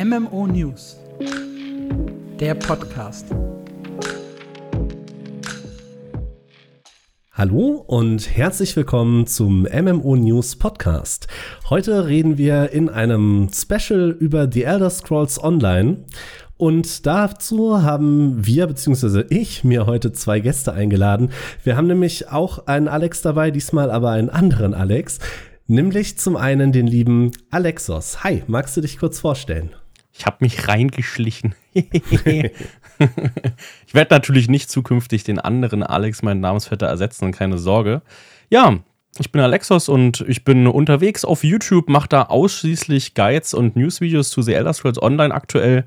[0.00, 0.96] MMO News,
[2.38, 3.26] der Podcast.
[7.32, 11.26] Hallo und herzlich willkommen zum MMO News Podcast.
[11.68, 16.04] Heute reden wir in einem Special über The Elder Scrolls Online.
[16.56, 21.32] Und dazu haben wir, beziehungsweise ich, mir heute zwei Gäste eingeladen.
[21.64, 25.18] Wir haben nämlich auch einen Alex dabei, diesmal aber einen anderen Alex.
[25.66, 28.22] Nämlich zum einen den lieben Alexos.
[28.22, 29.74] Hi, magst du dich kurz vorstellen?
[30.18, 31.54] Ich habe mich reingeschlichen.
[31.72, 31.84] ich
[33.92, 38.02] werde natürlich nicht zukünftig den anderen Alex, meinen Namensvetter, ersetzen, keine Sorge.
[38.50, 38.80] Ja,
[39.16, 44.30] ich bin Alexos und ich bin unterwegs auf YouTube, mache da ausschließlich Guides und Newsvideos
[44.30, 45.84] zu The Elder Scrolls Online aktuell,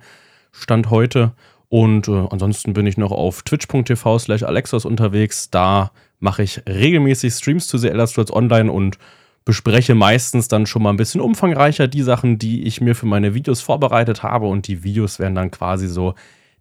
[0.54, 1.34] Stand heute.
[1.68, 5.50] Und äh, ansonsten bin ich noch auf twitch.tv slash Alexos unterwegs.
[5.50, 8.98] Da mache ich regelmäßig Streams zu The Elder Scrolls Online und
[9.46, 13.34] bespreche meistens dann schon mal ein bisschen umfangreicher die Sachen, die ich mir für meine
[13.34, 14.48] Videos vorbereitet habe.
[14.48, 16.16] Und die Videos werden dann quasi so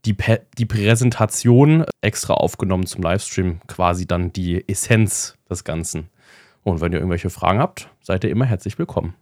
[0.05, 0.17] die,
[0.57, 6.09] die Präsentation extra aufgenommen zum Livestream, quasi dann die Essenz des Ganzen.
[6.63, 9.15] Und wenn ihr irgendwelche Fragen habt, seid ihr immer herzlich willkommen.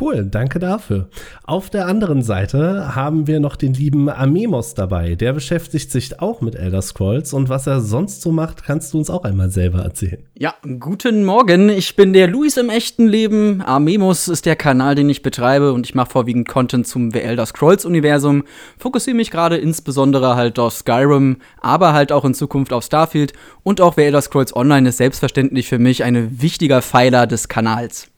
[0.00, 1.08] Cool, danke dafür.
[1.44, 5.14] Auf der anderen Seite haben wir noch den lieben Amemos dabei.
[5.14, 8.98] Der beschäftigt sich auch mit Elder Scrolls und was er sonst so macht, kannst du
[8.98, 10.22] uns auch einmal selber erzählen.
[10.34, 11.68] Ja, guten Morgen.
[11.68, 13.62] Ich bin der Luis im echten Leben.
[13.62, 17.46] Amemos ist der Kanal, den ich betreibe und ich mache vorwiegend Content zum The Elder
[17.46, 18.44] Scrolls Universum.
[18.78, 23.80] Fokussiere mich gerade insbesondere halt auf Skyrim, aber halt auch in Zukunft auf Starfield und
[23.80, 28.08] auch The Elder Scrolls Online ist selbstverständlich für mich ein wichtiger Pfeiler des Kanals.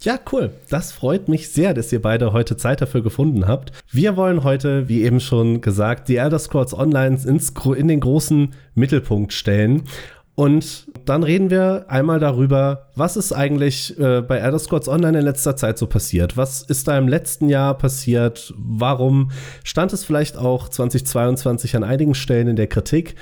[0.00, 0.50] Ja, cool.
[0.68, 3.72] Das freut mich sehr, dass ihr beide heute Zeit dafür gefunden habt.
[3.90, 8.54] Wir wollen heute, wie eben schon gesagt, die Elder Scrolls Online ins, in den großen
[8.74, 9.84] Mittelpunkt stellen.
[10.36, 15.24] Und dann reden wir einmal darüber, was ist eigentlich äh, bei Elder Scrolls Online in
[15.24, 16.36] letzter Zeit so passiert?
[16.36, 18.52] Was ist da im letzten Jahr passiert?
[18.58, 19.30] Warum
[19.64, 23.14] stand es vielleicht auch 2022 an einigen Stellen in der Kritik?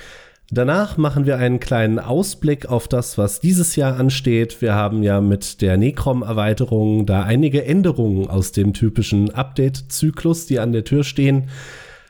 [0.51, 4.61] Danach machen wir einen kleinen Ausblick auf das, was dieses Jahr ansteht.
[4.61, 10.73] Wir haben ja mit der Necrom-Erweiterung da einige Änderungen aus dem typischen Update-Zyklus, die an
[10.73, 11.49] der Tür stehen.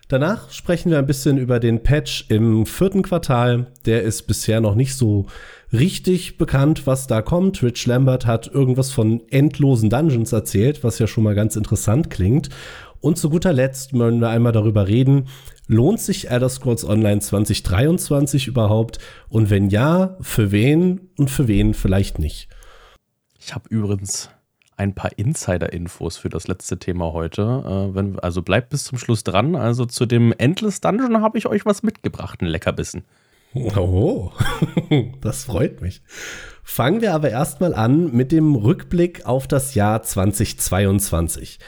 [0.08, 3.68] Danach sprechen wir ein bisschen über den Patch im vierten Quartal.
[3.86, 5.26] Der ist bisher noch nicht so
[5.72, 7.62] richtig bekannt, was da kommt.
[7.62, 12.50] Rich Lambert hat irgendwas von endlosen Dungeons erzählt, was ja schon mal ganz interessant klingt.
[13.04, 15.28] Und zu guter Letzt wollen wir einmal darüber reden,
[15.66, 18.98] lohnt sich Elder Scrolls Online 2023 überhaupt?
[19.28, 22.48] Und wenn ja, für wen und für wen vielleicht nicht?
[23.38, 24.30] Ich habe übrigens
[24.78, 27.42] ein paar Insider-Infos für das letzte Thema heute.
[27.92, 29.54] Äh, wenn, also bleibt bis zum Schluss dran.
[29.54, 33.04] Also zu dem Endless Dungeon habe ich euch was mitgebracht, ein Leckerbissen.
[33.54, 34.32] Oh,
[35.20, 36.00] das freut mich.
[36.62, 41.58] Fangen wir aber erstmal an mit dem Rückblick auf das Jahr 2022.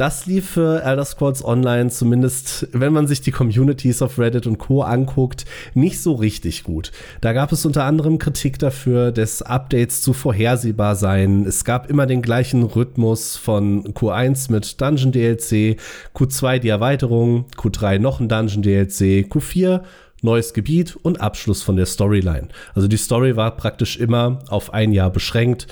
[0.00, 4.56] Das lief für Elder Scrolls Online zumindest, wenn man sich die Communities auf Reddit und
[4.56, 4.80] Co.
[4.80, 5.44] anguckt,
[5.74, 6.90] nicht so richtig gut.
[7.20, 11.44] Da gab es unter anderem Kritik dafür, dass Updates zu vorhersehbar seien.
[11.44, 15.78] Es gab immer den gleichen Rhythmus von Q1 mit Dungeon DLC,
[16.16, 19.82] Q2 die Erweiterung, Q3 noch ein Dungeon DLC, Q4
[20.22, 22.48] neues Gebiet und Abschluss von der Storyline.
[22.74, 25.66] Also die Story war praktisch immer auf ein Jahr beschränkt.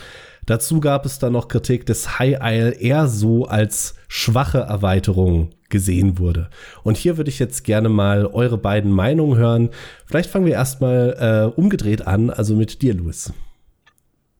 [0.48, 6.18] Dazu gab es dann noch Kritik, dass High Isle eher so als schwache Erweiterung gesehen
[6.18, 6.48] wurde.
[6.82, 9.68] Und hier würde ich jetzt gerne mal eure beiden Meinungen hören.
[10.06, 13.30] Vielleicht fangen wir erstmal äh, umgedreht an, also mit dir, Louis.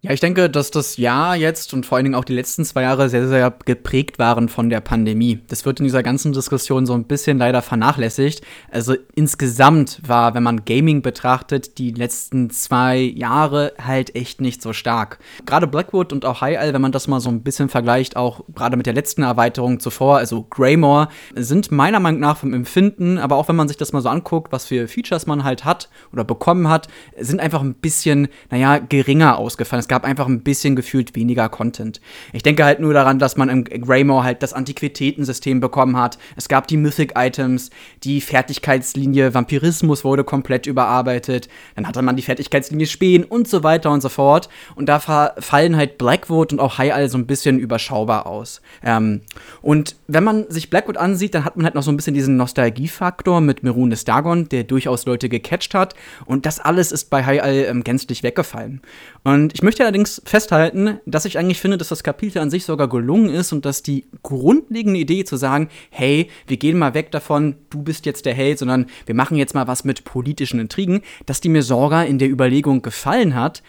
[0.01, 2.83] Ja, ich denke, dass das Jahr jetzt und vor allen Dingen auch die letzten zwei
[2.83, 5.41] Jahre sehr, sehr geprägt waren von der Pandemie.
[5.49, 8.45] Das wird in dieser ganzen Diskussion so ein bisschen leider vernachlässigt.
[8.71, 14.73] Also insgesamt war, wenn man Gaming betrachtet, die letzten zwei Jahre halt echt nicht so
[14.73, 15.19] stark.
[15.47, 18.43] Gerade Blackwood und auch High Isle, wenn man das mal so ein bisschen vergleicht, auch
[18.55, 23.35] gerade mit der letzten Erweiterung zuvor, also Greymore, sind meiner Meinung nach vom Empfinden, aber
[23.35, 26.23] auch wenn man sich das mal so anguckt, was für Features man halt hat oder
[26.23, 26.87] bekommen hat,
[27.19, 32.03] sind einfach ein bisschen, naja, geringer ausgefallen es gab einfach ein bisschen gefühlt weniger Content.
[32.35, 36.19] Ich denke halt nur daran, dass man im Greymore halt das Antiquitätensystem bekommen hat.
[36.37, 37.71] Es gab die Mythic-Items,
[38.05, 41.49] die Fertigkeitslinie Vampirismus wurde komplett überarbeitet.
[41.75, 44.51] Dann hatte man die Fertigkeitslinie Spähen und so weiter und so fort.
[44.75, 48.61] Und da fallen halt Blackwood und auch High Isle so ein bisschen überschaubar aus.
[48.85, 49.23] Ähm,
[49.63, 52.37] und wenn man sich Blackwood ansieht, dann hat man halt noch so ein bisschen diesen
[52.37, 55.95] Nostalgiefaktor mit Merun des Dagon, der durchaus Leute gecatcht hat.
[56.27, 58.83] Und das alles ist bei High Isle ähm, gänzlich weggefallen.
[59.25, 62.89] Und ich möchte allerdings festhalten, dass ich eigentlich finde, dass das Kapitel an sich sogar
[62.89, 67.57] gelungen ist und dass die grundlegende Idee zu sagen, hey, wir gehen mal weg davon,
[67.71, 71.41] du bist jetzt der Held, sondern wir machen jetzt mal was mit politischen Intrigen, dass
[71.41, 73.63] die mir sogar in der Überlegung gefallen hat,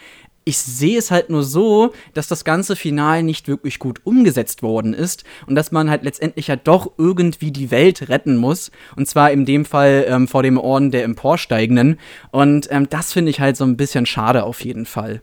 [0.49, 4.95] ich sehe es halt nur so, dass das ganze Final nicht wirklich gut umgesetzt worden
[4.95, 8.71] ist und dass man halt letztendlich ja doch irgendwie die Welt retten muss.
[8.95, 11.99] Und zwar in dem Fall ähm, vor dem Orden der Emporsteigenden.
[12.31, 15.21] Und ähm, das finde ich halt so ein bisschen schade auf jeden Fall.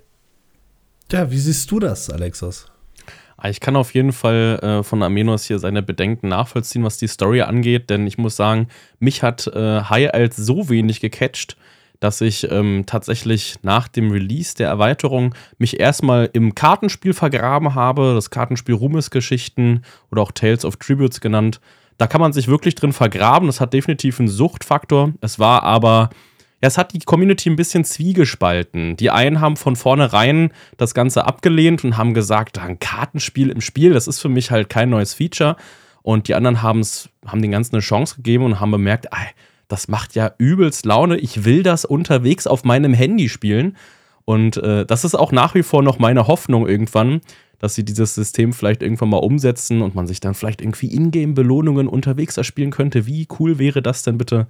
[1.13, 2.67] Ja, wie siehst du das, Alexos?
[3.37, 7.07] Ah, ich kann auf jeden Fall äh, von Amenos hier seine Bedenken nachvollziehen, was die
[7.07, 8.69] Story angeht, denn ich muss sagen,
[8.99, 11.57] mich hat äh, High als so wenig gecatcht,
[12.01, 18.15] dass ich ähm, tatsächlich nach dem Release der Erweiterung mich erstmal im Kartenspiel vergraben habe,
[18.15, 21.61] das Kartenspiel Ruhmesgeschichten oder auch Tales of Tributes genannt.
[21.99, 23.47] Da kann man sich wirklich drin vergraben.
[23.47, 25.13] Das hat definitiv einen Suchtfaktor.
[25.21, 26.11] Es war aber,
[26.67, 28.97] es hat die Community ein bisschen zwiegespalten.
[28.97, 33.93] Die einen haben von vornherein das Ganze abgelehnt und haben gesagt, ein Kartenspiel im Spiel,
[33.93, 35.57] das ist für mich halt kein neues Feature.
[36.03, 36.83] Und die anderen haben
[37.35, 39.29] den Ganzen eine Chance gegeben und haben bemerkt, ey,
[39.69, 41.17] das macht ja übelst Laune.
[41.17, 43.77] Ich will das unterwegs auf meinem Handy spielen.
[44.25, 47.21] Und äh, das ist auch nach wie vor noch meine Hoffnung irgendwann,
[47.59, 51.89] dass sie dieses System vielleicht irgendwann mal umsetzen und man sich dann vielleicht irgendwie Ingame-Belohnungen
[51.89, 53.07] unterwegs erspielen könnte.
[53.07, 54.47] Wie cool wäre das denn bitte?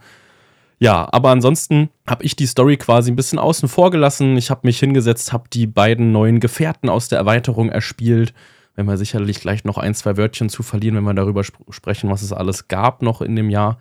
[0.78, 4.36] Ja, aber ansonsten habe ich die Story quasi ein bisschen außen vor gelassen.
[4.36, 8.34] Ich habe mich hingesetzt, habe die beiden neuen Gefährten aus der Erweiterung erspielt.
[8.74, 12.10] Wenn wir sicherlich gleich noch ein, zwei Wörtchen zu verlieren, wenn wir darüber sp sprechen,
[12.10, 13.78] was es alles gab noch in dem Jahr.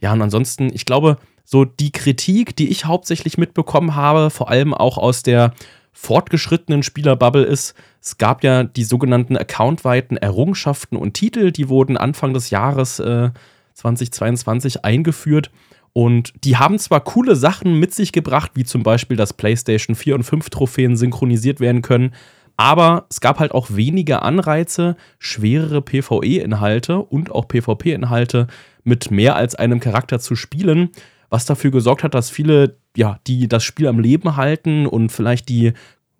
[0.00, 4.74] Ja, und ansonsten, ich glaube, so die Kritik, die ich hauptsächlich mitbekommen habe, vor allem
[4.74, 5.54] auch aus der
[5.92, 12.34] fortgeschrittenen Spielerbubble ist, es gab ja die sogenannten accountweiten Errungenschaften und Titel, die wurden Anfang
[12.34, 13.30] des Jahres äh,
[13.74, 15.50] 2022 eingeführt.
[15.98, 20.14] Und die haben zwar coole Sachen mit sich gebracht, wie zum Beispiel, dass PlayStation 4
[20.14, 22.12] und 5 Trophäen synchronisiert werden können,
[22.56, 28.46] aber es gab halt auch weniger Anreize, schwerere PvE-Inhalte und auch PvP-Inhalte
[28.84, 30.90] mit mehr als einem Charakter zu spielen,
[31.30, 35.48] was dafür gesorgt hat, dass viele, ja, die das Spiel am Leben halten und vielleicht
[35.48, 35.72] die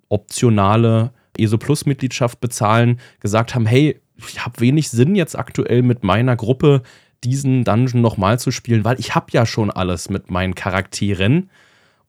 [0.08, 6.02] optionale ESO Plus Mitgliedschaft bezahlen, gesagt haben, hey, ich habe wenig Sinn jetzt aktuell mit
[6.02, 6.82] meiner Gruppe
[7.24, 11.50] diesen Dungeon nochmal zu spielen, weil ich habe ja schon alles mit meinen Charakteren.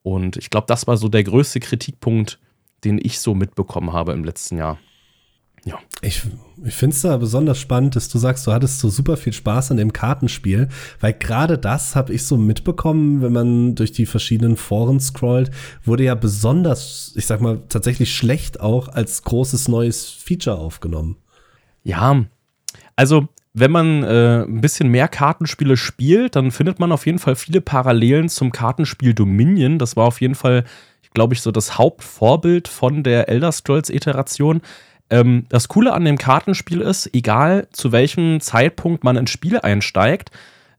[0.03, 2.39] Und ich glaube, das war so der größte Kritikpunkt,
[2.83, 4.77] den ich so mitbekommen habe im letzten Jahr.
[5.65, 5.79] Ja.
[6.01, 6.23] Ich,
[6.63, 9.71] ich finde es da besonders spannend, dass du sagst, du hattest so super viel Spaß
[9.71, 10.69] an dem Kartenspiel,
[10.99, 15.51] weil gerade das habe ich so mitbekommen, wenn man durch die verschiedenen Foren scrollt,
[15.83, 21.17] wurde ja besonders, ich sag mal, tatsächlich schlecht auch als großes neues Feature aufgenommen.
[21.83, 22.25] Ja,
[22.95, 23.27] also
[23.59, 27.61] wenn man äh, ein bisschen mehr Kartenspiele spielt, dann findet man auf jeden Fall viele
[27.61, 29.79] Parallelen zum Kartenspiel Dominion.
[29.79, 30.63] Das war auf jeden Fall
[31.13, 34.61] glaube ich, so das Hauptvorbild von der Elder Scrolls-Iteration.
[35.09, 40.31] Ähm, das Coole an dem Kartenspiel ist, egal zu welchem Zeitpunkt man ins Spiel einsteigt,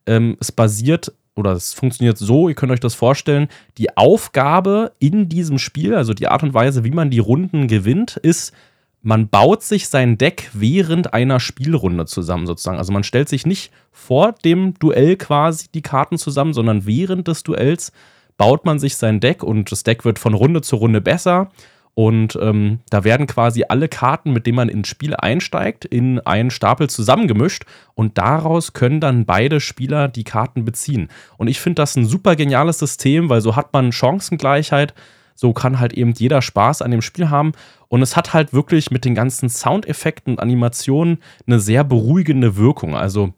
[0.07, 3.49] ähm, es basiert oder es funktioniert so, ihr könnt euch das vorstellen,
[3.79, 8.17] die Aufgabe in diesem Spiel, also die Art und Weise, wie man die Runden gewinnt,
[8.17, 8.53] ist,
[9.03, 12.79] man baut sich sein Deck während einer Spielrunde zusammen sozusagen.
[12.79, 17.43] Also man stellt sich nicht vor dem Duell quasi die Karten zusammen, sondern während des
[17.43, 17.93] Duells
[18.37, 21.51] baut man sich sein Deck und das Deck wird von Runde zu Runde besser.
[21.95, 26.51] Und ähm, da werden quasi alle Karten, mit denen man ins Spiel einsteigt, in einen
[26.51, 27.65] Stapel zusammengemischt
[27.95, 31.09] und daraus können dann beide Spieler die Karten beziehen.
[31.37, 34.95] Und ich finde das ein super geniales System, weil so hat man Chancengleichheit,
[35.35, 37.53] so kann halt eben jeder Spaß an dem Spiel haben.
[37.91, 42.95] Und es hat halt wirklich mit den ganzen Soundeffekten und Animationen eine sehr beruhigende Wirkung.
[42.95, 43.35] Also,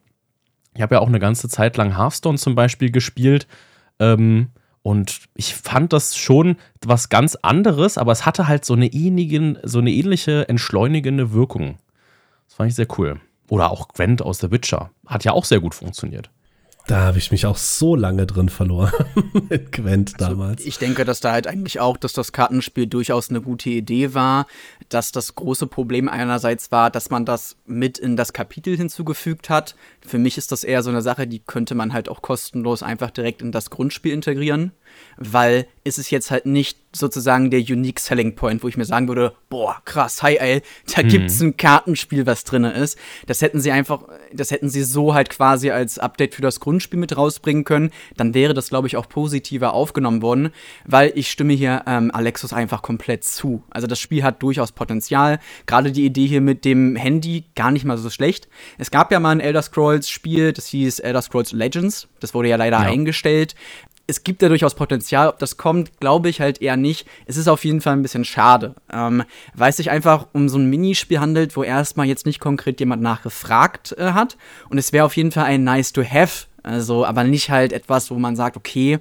[0.75, 3.47] ich habe ja auch eine ganze Zeit lang Hearthstone zum Beispiel gespielt.
[3.99, 4.51] Ähm,
[4.83, 9.59] und ich fand das schon was ganz anderes, aber es hatte halt so eine, ähnlichen,
[9.63, 11.79] so eine ähnliche entschleunigende Wirkung.
[12.47, 13.21] Das fand ich sehr cool.
[13.49, 14.91] Oder auch Gwent aus The Witcher.
[15.07, 16.31] Hat ja auch sehr gut funktioniert.
[16.87, 18.93] Da habe ich mich auch so lange drin verloren
[19.49, 20.65] mit Gwent also, damals.
[20.65, 24.47] Ich denke, dass da halt eigentlich auch, dass das Kartenspiel durchaus eine gute Idee war,
[24.89, 29.77] dass das große Problem einerseits war, dass man das mit in das Kapitel hinzugefügt hat.
[30.05, 33.11] Für mich ist das eher so eine Sache, die könnte man halt auch kostenlos einfach
[33.11, 34.73] direkt in das Grundspiel integrieren
[35.17, 39.09] weil ist es jetzt halt nicht sozusagen der Unique Selling Point, wo ich mir sagen
[39.09, 40.63] würde, boah, krass, hi, ey,
[40.95, 41.09] da mhm.
[41.09, 42.99] gibt's ein Kartenspiel, was drin ist.
[43.27, 47.01] Das hätten sie einfach, das hätten sie so halt quasi als Update für das Grundspiel
[47.01, 47.91] mit rausbringen können.
[48.17, 50.51] Dann wäre das, glaube ich, auch positiver aufgenommen worden,
[50.85, 53.65] weil ich stimme hier ähm, Alexus einfach komplett zu.
[53.71, 55.41] Also das Spiel hat durchaus Potenzial.
[55.67, 58.49] Gerade die Idee hier mit dem Handy gar nicht mal so schlecht.
[58.79, 62.09] Es gab ja mal ein Elder Scrolls Spiel, das hieß Elder Scrolls Legends.
[62.21, 62.87] Das wurde ja leider ja.
[62.87, 63.55] eingestellt
[64.07, 65.29] es gibt ja durchaus Potenzial.
[65.29, 67.07] Ob das kommt, glaube ich halt eher nicht.
[67.27, 70.59] Es ist auf jeden Fall ein bisschen schade, ähm, weil es sich einfach um so
[70.59, 74.37] ein Minispiel handelt, wo erstmal jetzt nicht konkret jemand nachgefragt äh, hat.
[74.69, 76.47] Und es wäre auf jeden Fall ein nice to have.
[76.63, 78.99] Also, aber nicht halt etwas, wo man sagt, okay,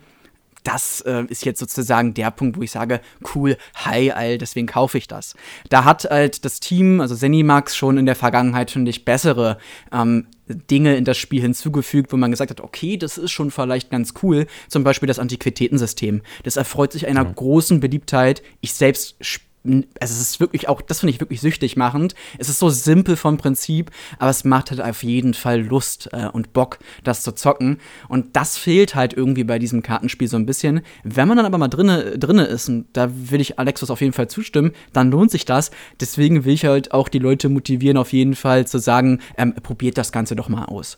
[0.64, 3.02] das äh, ist jetzt sozusagen der Punkt, wo ich sage,
[3.34, 5.36] cool, hi, all, deswegen kaufe ich das.
[5.70, 9.58] Da hat halt das Team, also Zenimax, schon in der Vergangenheit, finde ich, bessere
[9.92, 13.90] ähm, Dinge in das Spiel hinzugefügt, wo man gesagt hat, okay, das ist schon vielleicht
[13.90, 14.48] ganz cool.
[14.68, 16.22] Zum Beispiel das Antiquitätensystem.
[16.44, 17.32] Das erfreut sich einer ja.
[17.32, 18.44] großen Beliebtheit.
[18.60, 22.16] Ich selbst spiele also es ist wirklich auch, das finde ich wirklich süchtig machend.
[22.40, 26.28] Es ist so simpel vom Prinzip, aber es macht halt auf jeden Fall Lust äh,
[26.28, 27.78] und Bock, das zu zocken.
[28.08, 30.82] Und das fehlt halt irgendwie bei diesem Kartenspiel so ein bisschen.
[31.04, 34.14] Wenn man dann aber mal drinne, drinne ist, und da will ich Alexus auf jeden
[34.14, 35.70] Fall zustimmen, dann lohnt sich das.
[36.00, 39.98] Deswegen will ich halt auch die Leute motivieren, auf jeden Fall zu sagen, ähm, probiert
[39.98, 40.98] das Ganze doch mal aus.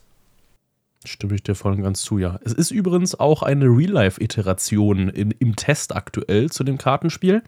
[1.06, 2.40] Stimme ich dir voll und ganz zu, ja.
[2.46, 7.44] Es ist übrigens auch eine Real-Life-Iteration im Test aktuell zu dem Kartenspiel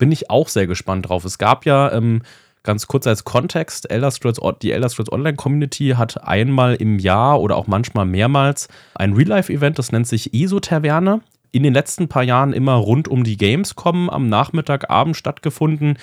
[0.00, 1.24] bin ich auch sehr gespannt drauf.
[1.24, 2.22] Es gab ja ähm,
[2.64, 7.40] ganz kurz als Kontext, Elder Scrolls, die Elder Scrolls Online Community hat einmal im Jahr
[7.40, 11.20] oder auch manchmal mehrmals ein Real-Life-Event, das nennt sich ESO-Taverne.
[11.52, 15.98] In den letzten paar Jahren immer rund um die Gamescom am Nachmittagabend stattgefunden.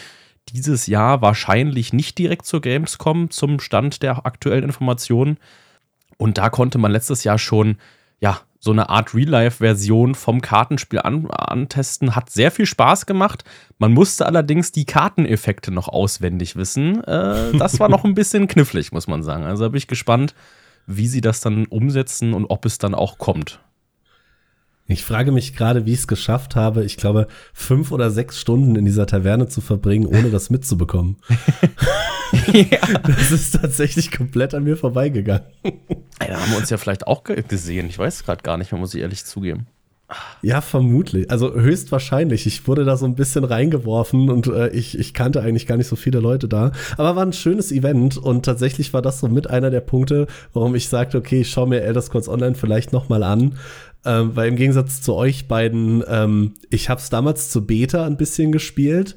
[0.50, 5.38] Dieses Jahr wahrscheinlich nicht direkt zur Gamescom zum Stand der aktuellen Informationen.
[6.18, 7.78] Und da konnte man letztes Jahr schon
[8.20, 12.16] ja, so eine Art Real-Life-Version vom Kartenspiel an, antesten.
[12.16, 13.44] Hat sehr viel Spaß gemacht.
[13.78, 17.04] Man musste allerdings die Karteneffekte noch auswendig wissen.
[17.04, 19.44] Äh, das war noch ein bisschen knifflig, muss man sagen.
[19.44, 20.34] Also bin ich gespannt,
[20.88, 23.60] wie sie das dann umsetzen und ob es dann auch kommt.
[24.90, 28.76] Ich frage mich gerade, wie ich es geschafft habe, ich glaube, fünf oder sechs Stunden
[28.78, 31.18] in dieser Taverne zu verbringen, ohne das mitzubekommen.
[32.54, 32.80] ja.
[33.04, 35.44] Das ist tatsächlich komplett an mir vorbeigegangen.
[35.64, 37.88] Ey, da haben wir uns ja vielleicht auch gesehen.
[37.88, 39.68] Ich weiß gerade gar nicht mehr, muss ich ehrlich zugeben.
[40.42, 41.30] Ja, vermutlich.
[41.30, 42.48] Also höchstwahrscheinlich.
[42.48, 45.88] Ich wurde da so ein bisschen reingeworfen und äh, ich, ich kannte eigentlich gar nicht
[45.88, 46.72] so viele Leute da.
[46.96, 50.76] Aber war ein schönes Event und tatsächlich war das so mit einer der Punkte, warum
[50.76, 53.58] ich sagte, okay, ich schaue mir Elder Scrolls Online vielleicht noch mal an.
[54.06, 58.18] Ähm, weil im Gegensatz zu euch beiden, ähm, ich habe es damals zu Beta ein
[58.18, 59.16] bisschen gespielt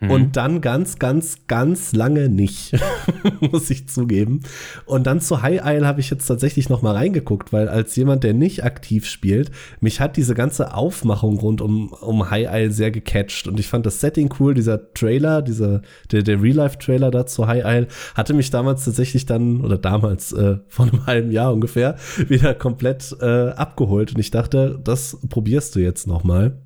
[0.00, 0.10] Mhm.
[0.10, 2.72] Und dann ganz, ganz, ganz lange nicht,
[3.40, 4.40] muss ich zugeben.
[4.86, 8.24] Und dann zu High Isle habe ich jetzt tatsächlich noch mal reingeguckt, weil als jemand,
[8.24, 12.90] der nicht aktiv spielt, mich hat diese ganze Aufmachung rund um, um High Isle sehr
[12.90, 13.46] gecatcht.
[13.46, 17.64] Und ich fand das Setting cool, dieser Trailer, dieser, der, der Real-Life-Trailer da zu High
[17.64, 21.96] Isle, hatte mich damals tatsächlich dann, oder damals, äh, vor einem halben Jahr ungefähr,
[22.28, 24.14] wieder komplett äh, abgeholt.
[24.14, 26.56] Und ich dachte, das probierst du jetzt noch mal.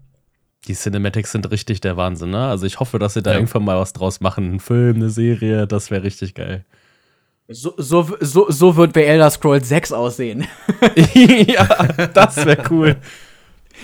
[0.66, 2.46] Die Cinematics sind richtig der Wahnsinn, ne?
[2.46, 3.36] Also ich hoffe, dass sie da ja.
[3.38, 4.54] irgendwann mal was draus machen.
[4.54, 6.64] Ein Film, eine Serie, das wäre richtig geil.
[7.48, 10.46] So, so, so, so wird bei Elder Scrolls 6 aussehen.
[11.14, 11.66] ja,
[12.14, 12.96] das wäre cool.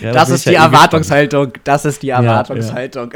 [0.01, 1.53] Ja, das, ist die ja Erwartungshaltung.
[1.65, 3.13] Das ist die Erwartungshaltung.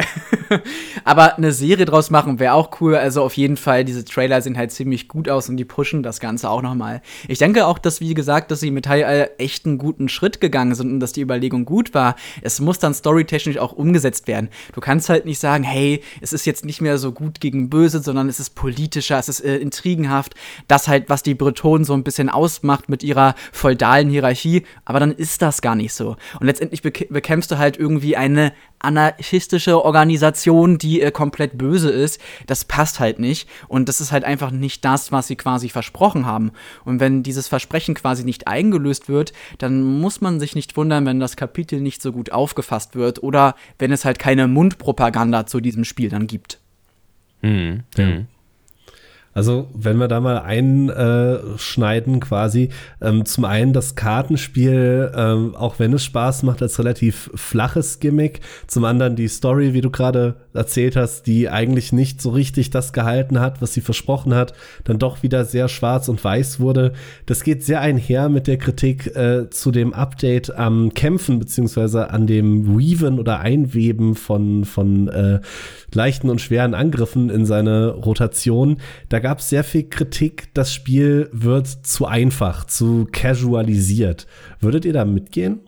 [1.05, 2.97] Aber eine Serie draus machen wäre auch cool.
[2.97, 6.21] Also auf jeden Fall, diese Trailer sehen halt ziemlich gut aus und die pushen das
[6.21, 7.03] Ganze auch nochmal.
[7.29, 10.75] Ich denke auch, dass, wie gesagt, dass sie mit High echt einen guten Schritt gegangen
[10.75, 12.17] sind und dass die Überlegung gut war.
[12.43, 14.49] Es muss dann storytechnisch auch umgesetzt werden.
[14.73, 18.03] Du kannst halt nicht sagen, hey, es ist jetzt nicht mehr so gut gegen böse,
[18.03, 20.35] sondern es ist politischer, es ist äh, intrigenhaft.
[20.69, 24.65] Das halt, was die Bretonen so ein bisschen ausmacht mit ihrer feudalen Hierarchie.
[24.85, 26.17] Aber dann ist das gar nicht so.
[26.41, 32.21] Und letztendlich letztendlich bekämpfst du halt irgendwie eine anarchistische Organisation, die äh, komplett böse ist.
[32.47, 33.49] Das passt halt nicht.
[33.69, 36.53] Und das ist halt einfach nicht das, was sie quasi versprochen haben.
[36.85, 41.21] Und wenn dieses Versprechen quasi nicht eingelöst wird, dann muss man sich nicht wundern, wenn
[41.21, 45.85] das Kapitel nicht so gut aufgefasst wird oder wenn es halt keine Mundpropaganda zu diesem
[45.85, 46.59] Spiel dann gibt.
[47.43, 47.85] Mhm.
[47.97, 48.27] Mhm.
[49.35, 52.71] Also, wenn wir da mal einschneiden quasi,
[53.03, 58.41] ähm, zum einen das Kartenspiel, ähm, auch wenn es Spaß macht, als relativ flaches Gimmick,
[58.69, 62.93] zum anderen die Story, wie du gerade erzählt hast, die eigentlich nicht so richtig das
[62.93, 66.93] gehalten hat, was sie versprochen hat, dann doch wieder sehr schwarz und weiß wurde.
[67.27, 72.27] Das geht sehr einher mit der Kritik äh, zu dem Update am Kämpfen, beziehungsweise an
[72.27, 75.41] dem Weaven oder Einweben von, von äh,
[75.93, 78.79] leichten und schweren Angriffen in seine Rotation.
[79.09, 84.27] Da gab es sehr viel Kritik, das Spiel wird zu einfach, zu casualisiert.
[84.61, 85.61] Würdet ihr da mitgehen?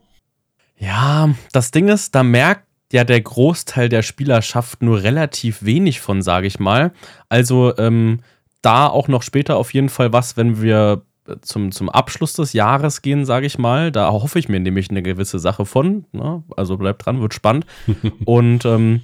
[0.79, 6.23] Ja, das Ding ist, da merkt ja der Großteil der Spielerschaft nur relativ wenig von,
[6.23, 6.93] sage ich mal.
[7.29, 8.21] Also ähm,
[8.63, 11.03] da auch noch später auf jeden Fall was, wenn wir
[11.41, 13.91] zum, zum Abschluss des Jahres gehen, sage ich mal.
[13.93, 16.05] Da hoffe ich mir nämlich eine gewisse Sache von.
[16.13, 16.43] Ne?
[16.57, 17.67] Also bleibt dran, wird spannend.
[18.25, 19.03] Und ähm,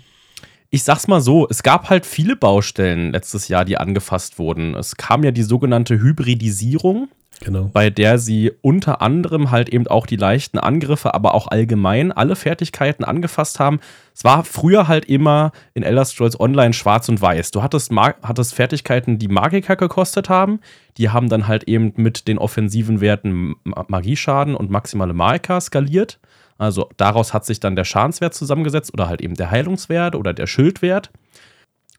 [0.70, 4.74] ich sag's mal so, es gab halt viele Baustellen letztes Jahr, die angefasst wurden.
[4.74, 7.08] Es kam ja die sogenannte Hybridisierung,
[7.44, 7.70] genau.
[7.72, 12.36] bei der sie unter anderem halt eben auch die leichten Angriffe, aber auch allgemein alle
[12.36, 13.80] Fertigkeiten angefasst haben.
[14.14, 17.50] Es war früher halt immer in Elder Scrolls Online schwarz und weiß.
[17.50, 20.60] Du hattest, hattest Fertigkeiten, die Magiker gekostet haben.
[20.98, 26.18] Die haben dann halt eben mit den offensiven Werten Magieschaden und maximale Magika skaliert.
[26.58, 30.46] Also daraus hat sich dann der Schadenswert zusammengesetzt oder halt eben der Heilungswert oder der
[30.46, 31.10] Schildwert.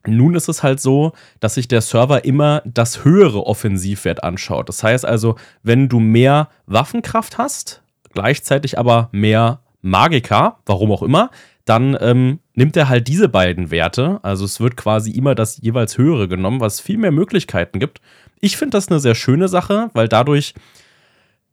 [0.05, 4.67] Nun ist es halt so, dass sich der Server immer das höhere Offensivwert anschaut.
[4.67, 7.81] Das heißt also, wenn du mehr Waffenkraft hast,
[8.13, 11.29] gleichzeitig aber mehr Magika, warum auch immer,
[11.65, 14.19] dann ähm, nimmt er halt diese beiden Werte.
[14.23, 18.01] Also es wird quasi immer das jeweils höhere genommen, was viel mehr Möglichkeiten gibt.
[18.41, 20.53] Ich finde das eine sehr schöne Sache, weil dadurch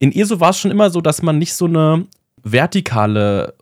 [0.00, 2.06] in ESO war es schon immer so, dass man nicht so eine
[2.42, 3.54] vertikale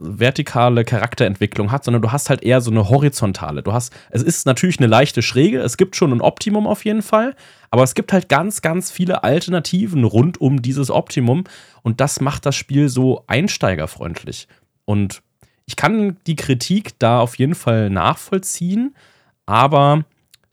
[0.00, 3.62] vertikale Charakterentwicklung hat, sondern du hast halt eher so eine horizontale.
[3.62, 7.02] Du hast, es ist natürlich eine leichte Schräge, es gibt schon ein Optimum auf jeden
[7.02, 7.34] Fall,
[7.70, 11.44] aber es gibt halt ganz, ganz viele Alternativen rund um dieses Optimum
[11.82, 14.48] und das macht das Spiel so einsteigerfreundlich.
[14.84, 15.22] Und
[15.66, 18.94] ich kann die Kritik da auf jeden Fall nachvollziehen,
[19.46, 20.04] aber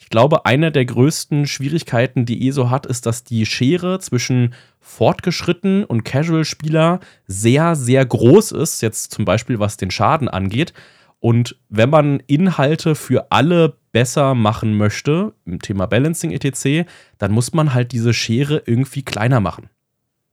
[0.10, 5.84] ich glaube, eine der größten Schwierigkeiten, die ESO hat, ist, dass die Schere zwischen fortgeschritten
[5.86, 10.74] und Casual-Spieler sehr, sehr groß ist, jetzt zum Beispiel was den Schaden angeht.
[11.20, 16.89] Und wenn man Inhalte für alle besser machen möchte, im Thema Balancing etc.,
[17.20, 19.70] dann muss man halt diese Schere irgendwie kleiner machen.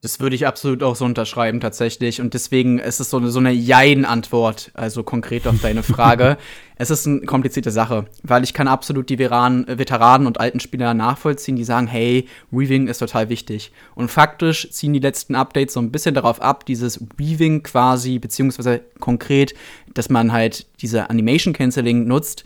[0.07, 2.21] Das würde ich absolut auch so unterschreiben, tatsächlich.
[2.21, 6.39] Und deswegen ist es so eine, so eine Jein-Antwort, also konkret auf deine Frage.
[6.77, 10.95] es ist eine komplizierte Sache, weil ich kann absolut die Veran Veteranen und alten Spieler
[10.95, 13.73] nachvollziehen, die sagen, hey, Weaving ist total wichtig.
[13.97, 18.83] Und faktisch ziehen die letzten Updates so ein bisschen darauf ab, dieses Weaving quasi, beziehungsweise
[19.01, 19.55] konkret,
[19.93, 22.45] dass man halt diese Animation Canceling nutzt,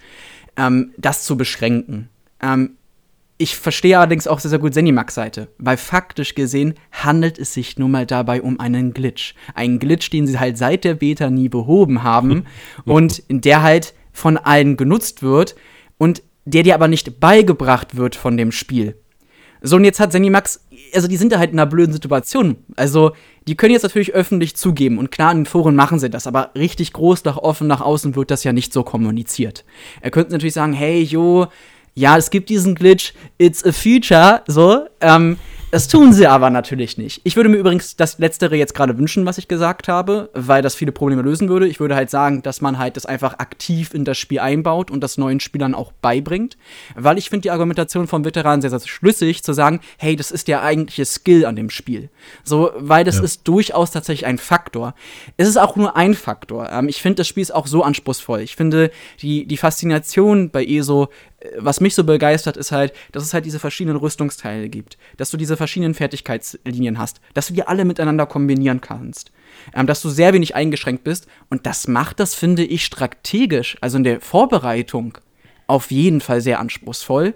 [0.57, 2.09] ähm, das zu beschränken.
[2.43, 2.79] Ähm,
[3.41, 7.79] ich verstehe allerdings auch sehr, sehr gut Zenimax Seite, weil faktisch gesehen handelt es sich
[7.79, 9.35] nun mal dabei um einen Glitch.
[9.55, 12.45] Einen Glitch, den sie halt seit der Beta nie behoben haben
[12.85, 15.57] und der halt von allen genutzt wird
[15.97, 18.97] und der dir aber nicht beigebracht wird von dem Spiel.
[19.63, 22.57] So, und jetzt hat Zenimax, also die sind da halt in einer blöden Situation.
[22.77, 23.13] Also,
[23.49, 26.51] die können jetzt natürlich öffentlich zugeben und klar, in den Foren machen sie das, aber
[26.55, 29.65] richtig groß nach offen nach außen wird das ja nicht so kommuniziert.
[30.03, 31.47] Er könnte natürlich sagen, hey, jo,
[32.01, 34.87] ja, es gibt diesen Glitch, it's a feature, so.
[35.01, 35.37] Ähm,
[35.71, 37.21] das tun sie aber natürlich nicht.
[37.23, 40.75] Ich würde mir übrigens das Letztere jetzt gerade wünschen, was ich gesagt habe, weil das
[40.75, 41.69] viele Probleme lösen würde.
[41.69, 45.01] Ich würde halt sagen, dass man halt das einfach aktiv in das Spiel einbaut und
[45.01, 46.57] das neuen Spielern auch beibringt.
[46.97, 50.49] Weil ich finde die Argumentation vom Veteran sehr, sehr schlüssig, zu sagen, hey, das ist
[50.49, 52.11] der eigentliche Skill an dem Spiel.
[52.43, 53.23] So, weil das ja.
[53.23, 54.97] ist durchaus tatsächlich ein Faktor.
[55.37, 56.69] Es ist auch nur ein Faktor.
[56.73, 58.41] Ähm, ich finde, das Spiel ist auch so anspruchsvoll.
[58.41, 58.91] Ich finde,
[59.23, 61.11] die, die Faszination bei ESO
[61.57, 65.37] was mich so begeistert, ist halt, dass es halt diese verschiedenen Rüstungsteile gibt, dass du
[65.37, 69.33] diese verschiedenen Fertigkeitslinien hast, dass du die alle miteinander kombinieren kannst,
[69.75, 73.97] ähm, dass du sehr wenig eingeschränkt bist und das macht das, finde ich, strategisch, also
[73.97, 75.19] in der Vorbereitung
[75.67, 77.35] auf jeden Fall sehr anspruchsvoll.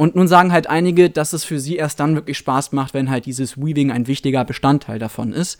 [0.00, 3.10] Und nun sagen halt einige, dass es für sie erst dann wirklich Spaß macht, wenn
[3.10, 5.58] halt dieses Weaving ein wichtiger Bestandteil davon ist.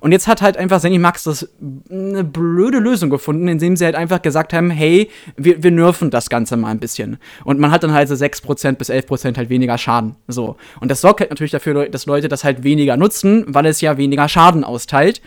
[0.00, 1.48] Und jetzt hat halt einfach Sandy Max das
[1.90, 6.28] eine blöde Lösung gefunden, indem sie halt einfach gesagt haben, hey, wir, wir nerven das
[6.28, 7.16] Ganze mal ein bisschen.
[7.44, 10.16] Und man hat dann halt so 6% bis 11% halt weniger Schaden.
[10.26, 10.56] So.
[10.80, 13.96] Und das sorgt halt natürlich dafür, dass Leute das halt weniger nutzen, weil es ja
[13.96, 15.22] weniger Schaden austeilt.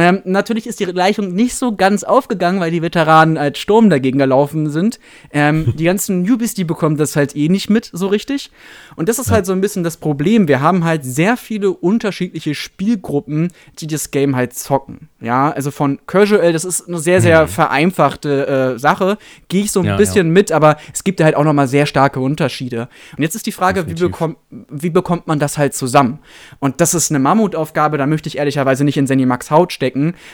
[0.00, 4.18] Ähm, natürlich ist die Gleichung nicht so ganz aufgegangen, weil die Veteranen als Sturm dagegen
[4.18, 4.98] gelaufen sind.
[5.32, 8.50] Ähm, die ganzen Newbies, die bekommen das halt eh nicht mit so richtig.
[8.96, 10.48] Und das ist halt so ein bisschen das Problem.
[10.48, 15.08] Wir haben halt sehr viele unterschiedliche Spielgruppen, die das Game halt zocken.
[15.20, 17.48] Ja, also von Casual, das ist eine sehr, sehr mhm.
[17.48, 19.18] vereinfachte äh, Sache.
[19.48, 20.32] Gehe ich so ein ja, bisschen ja.
[20.32, 22.88] mit, aber es gibt halt auch noch mal sehr starke Unterschiede.
[23.16, 24.36] Und jetzt ist die Frage, wie, bekomm,
[24.70, 26.20] wie bekommt man das halt zusammen?
[26.58, 29.89] Und das ist eine Mammutaufgabe, da möchte ich ehrlicherweise nicht in Senny Max Haut stecken.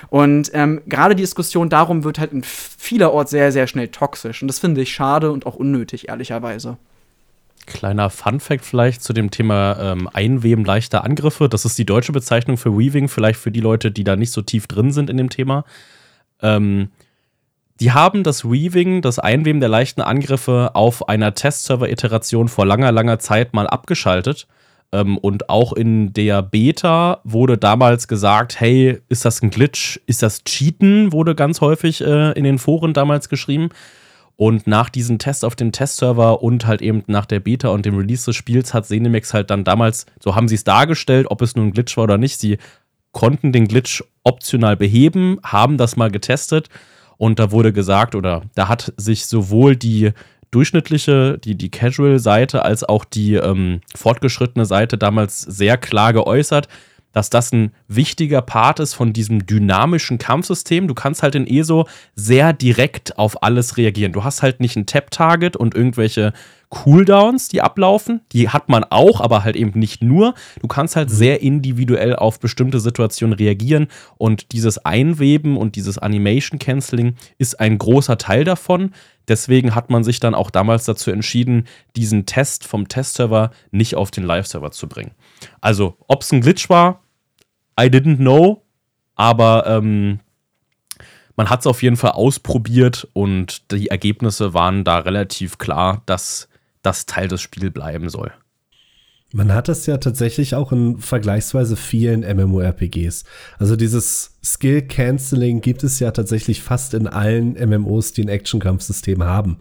[0.09, 4.43] Und ähm, gerade die Diskussion darum wird halt in vielerorts sehr, sehr schnell toxisch.
[4.43, 6.77] Und das finde ich schade und auch unnötig, ehrlicherweise.
[7.67, 11.49] Kleiner Fun-Fact vielleicht zu dem Thema ähm, Einweben leichter Angriffe.
[11.49, 14.43] Das ist die deutsche Bezeichnung für Weaving, vielleicht für die Leute, die da nicht so
[14.43, 15.65] tief drin sind in dem Thema.
[16.43, 16.91] Ähm,
[17.81, 23.19] die haben das Weaving, das Einweben der leichten Angriffe auf einer Testserver-Iteration vor langer, langer
[23.19, 24.47] Zeit mal abgeschaltet
[24.93, 30.01] ähm, und auch in der Beta wurde damals gesagt, hey, ist das ein Glitch?
[30.07, 31.13] Ist das Cheaten?
[31.13, 33.71] Wurde ganz häufig äh, in den Foren damals geschrieben.
[34.37, 37.97] Und nach diesem Test auf dem Testserver und halt eben nach der Beta und dem
[37.97, 41.57] Release des Spiels hat Zenimax halt dann damals, so haben sie es dargestellt, ob es
[41.57, 42.39] nun ein Glitch war oder nicht.
[42.39, 42.59] Sie
[43.13, 46.69] konnten den Glitch optional beheben, haben das mal getestet
[47.17, 50.13] und da wurde gesagt oder da hat sich sowohl die
[50.57, 56.69] durchschnittliche, die, die Casual-Seite als auch die ähm, fortgeschrittene Seite damals sehr klar geäußert,
[57.13, 60.89] dass das ein wichtiger Part ist von diesem dynamischen Kampfsystem.
[60.89, 64.13] Du kannst halt in ESO sehr direkt auf alles reagieren.
[64.13, 66.33] Du hast halt nicht ein Tap-Target und irgendwelche
[66.69, 68.21] Cooldowns, die ablaufen.
[68.33, 70.35] Die hat man auch, aber halt eben nicht nur.
[70.61, 76.59] Du kannst halt sehr individuell auf bestimmte Situationen reagieren und dieses Einweben und dieses Animation
[76.59, 78.93] Canceling ist ein großer Teil davon.
[79.29, 84.11] Deswegen hat man sich dann auch damals dazu entschieden, diesen Test vom Testserver nicht auf
[84.11, 85.13] den Live-Server zu bringen.
[85.61, 87.01] Also, ob es ein Glitch war,
[87.79, 88.63] I didn't know,
[89.15, 90.21] aber ähm,
[91.37, 96.49] man hat es auf jeden Fall ausprobiert und die Ergebnisse waren da relativ klar, dass
[96.87, 98.33] das Teil des Spiels bleiben soll.
[99.33, 103.25] Man hat das ja tatsächlich auch in vergleichsweise vielen MMORPGs.
[103.59, 109.25] Also dieses Skill Canceling gibt es ja tatsächlich fast in allen MMOs, die ein Action-Kampfsystem
[109.25, 109.59] haben.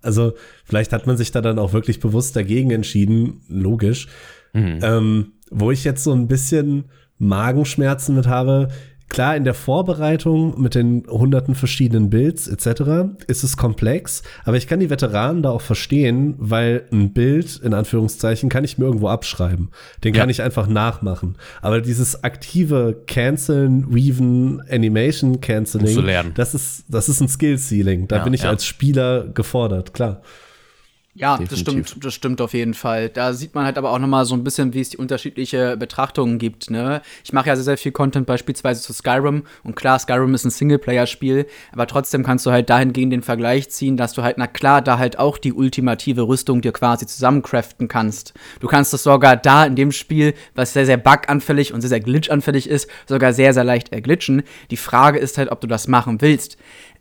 [0.00, 4.06] Also vielleicht hat man sich da dann auch wirklich bewusst dagegen entschieden, logisch.
[4.52, 4.78] Mhm.
[4.80, 6.84] Ähm, wo ich jetzt so ein bisschen
[7.18, 8.68] Magenschmerzen mit habe,
[9.10, 13.10] Klar, in der Vorbereitung mit den hunderten verschiedenen Builds etc.
[13.26, 17.74] ist es komplex, aber ich kann die Veteranen da auch verstehen, weil ein Bild, in
[17.74, 19.70] Anführungszeichen, kann ich mir irgendwo abschreiben.
[20.04, 20.20] Den ja.
[20.20, 21.36] kann ich einfach nachmachen.
[21.60, 28.06] Aber dieses aktive Canceln, Weaven, Animation Canceling, das ist, das ist ein Skill-Ceiling.
[28.06, 28.50] Da ja, bin ich ja.
[28.50, 30.22] als Spieler gefordert, klar.
[31.14, 33.08] Ja, das stimmt, das stimmt auf jeden Fall.
[33.08, 36.38] Da sieht man halt aber auch nochmal so ein bisschen, wie es die unterschiedliche Betrachtungen
[36.38, 36.70] gibt.
[36.70, 37.02] Ne?
[37.24, 40.50] Ich mache ja sehr, sehr viel Content beispielsweise zu Skyrim und klar, Skyrim ist ein
[40.50, 44.82] Singleplayer-Spiel, aber trotzdem kannst du halt dahingehend den Vergleich ziehen, dass du halt, na klar,
[44.82, 48.32] da halt auch die ultimative Rüstung dir quasi zusammencraften kannst.
[48.60, 52.00] Du kannst das sogar da in dem Spiel, was sehr, sehr buganfällig und sehr, sehr
[52.00, 54.44] glitchanfällig ist, sogar sehr, sehr leicht erglitschen.
[54.70, 56.56] Die Frage ist halt, ob du das machen willst.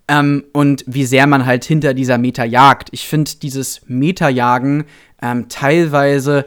[0.09, 2.89] Ähm, und wie sehr man halt hinter dieser Meta jagt.
[2.91, 4.85] Ich finde dieses Meta-Jagen
[5.21, 6.45] ähm, teilweise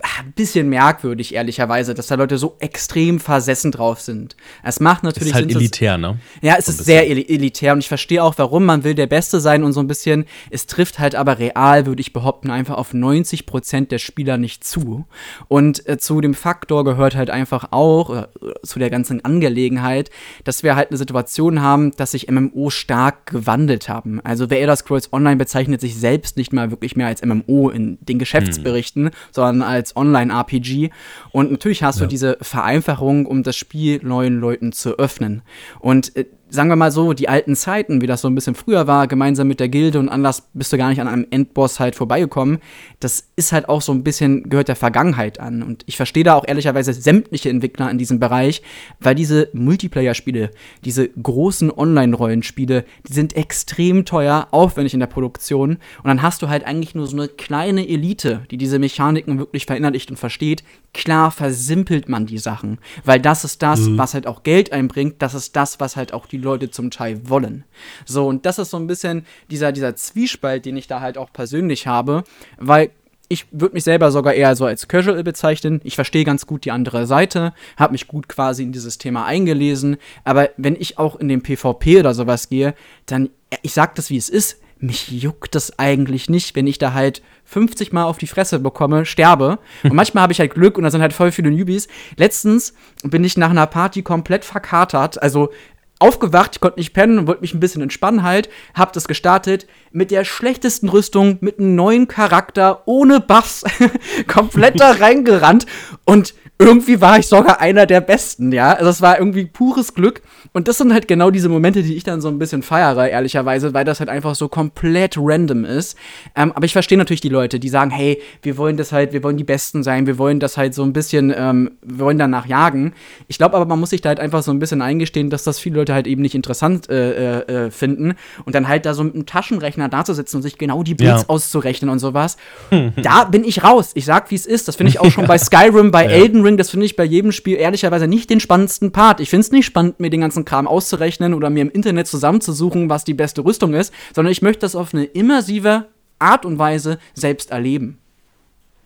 [0.00, 4.36] ein bisschen merkwürdig, ehrlicherweise, dass da Leute so extrem versessen drauf sind.
[4.62, 5.30] Es macht natürlich.
[5.30, 6.18] Ist halt elitär, ne?
[6.40, 9.40] Ja, es so ist sehr elitär und ich verstehe auch, warum man will der Beste
[9.40, 10.26] sein und so ein bisschen.
[10.50, 14.62] Es trifft halt aber real, würde ich behaupten, einfach auf 90 Prozent der Spieler nicht
[14.62, 15.04] zu.
[15.48, 18.26] Und äh, zu dem Faktor gehört halt einfach auch, äh,
[18.62, 20.10] zu der ganzen Angelegenheit,
[20.44, 24.20] dass wir halt eine Situation haben, dass sich MMO stark gewandelt haben.
[24.22, 27.98] Also wer Elder Scrolls Online bezeichnet sich selbst nicht mal wirklich mehr als MMO in
[28.00, 29.12] den Geschäftsberichten, hm.
[29.32, 30.90] sondern als als Online-RPG.
[31.30, 32.06] Und natürlich hast ja.
[32.06, 35.42] du diese Vereinfachung, um das Spiel neuen Leuten zu öffnen.
[35.80, 38.86] Und äh, sagen wir mal so, die alten Zeiten, wie das so ein bisschen früher
[38.86, 41.94] war, gemeinsam mit der Gilde und anders bist du gar nicht an einem Endboss halt
[41.94, 42.58] vorbeigekommen,
[43.00, 45.62] das ist halt auch so ein bisschen, gehört der Vergangenheit an.
[45.62, 48.62] Und ich verstehe da auch ehrlicherweise sämtliche Entwickler in diesem Bereich,
[49.00, 50.50] weil diese Multiplayer-Spiele,
[50.84, 55.72] diese großen Online-Rollenspiele, die sind extrem teuer, aufwendig in der Produktion.
[56.02, 59.66] Und dann hast du halt eigentlich nur so eine kleine Elite, die diese Mechaniken wirklich
[59.66, 60.64] verinnerlicht und versteht.
[60.94, 63.98] Klar versimpelt man die Sachen, weil das ist das, mhm.
[63.98, 66.90] was halt auch Geld einbringt, das ist das, was halt auch die die Leute zum
[66.90, 67.64] Teil wollen.
[68.06, 71.32] So, und das ist so ein bisschen dieser, dieser Zwiespalt, den ich da halt auch
[71.32, 72.24] persönlich habe,
[72.58, 72.90] weil
[73.28, 75.80] ich würde mich selber sogar eher so als Casual bezeichnen.
[75.84, 79.98] Ich verstehe ganz gut die andere Seite, habe mich gut quasi in dieses Thema eingelesen.
[80.24, 82.74] Aber wenn ich auch in den PvP oder sowas gehe,
[83.06, 83.28] dann,
[83.62, 87.20] ich sag das wie es ist, mich juckt das eigentlich nicht, wenn ich da halt
[87.44, 89.58] 50 Mal auf die Fresse bekomme, sterbe.
[89.82, 91.88] Und manchmal habe ich halt Glück und da sind halt voll viele Newbies.
[92.16, 95.20] Letztens bin ich nach einer Party komplett verkatert.
[95.20, 95.50] Also
[95.98, 99.66] aufgewacht, ich konnte nicht pennen und wollte mich ein bisschen entspannen halt, hab das gestartet
[99.90, 103.64] mit der schlechtesten Rüstung, mit einem neuen Charakter, ohne Buffs,
[104.26, 105.66] komplett da reingerannt
[106.04, 108.72] und irgendwie war ich sogar einer der Besten, ja.
[108.72, 110.22] Also es war irgendwie pures Glück.
[110.52, 113.74] Und das sind halt genau diese Momente, die ich dann so ein bisschen feiere, ehrlicherweise,
[113.74, 115.96] weil das halt einfach so komplett random ist.
[116.34, 119.22] Ähm, aber ich verstehe natürlich die Leute, die sagen, hey, wir wollen das halt, wir
[119.22, 122.46] wollen die Besten sein, wir wollen das halt so ein bisschen, ähm, wir wollen danach
[122.46, 122.92] jagen.
[123.28, 125.60] Ich glaube aber, man muss sich da halt einfach so ein bisschen eingestehen, dass das
[125.60, 128.14] viele Leute halt eben nicht interessant äh, äh, äh finden.
[128.44, 131.28] Und dann halt da so mit einem Taschenrechner dazusitzen und sich genau die Builds ja.
[131.28, 132.36] auszurechnen und sowas.
[132.96, 133.92] da bin ich raus.
[133.94, 134.66] Ich sag, wie es ist.
[134.66, 136.10] Das finde ich auch schon bei Skyrim, bei ja.
[136.10, 139.20] Elden Ring Ring, das finde ich bei jedem Spiel ehrlicherweise nicht den spannendsten Part.
[139.20, 142.90] Ich finde es nicht spannend, mir den ganzen Kram auszurechnen oder mir im Internet zusammenzusuchen,
[142.90, 145.86] was die beste Rüstung ist, sondern ich möchte das auf eine immersive
[146.18, 147.98] Art und Weise selbst erleben.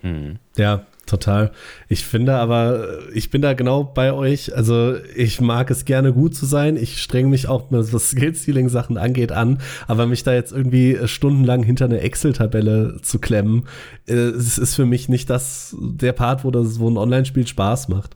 [0.01, 0.37] Hm.
[0.57, 1.51] Ja, total.
[1.89, 4.55] Ich finde aber, ich bin da genau bei euch.
[4.55, 6.75] Also ich mag es gerne gut zu sein.
[6.75, 9.59] Ich strenge mich auch, was Skill-Stealing-Sachen angeht, an.
[9.87, 13.65] Aber mich da jetzt irgendwie stundenlang hinter eine Excel-Tabelle zu klemmen,
[14.07, 17.89] äh, es ist für mich nicht das, der Part, wo das, wo ein Online-Spiel Spaß
[17.89, 18.15] macht.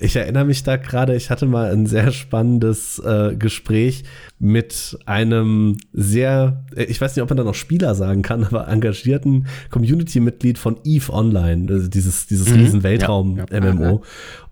[0.00, 4.04] Ich erinnere mich da gerade, ich hatte mal ein sehr spannendes äh, Gespräch
[4.38, 8.68] mit einem sehr, äh, ich weiß nicht, ob man da noch Spieler sagen kann, aber
[8.68, 12.54] engagierten Community-Mitglied von EVE Online, also dieses, dieses Mhm.
[12.60, 13.82] riesen Weltraum-MMO.
[13.82, 14.00] Ja, ja.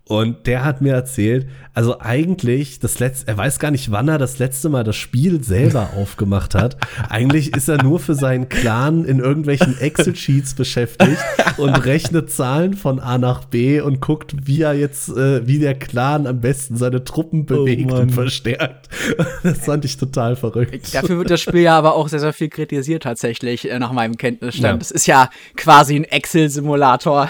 [0.07, 4.17] Und der hat mir erzählt, also eigentlich das letzte, er weiß gar nicht, wann er
[4.17, 6.77] das letzte Mal das Spiel selber aufgemacht hat.
[7.09, 11.17] Eigentlich ist er nur für seinen Clan in irgendwelchen Excel-Sheets beschäftigt
[11.57, 15.75] und rechnet Zahlen von A nach B und guckt, wie er jetzt, äh, wie der
[15.75, 18.03] Clan am besten seine Truppen bewegt Mann.
[18.03, 18.87] und verstärkt.
[19.43, 20.93] Das fand ich total verrückt.
[20.93, 24.17] Dafür wird das Spiel ja aber auch sehr, sehr viel kritisiert tatsächlich, äh, nach meinem
[24.17, 24.73] Kenntnisstand.
[24.73, 24.77] Ja.
[24.77, 27.29] Das ist ja quasi ein Excel-Simulator.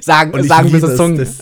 [0.00, 1.18] sagen sagen böse es, Zungen.
[1.18, 1.41] das-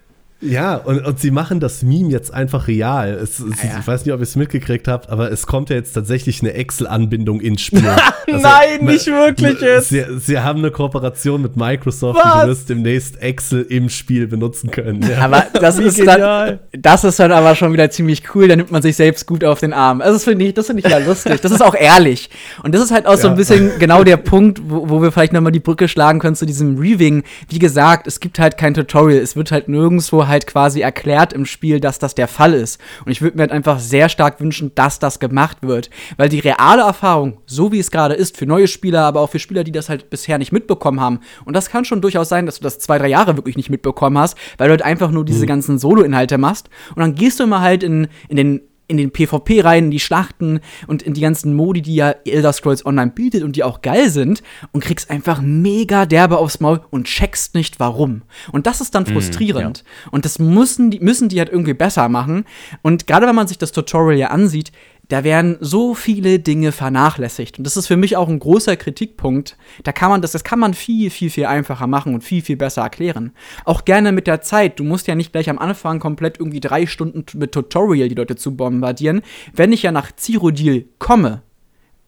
[0.41, 3.09] Ja, und, und sie machen das Meme jetzt einfach real.
[3.11, 3.79] Es, es, Ja, ja.
[3.79, 6.53] Ich weiß nicht, ob ihr es mitgekriegt habt, aber es kommt ja jetzt tatsächlich eine
[6.53, 7.83] Excel-Anbindung ins Spiel.
[8.31, 9.89] Also, Nein, ne- nicht wirklich ne- jetzt.
[9.89, 12.33] Sie, sie haben eine Kooperation mit Microsoft Was?
[12.35, 15.01] und du wirst demnächst Excel im Spiel benutzen können.
[15.01, 15.17] Ja.
[15.25, 16.59] Aber das ist, genial.
[16.71, 19.43] dann, das ist dann aber schon wieder ziemlich cool, da nimmt man sich selbst gut
[19.43, 19.99] auf den Arm.
[20.01, 21.41] Also das finde ich, das finde ich ja lustig.
[21.41, 22.29] Das ist auch ehrlich.
[22.63, 23.37] Und das ist halt auch so ein Ja.
[23.37, 26.77] bisschen genau der Punkt, wo, wo wir vielleicht nochmal die Brücke schlagen können zu diesem
[26.77, 27.23] Reaving.
[27.49, 29.19] Wie gesagt, es gibt halt kein Tutorial.
[29.19, 32.81] Es wird halt nirgendwo halt quasi erklärt im Spiel, dass das der Fall ist.
[33.05, 35.91] Und ich würde mir halt einfach sehr stark wünschen, dass das gemacht wird.
[36.17, 39.39] Weil die reale Erfahrung, so wie es gerade ist, für neue Spieler, aber auch für
[39.39, 42.57] Spieler, die das halt bisher nicht mitbekommen haben, und das kann schon durchaus sein, dass
[42.57, 45.45] du das zwei, drei Jahre wirklich nicht mitbekommen hast, weil du halt einfach nur diese
[45.45, 46.69] ganzen Solo-Inhalte machst.
[46.95, 48.61] Und dann gehst du immer halt in, in den
[48.91, 52.53] in den PvP rein, in die Schlachten und in die ganzen Modi, die ja Elder
[52.53, 56.81] Scrolls Online bietet und die auch geil sind und kriegst einfach mega derbe aufs Maul
[56.91, 58.21] und checkst nicht warum.
[58.51, 59.83] Und das ist dann frustrierend.
[60.11, 62.45] Und das müssen die, müssen die halt irgendwie besser machen.
[62.81, 64.71] Und gerade wenn man sich das Tutorial ja ansieht,
[65.11, 67.57] da werden so viele Dinge vernachlässigt.
[67.57, 69.57] Und das ist für mich auch ein großer Kritikpunkt.
[69.83, 72.55] Da kann man das, das kann man viel, viel, viel einfacher machen und viel, viel
[72.55, 73.33] besser erklären.
[73.65, 74.79] Auch gerne mit der Zeit.
[74.79, 78.37] Du musst ja nicht gleich am Anfang komplett irgendwie drei Stunden mit Tutorial die Leute
[78.37, 79.21] zu bombardieren.
[79.51, 81.41] Wenn ich ja nach Cyrodiil komme,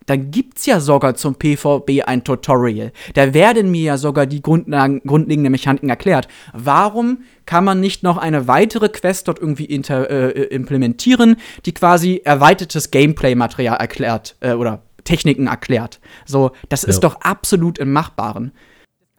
[0.05, 2.91] dann gibt's ja sogar zum PvP ein Tutorial.
[3.13, 6.27] Da werden mir ja sogar die Grundlagen, grundlegenden Mechaniken erklärt.
[6.53, 12.21] Warum kann man nicht noch eine weitere Quest dort irgendwie inter, äh, implementieren, die quasi
[12.23, 15.99] erweitertes Gameplay-Material erklärt äh, oder Techniken erklärt?
[16.25, 17.09] So, das ist Ja.
[17.09, 18.51] doch absolut im Machbaren.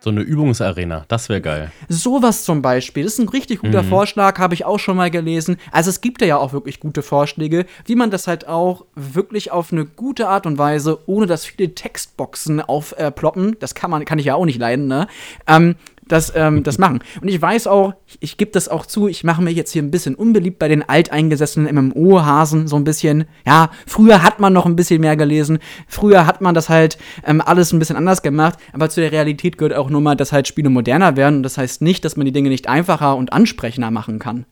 [0.04, 1.72] So eine Übungsarena, das wäre geil.
[1.88, 5.56] Sowas zum Beispiel, das ist ein richtig guter Vorschlag, habe ich auch schon mal gelesen.
[5.72, 9.72] Also es gibt ja auch wirklich gute Vorschläge, wie man das halt auch wirklich auf
[9.72, 14.26] eine gute Art und Weise, ohne dass viele Textboxen aufploppen, das kann man, kann ich
[14.26, 15.06] ja auch nicht leiden, ne?
[15.46, 15.76] Ähm,
[16.08, 17.00] das, ähm, das machen.
[17.20, 19.82] Und ich weiß auch, ich, ich gebe das auch zu, ich mache mir jetzt hier
[19.82, 23.24] ein bisschen unbeliebt bei den alteingesessenen MMO-Hasen, so ein bisschen.
[23.46, 27.40] Ja, früher hat man noch ein bisschen mehr gelesen, früher hat man das halt ähm,
[27.40, 30.48] alles ein bisschen anders gemacht, aber zu der Realität gehört auch nur mal, dass halt
[30.48, 33.90] Spiele moderner werden und das heißt nicht, dass man die Dinge nicht einfacher und ansprechender
[33.90, 34.46] machen kann.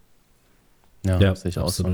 [1.04, 1.84] Ja, Ja, sehe ich auch so.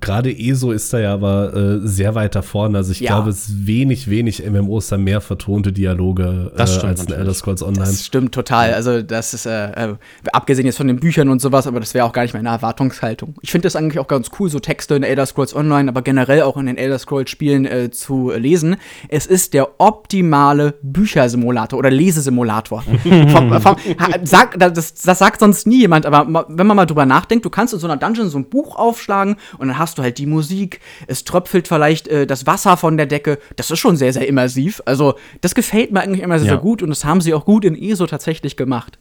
[0.00, 2.78] Gerade ESO ist da ja aber äh, sehr weit da vorne.
[2.78, 3.12] Also ich Ja.
[3.16, 7.12] glaube, es ist wenig, wenig MMOs da mehr vertonte Dialoge äh, als in.
[7.12, 7.80] Elder Scrolls Online.
[7.86, 8.74] Das stimmt total.
[8.74, 9.94] Also, das ist, äh, äh,
[10.32, 13.34] abgesehen jetzt von den Büchern und sowas, aber das wäre auch gar nicht meine Erwartungshaltung.
[13.42, 16.42] Ich finde das eigentlich auch ganz cool, so Texte in Elder Scrolls Online, aber generell
[16.42, 18.76] auch in den Elder Scrolls Spielen äh, zu lesen.
[19.08, 22.82] Es ist der optimale Büchersimulator oder Lesesimulator.
[23.32, 23.76] vom, vom,
[24.24, 27.74] sag, das, das sagt sonst nie jemand, aber wenn man mal drüber nachdenkt, du kannst
[27.74, 30.80] in so einer Dungeon so ein Buch aufschlagen und dann hast du halt die Musik,
[31.06, 33.38] es tröpfelt vielleicht äh, das Wasser von der Decke.
[33.56, 34.82] Das ist schon sehr, sehr immersiv.
[34.84, 36.52] Also, das gefällt mir eigentlich immer sehr, Ja.
[36.54, 38.98] sehr gut und das haben sie auch gut in ESO tatsächlich gemacht.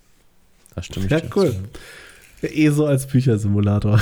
[0.75, 1.11] Das stimmt.
[1.11, 1.55] Ja, cool.
[2.41, 3.99] ESO als Büchersimulator.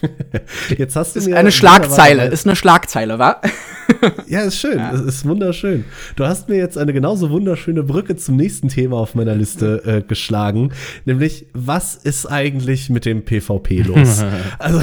[0.76, 3.40] Jetzt hast du Ist mir eine Schlagzeile, ist eine Schlagzeile, wa?
[4.26, 4.80] Ja, ist schön.
[4.92, 5.84] Es ist wunderschön.
[6.16, 10.02] Du hast mir jetzt eine genauso wunderschöne Brücke zum nächsten Thema auf meiner Liste äh,
[10.02, 10.72] geschlagen,
[11.04, 14.24] nämlich was ist eigentlich mit dem PvP los?
[14.58, 14.80] also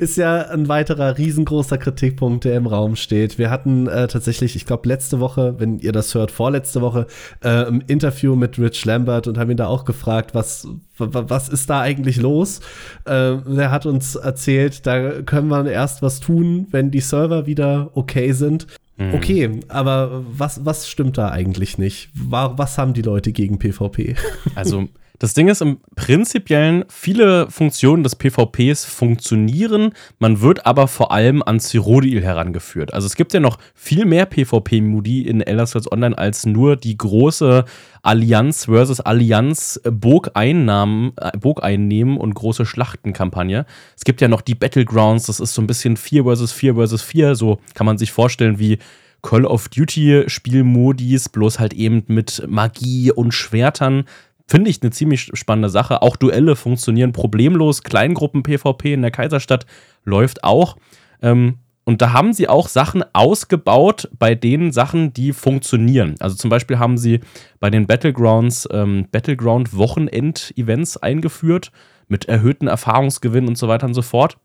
[0.00, 3.38] ist ja ein weiterer riesengroßer Kritikpunkt, der im Raum steht.
[3.38, 7.06] Wir hatten äh, tatsächlich, ich glaube letzte Woche, wenn ihr das hört, vorletzte Woche
[7.42, 10.66] äh, ein Interview mit Rich Lambert und haben ihn da auch gefragt, was
[10.98, 12.60] was ist da eigentlich los?
[13.04, 17.90] Äh, der hat uns erzählt, da können wir erst was tun, wenn die Server wieder
[17.94, 18.66] okay sind.
[19.14, 22.10] Okay, aber was, was stimmt da eigentlich nicht?
[22.14, 24.14] Wa- Was haben die Leute gegen PvP?
[24.54, 24.88] Also,
[25.22, 31.44] das Ding ist im Prinzipiellen, viele Funktionen des PvPs funktionieren, man wird aber vor allem
[31.44, 32.92] an Cyrodiil herangeführt.
[32.92, 36.98] Also es gibt ja noch viel mehr PvP-Modi in Elder Scrolls Online als nur die
[36.98, 37.64] große
[38.02, 43.64] Allianz versus Allianz Burgeinnahmen, äh, Burgeinnehmen und große Schlachtenkampagne.
[43.96, 47.02] Es gibt ja noch die Battlegrounds, das ist so ein bisschen 4 versus 4 versus
[47.02, 48.78] 4, so kann man sich vorstellen wie
[49.22, 54.04] Call of Duty Spielmodis, bloß halt eben mit Magie und Schwertern.
[54.52, 56.02] Finde ich eine ziemlich spannende Sache.
[56.02, 57.82] Auch Duelle funktionieren problemlos.
[57.84, 59.64] Kleingruppen-PvP in der Kaiserstadt
[60.04, 60.76] läuft auch.
[61.22, 66.16] Ähm, und da haben sie auch Sachen ausgebaut bei den Sachen, die funktionieren.
[66.20, 67.20] Also zum Beispiel haben sie
[67.60, 71.72] bei den Battlegrounds ähm, Battleground-Wochenend-Events eingeführt
[72.08, 74.36] mit erhöhten Erfahrungsgewinn und so weiter und so fort.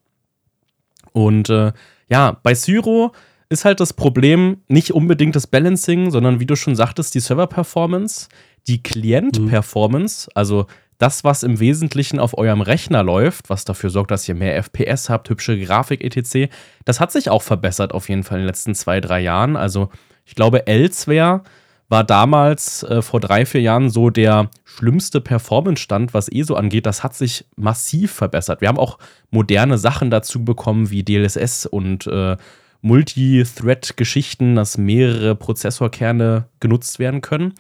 [1.12, 1.74] Und äh,
[2.08, 3.12] ja, bei Syro
[3.50, 8.30] ist halt das Problem nicht unbedingt das Balancing, sondern wie du schon sagtest, die Server-Performance,
[8.68, 10.32] die Klient-Performance, mhm.
[10.36, 14.56] also das, was im Wesentlichen auf eurem Rechner läuft, was dafür sorgt, dass ihr mehr
[14.62, 16.52] FPS habt, hübsche Grafik etc.,
[16.86, 19.56] das hat sich auch verbessert auf jeden Fall in den letzten zwei, drei Jahren.
[19.56, 19.90] Also
[20.26, 21.44] ich glaube, Elsewhere
[21.90, 26.86] war damals äh, vor drei, vier Jahren so der schlimmste Performance-Stand, was ESO angeht.
[26.86, 28.62] Das hat sich massiv verbessert.
[28.62, 28.98] Wir haben auch
[29.32, 32.36] moderne Sachen dazu bekommen, wie DLSS und äh,
[32.82, 37.54] Multi-Thread-Geschichten, dass mehrere Prozessorkerne genutzt werden können.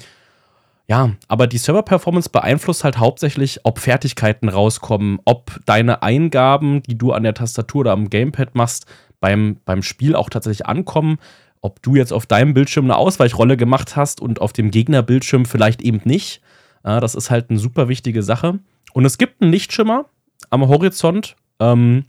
[0.89, 7.12] Ja, aber die Server-Performance beeinflusst halt hauptsächlich, ob Fertigkeiten rauskommen, ob deine Eingaben, die du
[7.12, 8.86] an der Tastatur oder am Gamepad machst,
[9.19, 11.17] beim, beim Spiel auch tatsächlich ankommen.
[11.60, 15.82] Ob du jetzt auf deinem Bildschirm eine Ausweichrolle gemacht hast und auf dem Gegnerbildschirm vielleicht
[15.82, 16.41] eben nicht.
[16.86, 18.60] Ja, das ist halt eine super wichtige Sache.
[18.93, 20.06] Und es gibt einen Lichtschimmer
[20.50, 21.36] am Horizont.
[21.60, 22.06] Ähm,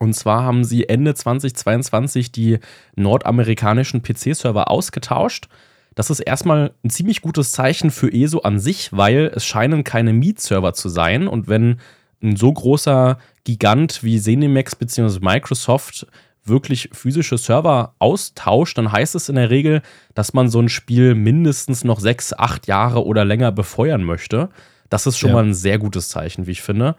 [0.00, 2.58] und zwar haben sie Ende 2022 die
[2.96, 5.46] nordamerikanischen PC-Server ausgetauscht.
[5.94, 10.12] Das ist erstmal ein ziemlich gutes Zeichen für ESO an sich, weil es scheinen keine
[10.12, 11.28] Meet-Server zu sein.
[11.28, 11.78] Und wenn
[12.22, 15.18] ein so großer Gigant wie Zenimax bzw.
[15.20, 16.06] Microsoft
[16.44, 19.82] wirklich physische Server austauscht, dann heißt es in der Regel,
[20.14, 24.48] dass man so ein Spiel mindestens noch sechs, acht Jahre oder länger befeuern möchte.
[24.88, 25.36] Das ist schon ja.
[25.36, 26.96] mal ein sehr gutes Zeichen, wie ich finde.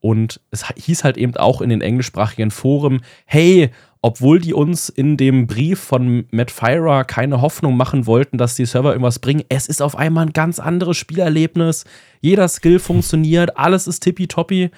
[0.00, 3.70] Und es hieß halt eben auch in den englischsprachigen Foren, hey,
[4.04, 8.66] obwohl die uns in dem Brief von Matt Fyra keine Hoffnung machen wollten, dass die
[8.66, 11.86] Server irgendwas bringen, es ist auf einmal ein ganz anderes Spielerlebnis.
[12.20, 14.70] Jeder Skill funktioniert, alles ist tippitoppi.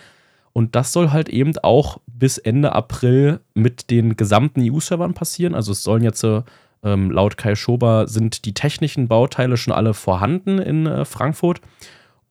[0.52, 5.56] Und das soll halt eben auch bis Ende April mit den gesamten EU-Servern passieren.
[5.56, 6.24] Also es sollen jetzt
[6.84, 11.60] ähm, laut Kai Schober sind die technischen Bauteile schon alle vorhanden in äh, Frankfurt.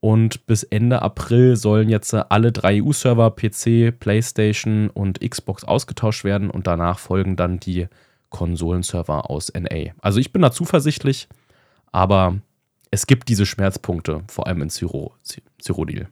[0.06, 6.48] Und bis Ende April sollen jetzt alle drei EU-Server, PC, PlayStation und Xbox ausgetauscht werden
[6.48, 7.88] und danach folgen dann die
[8.30, 9.94] Konsolenserver aus NA.
[10.00, 11.26] Also ich bin da zuversichtlich,
[11.90, 12.36] aber
[12.92, 16.06] es gibt diese Schmerzpunkte, vor allem in Cyrodiil.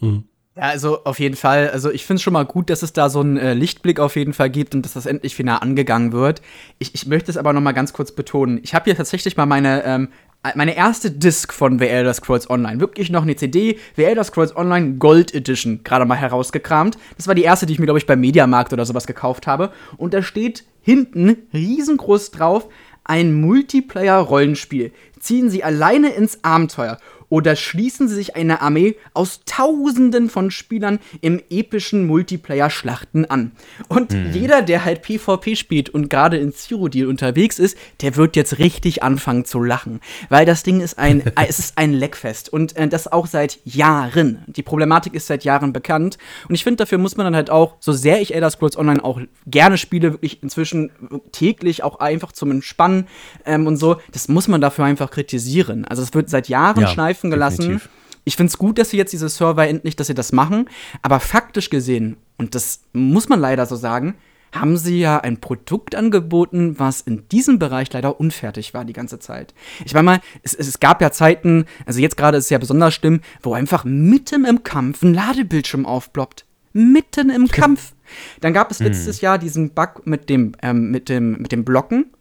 [0.00, 0.24] Mhm.
[0.56, 1.68] Ja, also auf jeden Fall.
[1.68, 4.16] Also ich finde es schon mal gut, dass es da so einen äh, Lichtblick auf
[4.16, 6.40] jeden Fall gibt und dass das endlich final angegangen wird.
[6.78, 8.58] Ich, ich möchte es aber noch mal ganz kurz betonen.
[8.62, 10.08] Ich habe hier tatsächlich mal meine ähm,
[10.54, 12.80] meine erste Disc von The Elder Scrolls Online.
[12.80, 16.98] Wirklich noch eine CD, The Elder Scrolls Online Gold Edition, gerade mal herausgekramt.
[17.16, 19.70] Das war die erste, die ich mir, glaube ich, beim Mediamarkt oder sowas gekauft habe.
[19.96, 22.68] Und da steht hinten riesengroß drauf,
[23.04, 24.92] ein Multiplayer-Rollenspiel.
[25.20, 26.98] Ziehen Sie alleine ins Abenteuer
[27.32, 33.52] oder schließen sie sich eine Armee aus Tausenden von Spielern im epischen Multiplayer-Schlachten an.
[33.88, 34.32] Und mhm.
[34.34, 39.02] jeder, der halt PvP spielt und gerade in Cyrodiil unterwegs ist, der wird jetzt richtig
[39.02, 40.00] anfangen zu lachen.
[40.28, 42.52] Weil das Ding ist ein, es ist ein Leckfest.
[42.52, 44.44] Und äh, das auch seit Jahren.
[44.46, 46.18] Die Problematik ist seit Jahren bekannt.
[46.50, 49.02] Und ich finde, dafür muss man dann halt auch, so sehr ich Elder Scrolls Online
[49.02, 50.90] auch gerne spiele, wirklich inzwischen
[51.32, 53.06] täglich auch einfach zum Entspannen
[53.46, 55.86] ähm, und so, das muss man dafür einfach kritisieren.
[55.86, 56.88] Also es wird seit Jahren ja.
[56.88, 57.60] schleifen schleifen gelassen.
[57.60, 57.88] Definitiv.
[58.24, 60.68] Ich finde es gut, dass sie jetzt diese Server endlich, dass sie das machen.
[61.02, 64.14] Aber faktisch gesehen, und das muss man leider so sagen,
[64.52, 69.18] haben sie ja ein Produkt angeboten, was in diesem Bereich leider unfertig war die ganze
[69.18, 69.54] Zeit.
[69.84, 72.94] Ich meine mal, es, es gab ja Zeiten, also jetzt gerade ist es ja besonders
[72.94, 76.44] schlimm, wo einfach mitten im Kampf ein Ladebildschirm aufploppt.
[76.74, 77.94] Mitten im Kampf.
[78.40, 78.86] Dann gab es hm.
[78.86, 82.12] letztes Jahr diesen Bug mit dem, ähm, mit dem, mit dem Blocken.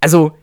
[0.00, 0.36] Also,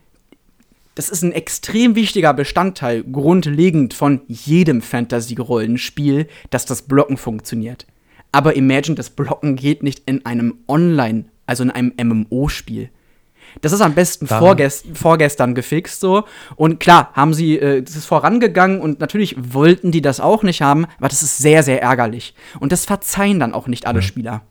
[1.00, 7.88] das ist ein extrem wichtiger Bestandteil, grundlegend von jedem Fantasy-Rollenspiel, dass das Blocken funktioniert.
[8.34, 12.90] Aber Imagine, das Blocken geht nicht in einem Online, also in einem MMO-Spiel.
[13.62, 16.26] Das ist am besten vorgest vorgestern gefixt so.
[16.58, 20.62] Und klar, haben sie, äh, das ist vorangegangen und natürlich wollten die das auch nicht
[20.62, 22.36] haben, aber das ist sehr, sehr ärgerlich.
[22.60, 24.02] Und das verzeihen dann auch nicht alle.
[24.02, 24.42] Spieler.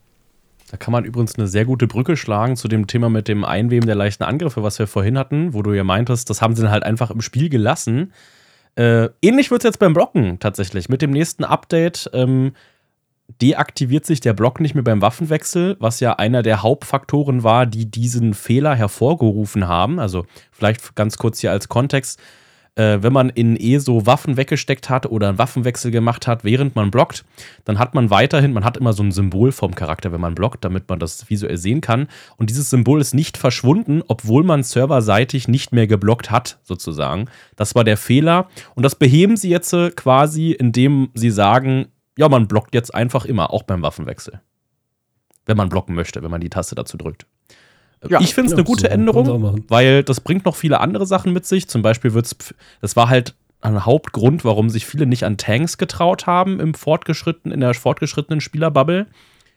[0.71, 3.87] Da kann man übrigens eine sehr gute Brücke schlagen zu dem Thema mit dem Einweben
[3.87, 6.71] der leichten Angriffe, was wir vorhin hatten, wo du ja meintest, das haben sie dann
[6.71, 8.13] halt einfach im Spiel gelassen.
[8.75, 10.89] Äh, ähnlich wird es jetzt beim Blocken tatsächlich.
[10.89, 12.53] Mit dem nächsten Update ähm,
[13.41, 17.91] deaktiviert sich der Block nicht mehr beim Waffenwechsel, was ja einer der Hauptfaktoren war, die
[17.91, 19.99] diesen Fehler hervorgerufen haben.
[19.99, 22.21] Also vielleicht ganz kurz hier als Kontext.
[22.79, 26.91] Äh, wenn man in ESO Waffen weggesteckt hat oder einen Waffenwechsel gemacht hat, während man
[26.91, 27.25] blockt,
[27.65, 30.65] dann hat man weiterhin, man hat immer so ein Symbol vom Charakter, wenn man blockt,
[30.65, 32.07] damit man das visuell sehen kann.
[32.37, 37.27] Und dieses Symbol ist nicht verschwunden, obwohl man serverseitig nicht mehr geblockt hat, sozusagen.
[37.57, 38.49] Das war der Fehler.
[38.77, 43.25] Und das beheben sie jetzt äh, quasi, indem sie sagen, ja, man blockt jetzt einfach
[43.25, 44.41] immer, auch beim Waffenwechsel.
[45.47, 47.27] Wenn man blocken möchte, wenn man die Taste dazu drückt.
[48.07, 51.33] Ja, ich finde es eine gute so Änderung, weil das bringt noch viele andere Sachen
[51.33, 51.69] mit sich.
[51.69, 52.37] Zum Beispiel wird es,
[52.81, 57.51] das war halt ein Hauptgrund, warum sich viele nicht an Tanks getraut haben im fortgeschritten,
[57.51, 59.07] in der fortgeschrittenen Spielerbubble.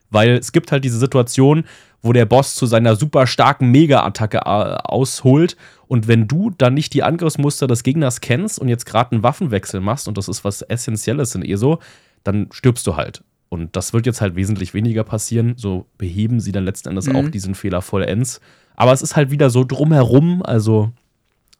[0.09, 1.63] Weil es gibt halt diese Situation,
[2.01, 4.41] wo der Boss zu seiner super starken Mega-Attacke äh,
[4.83, 5.55] ausholt.
[5.87, 9.79] Und wenn du dann nicht die Angriffsmuster des Gegners kennst und jetzt gerade einen Waffenwechsel
[9.79, 11.79] machst, und das ist was Essentielles in ESO,
[12.23, 13.23] dann stirbst du halt.
[13.51, 15.55] Und das wird jetzt halt wesentlich weniger passieren.
[15.57, 17.17] So beheben sie dann letzten Endes mhm.
[17.17, 18.39] auch diesen Fehler vollends.
[18.77, 20.41] Aber es ist halt wieder so drumherum.
[20.41, 20.93] Also,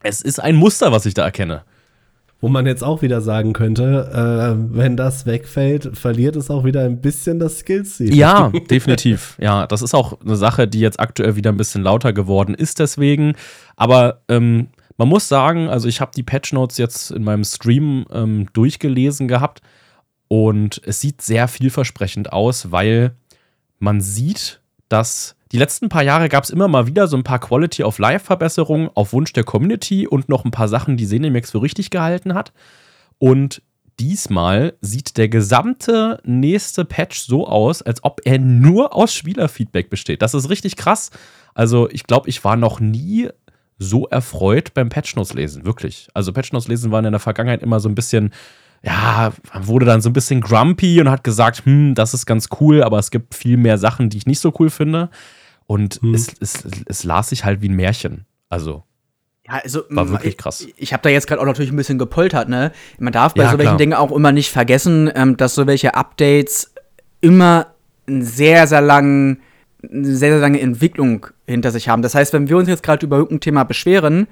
[0.02, 1.64] es ist ein Muster, was ich da erkenne.
[2.40, 6.80] Wo man jetzt auch wieder sagen könnte, äh, wenn das wegfällt, verliert es auch wieder
[6.80, 8.14] ein bisschen das Skillset.
[8.14, 9.36] Ja, definitiv.
[9.38, 12.78] Ja, das ist auch eine Sache, die jetzt aktuell wieder ein bisschen lauter geworden ist
[12.78, 13.34] deswegen.
[13.76, 18.06] Aber ähm, man muss sagen, also ich habe die Patch Notes jetzt in meinem Stream
[18.10, 19.60] ähm, durchgelesen gehabt
[20.32, 23.14] und es sieht sehr vielversprechend aus, weil
[23.78, 27.38] man sieht, dass die letzten paar Jahre gab es immer mal wieder so ein paar
[27.38, 31.50] Quality of Life Verbesserungen auf Wunsch der Community und noch ein paar Sachen, die Cinemax
[31.50, 32.54] für richtig gehalten hat.
[33.18, 33.60] Und
[34.00, 40.22] diesmal sieht der gesamte nächste Patch so aus, als ob er nur aus Spielerfeedback besteht.
[40.22, 41.10] Das ist richtig krass.
[41.52, 43.28] Also ich glaube, ich war noch nie
[43.78, 46.08] so erfreut beim Patch Notes lesen, wirklich.
[46.14, 48.32] Also Patch Notes lesen waren in der Vergangenheit immer so ein bisschen
[48.84, 52.82] ja, wurde dann so ein bisschen grumpy und hat gesagt, hm, das ist ganz cool,
[52.82, 55.08] aber es gibt viel mehr Sachen, die ich nicht so cool finde.
[55.66, 56.14] Und hm.
[56.14, 58.26] es, es, es las sich halt wie ein Märchen.
[58.48, 58.82] Also.
[59.46, 60.60] Ja, also, war wirklich krass.
[60.62, 62.72] Ich, ich habe da jetzt gerade auch natürlich ein bisschen gepoltert, ne?
[62.98, 63.78] Man darf bei ja, so welchen.
[63.78, 66.74] Dingen auch immer nicht vergessen, ähm, dass so welche Updates
[67.20, 67.68] immer
[68.06, 69.40] einen sehr, sehr langen,
[69.82, 72.02] eine sehr, sehr lange Entwicklung hinter sich haben.
[72.02, 74.26] Das heißt, wenn wir uns jetzt gerade über irgendein Thema beschweren,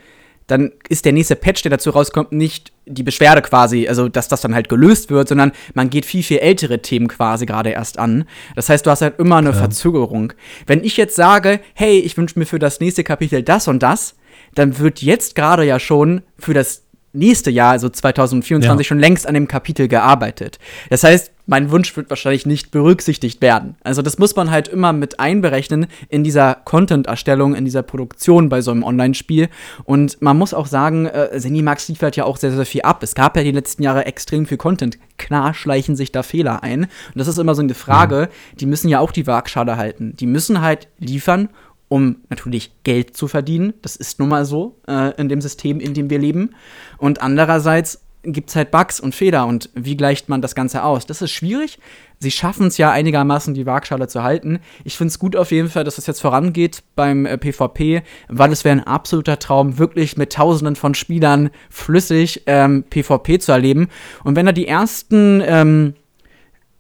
[0.50, 4.40] dann ist der nächste Patch, der dazu rauskommt, nicht die Beschwerde quasi, also dass das
[4.40, 8.24] dann halt gelöst wird, sondern man geht viel, viel ältere Themen quasi gerade erst an.
[8.56, 9.56] Das heißt, du hast halt immer eine ja.
[9.56, 10.32] Verzögerung.
[10.66, 14.16] Wenn ich jetzt sage, hey, ich wünsche mir für das nächste Kapitel das und das,
[14.54, 16.82] dann wird jetzt gerade ja schon für das
[17.12, 18.88] nächste Jahr, also 2024, ja.
[18.88, 20.58] schon längst an dem Kapitel gearbeitet.
[20.90, 23.74] Das heißt, mein Wunsch wird wahrscheinlich nicht berücksichtigt werden.
[23.82, 28.60] Also das muss man halt immer mit einberechnen in dieser Content-Erstellung, in dieser Produktion bei
[28.60, 29.48] so einem Online-Spiel.
[29.82, 33.02] Und man muss auch sagen, äh, Zenimax liefert ja auch sehr, sehr viel ab.
[33.02, 34.98] Es gab ja die letzten Jahre extrem viel Content.
[35.18, 36.84] Klar schleichen sich da Fehler ein.
[36.84, 38.56] Und das ist immer so eine Frage, mhm.
[38.58, 40.14] die müssen ja auch die Waagschale halten.
[40.20, 41.48] Die müssen halt liefern
[41.90, 43.74] um natürlich Geld zu verdienen.
[43.82, 46.54] Das ist nun mal so äh, in dem System, in dem wir leben.
[46.98, 51.04] Und andererseits gibt es halt Bugs und Fehler und wie gleicht man das Ganze aus?
[51.06, 51.78] Das ist schwierig.
[52.20, 54.60] Sie schaffen es ja einigermaßen, die Waagschale zu halten.
[54.84, 58.02] Ich finde es gut auf jeden Fall, dass es das jetzt vorangeht beim äh, PvP,
[58.28, 63.50] weil es wäre ein absoluter Traum, wirklich mit Tausenden von Spielern flüssig ähm, PvP zu
[63.50, 63.88] erleben.
[64.22, 65.94] Und wenn da die ersten ähm,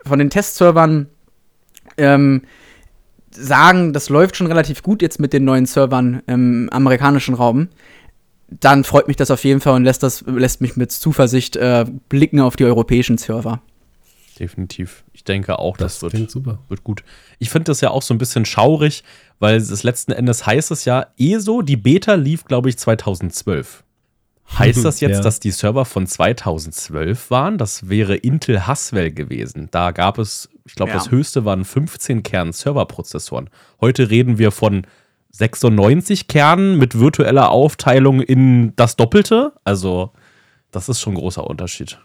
[0.06, 1.08] von den Testservern
[1.96, 2.42] ähm,
[3.40, 7.68] sagen, das läuft schon relativ gut jetzt mit den neuen Servern im amerikanischen Raum,
[8.48, 11.86] dann freut mich das auf jeden Fall und lässt, das, lässt mich mit Zuversicht äh,
[12.08, 13.60] blicken auf die europäischen Server.
[14.38, 15.04] Definitiv.
[15.12, 16.58] Ich denke auch, das, das wird, super.
[16.68, 17.04] wird gut.
[17.38, 19.04] Ich finde das ja auch so ein bisschen schaurig,
[19.38, 23.84] weil es letzten Endes heißt es ja, ESO, die Beta lief, glaube ich, 2012.
[24.58, 25.20] Heißt das jetzt, ja.
[25.20, 27.56] dass die Server von 2012 waren?
[27.56, 29.68] Das wäre Intel Haswell gewesen.
[29.70, 30.98] Da gab es, ich glaube, ja.
[30.98, 33.48] das höchste waren 15 Kern-Serverprozessoren.
[33.80, 34.86] Heute reden wir von
[35.30, 39.52] 96 Kernen mit virtueller Aufteilung in das Doppelte.
[39.64, 40.10] Also,
[40.70, 41.98] das ist schon ein großer Unterschied.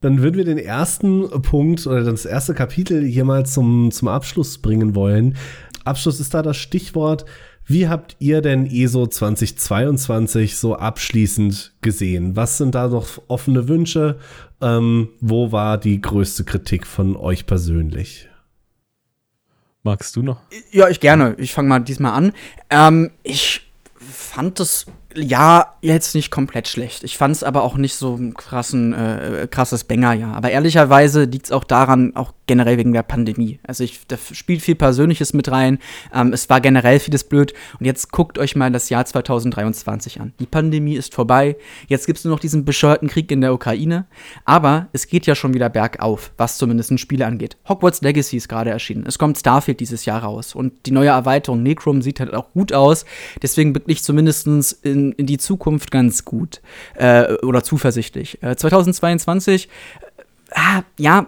[0.00, 4.58] Dann würden wir den ersten Punkt oder das erste Kapitel hier mal zum, zum Abschluss
[4.58, 5.36] bringen wollen.
[5.84, 7.26] Abschluss ist da das Stichwort.
[7.70, 12.34] Wie habt ihr denn ESO 2022 so abschließend gesehen?
[12.34, 14.18] Was sind da noch offene Wünsche?
[14.60, 18.28] Ähm, wo war die größte Kritik von euch persönlich?
[19.84, 20.40] Magst du noch?
[20.72, 21.36] Ja, ich gerne.
[21.38, 22.32] Ich fange mal diesmal an.
[22.70, 27.04] Ähm, ich fand das ja, jetzt nicht komplett schlecht.
[27.04, 30.32] Ich fand es aber auch nicht so ein krassen, äh, krasses Banger, ja.
[30.32, 33.60] Aber ehrlicherweise liegt es auch daran, auch generell wegen der Pandemie.
[33.66, 35.78] Also ich, da spielt viel Persönliches mit rein.
[36.14, 37.54] Ähm, es war generell vieles blöd.
[37.78, 40.32] Und jetzt guckt euch mal das Jahr 2023 an.
[40.38, 41.56] Die Pandemie ist vorbei.
[41.88, 44.06] Jetzt gibt es nur noch diesen bescheuerten Krieg in der Ukraine.
[44.44, 47.56] Aber es geht ja schon wieder bergauf, was zumindest Spiele angeht.
[47.68, 49.04] Hogwarts Legacy ist gerade erschienen.
[49.06, 50.54] Es kommt Starfield dieses Jahr raus.
[50.54, 53.04] Und die neue Erweiterung Necrom sieht halt auch gut aus.
[53.42, 56.60] Deswegen bin ich zumindest in in, in die Zukunft ganz gut
[56.94, 58.42] äh, oder zuversichtlich.
[58.42, 59.68] Äh, 2022,
[60.50, 61.26] äh, ja,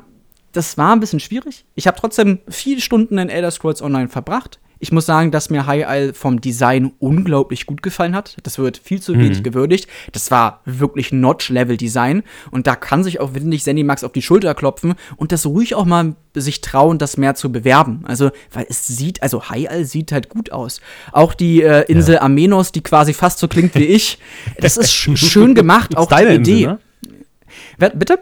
[0.53, 1.64] das war ein bisschen schwierig.
[1.75, 4.61] Ich habe trotzdem viele Stunden in Elder Scrolls Online verbracht.
[4.85, 8.37] Ich muss sagen, dass mir High Isle vom Design unglaublich gut gefallen hat.
[8.43, 9.43] Das wird viel zu wenig Mhm.
[9.45, 9.89] gewürdigt.
[10.11, 12.24] Das war wirklich Notch-Level-Design.
[12.51, 15.85] Und da kann sich auch wirklich Max auf die Schulter klopfen und das ruhig auch
[15.85, 18.01] mal sich trauen, das mehr zu bewerben.
[18.09, 20.80] Also, weil es sieht, also High Isle sieht halt gut aus.
[21.12, 24.18] Auch die äh, Insel Amenos, die quasi fast so klingt wie ich.
[24.59, 26.66] Das ist sch schön gemacht, auch die Insel, Idee.
[26.66, 26.78] ne?
[27.78, 28.18] Wer- Bitte?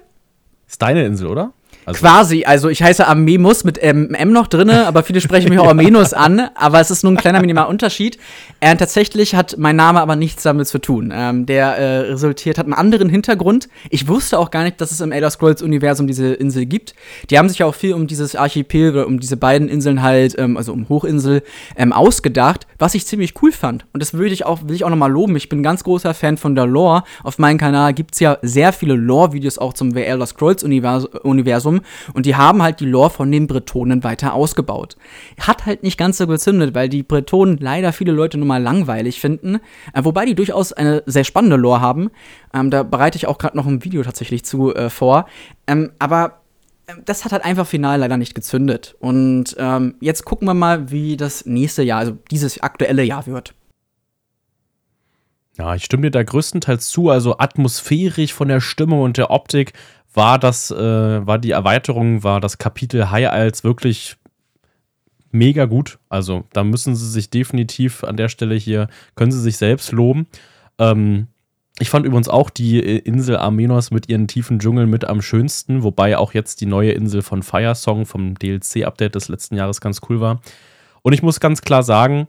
[0.69, 1.55] Ist deine Insel, oder?
[1.91, 5.59] Also, Quasi, also ich heiße Amemus mit ähm, M noch drinne, aber viele sprechen mich
[5.59, 8.19] auch Amenus an, aber es ist nur ein kleiner minimaler Unterschied.
[8.61, 11.13] Äh, tatsächlich hat mein Name aber nichts damit zu tun.
[11.15, 13.69] Ähm, der äh, resultiert, hat einen anderen Hintergrund.
[13.91, 16.95] Ich wusste auch gar nicht, dass es im Elder Scrolls Universum diese Insel gibt.
[17.29, 20.39] Die haben sich ja auch viel um dieses Archipel oder um diese beiden Inseln halt,
[20.39, 21.43] ähm, also um Hochinsel,
[21.77, 23.87] ähm, ausgedacht, was ich ziemlich cool fand.
[23.93, 25.37] Und das würde ich auch, will ich auch nochmal loben.
[25.37, 27.05] Ich bin ein ganz großer Fan von der Lore.
[27.23, 31.05] Auf meinem Kanal gibt es ja sehr viele Lore-Videos auch zum The Elder Scrolls Univers
[31.05, 31.83] Universum.
[32.15, 34.97] Und die haben halt die Lore von den Bretonen weiter ausgebaut.
[35.39, 39.21] Hat halt nicht ganz so gezündet, weil die Bretonen leider viele Leute nur mal langweilig
[39.21, 39.57] finden.
[39.93, 42.11] Äh, wobei die durchaus eine sehr spannende Lore haben.
[42.55, 45.27] Ähm, da bereite ich auch gerade noch ein Video tatsächlich zu äh, vor.
[45.67, 46.40] Ähm, aber
[47.05, 48.97] das hat halt einfach final leider nicht gezündet.
[49.01, 53.55] Und ähm, jetzt gucken wir mal, wie das nächste Jahr, also dieses aktuelle Jahr wird.
[55.59, 57.11] Ja, ich stimme dir da größtenteils zu.
[57.11, 59.73] Also atmosphärisch von der Stimmung und der Optik
[60.15, 60.77] war das, äh,
[61.27, 64.17] war die Erweiterung, war das Kapitel High Isles wirklich
[65.31, 65.99] mega gut.
[66.09, 70.27] Also da müssen sie sich definitiv an der Stelle hier, können sie sich selbst loben.
[70.79, 71.29] Ähm,
[71.81, 75.83] ich fand übrigens auch die äh, Insel Armenos mit ihren tiefen Dschungeln mit am schönsten,
[75.83, 80.01] wobei auch jetzt die neue Insel von Fire Song vom DLC-Update des letzten Jahres ganz
[80.09, 80.41] cool war.
[81.03, 82.29] Und ich muss ganz klar sagen,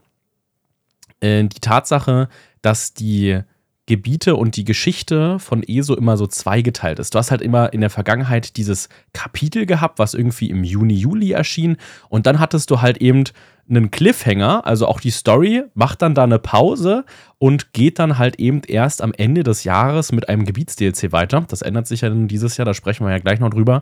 [1.20, 2.30] äh, die Tatsache,
[2.62, 3.42] dass die
[3.88, 7.14] Gebiete und die Geschichte von ESO immer so zweigeteilt ist.
[7.14, 11.32] Du hast halt immer in der Vergangenheit dieses Kapitel gehabt, was irgendwie im Juni, Juli
[11.32, 11.76] erschien.
[12.08, 13.26] Und dann hattest du halt eben
[13.70, 17.06] einen Cliffhanger, also auch die Story, macht dann da eine Pause
[17.38, 21.46] und geht dann halt eben erst am Ende des Jahres mit einem Gebiets-DLC weiter.
[21.48, 23.82] Das ändert sich ja dann dieses Jahr, da sprechen wir ja gleich noch drüber.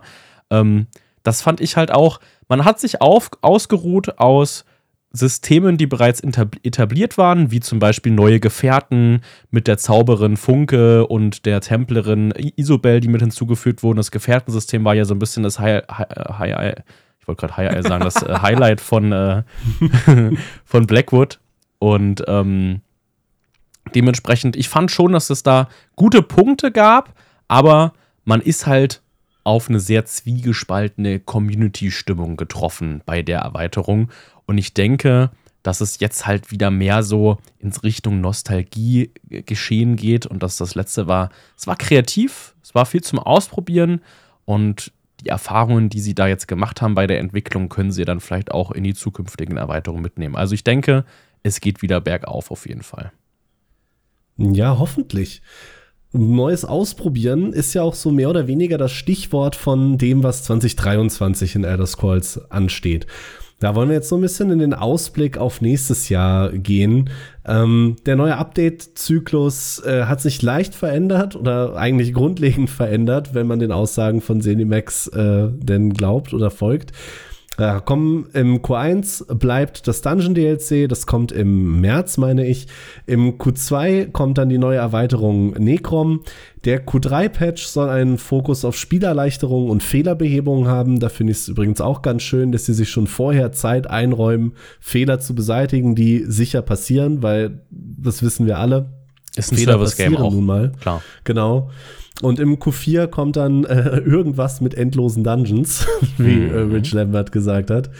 [0.50, 0.86] Ähm,
[1.22, 4.64] das fand ich halt auch, man hat sich auf, ausgeruht aus
[5.12, 11.46] Systemen, die bereits etabliert waren, wie zum Beispiel neue Gefährten mit der Zauberin Funke und
[11.46, 13.96] der Templerin Isobel, die mit hinzugefügt wurden.
[13.96, 16.74] Das Gefährtensystem war ja so ein bisschen das High, High, High
[17.20, 19.42] ich wollte gerade High Eye sagen, das äh, Highlight von, äh,
[20.64, 21.38] von Blackwood.
[21.78, 22.80] Und ähm,
[23.94, 27.14] dementsprechend, ich fand schon, dass es da gute Punkte gab,
[27.48, 27.92] aber
[28.24, 29.02] man ist halt
[29.44, 34.10] auf eine sehr zwiegespaltene Community-Stimmung getroffen bei der Erweiterung.
[34.46, 35.30] Und ich denke,
[35.62, 40.56] dass es jetzt halt wieder mehr so ins Richtung Nostalgie äh, geschehen geht und dass
[40.56, 44.00] das letzte war, es war kreativ, es war viel zum Ausprobieren
[44.44, 44.92] und
[45.22, 48.50] die Erfahrungen, die sie da jetzt gemacht haben bei der Entwicklung, können sie dann vielleicht
[48.52, 50.36] auch in die zukünftigen Erweiterungen mitnehmen.
[50.36, 51.04] Also ich denke,
[51.42, 53.12] es geht wieder bergauf auf jeden Fall.
[54.36, 55.42] Ja, hoffentlich.
[56.12, 61.54] Neues Ausprobieren ist ja auch so mehr oder weniger das Stichwort von dem, was 2023
[61.54, 63.06] in Elder Scrolls ansteht.
[63.60, 67.10] Da wollen wir jetzt so ein bisschen in den Ausblick auf nächstes Jahr gehen.
[67.46, 73.58] Ähm, der neue Update-Zyklus äh, hat sich leicht verändert oder eigentlich grundlegend verändert, wenn man
[73.58, 76.92] den Aussagen von Zenimax äh, denn glaubt oder folgt.
[77.60, 82.68] Ja, kommen im Q1 bleibt das Dungeon DLC, das kommt im März, meine ich.
[83.04, 86.22] Im Q2 kommt dann die neue Erweiterung Necrom.
[86.64, 91.00] Der Q3-Patch soll einen Fokus auf Spielerleichterung und Fehlerbehebung haben.
[91.00, 94.54] Da finde ich es übrigens auch ganz schön, dass sie sich schon vorher Zeit einräumen,
[94.80, 98.88] Fehler zu beseitigen, die sicher passieren, weil das wissen wir alle.
[99.36, 100.32] Ist ein Fehler Service-Game passieren auch.
[100.32, 100.72] nun mal.
[100.80, 101.02] Klar.
[101.24, 101.68] Genau.
[102.22, 105.86] Und im Q4 kommt dann äh, irgendwas mit endlosen Dungeons,
[106.18, 106.50] wie Mhm.
[106.54, 107.90] äh, Rich Lambert gesagt hat.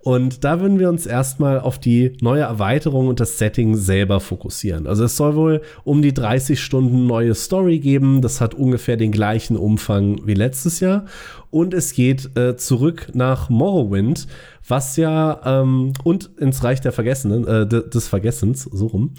[0.00, 4.86] Und da würden wir uns erstmal auf die neue Erweiterung und das Setting selber fokussieren.
[4.86, 8.20] Also es soll wohl um die 30 Stunden neue Story geben.
[8.20, 11.06] Das hat ungefähr den gleichen Umfang wie letztes Jahr.
[11.54, 14.26] Und es geht äh, zurück nach Morrowind,
[14.66, 19.14] was ja ähm, und ins Reich der Vergessenen, äh, de- des Vergessens, so rum,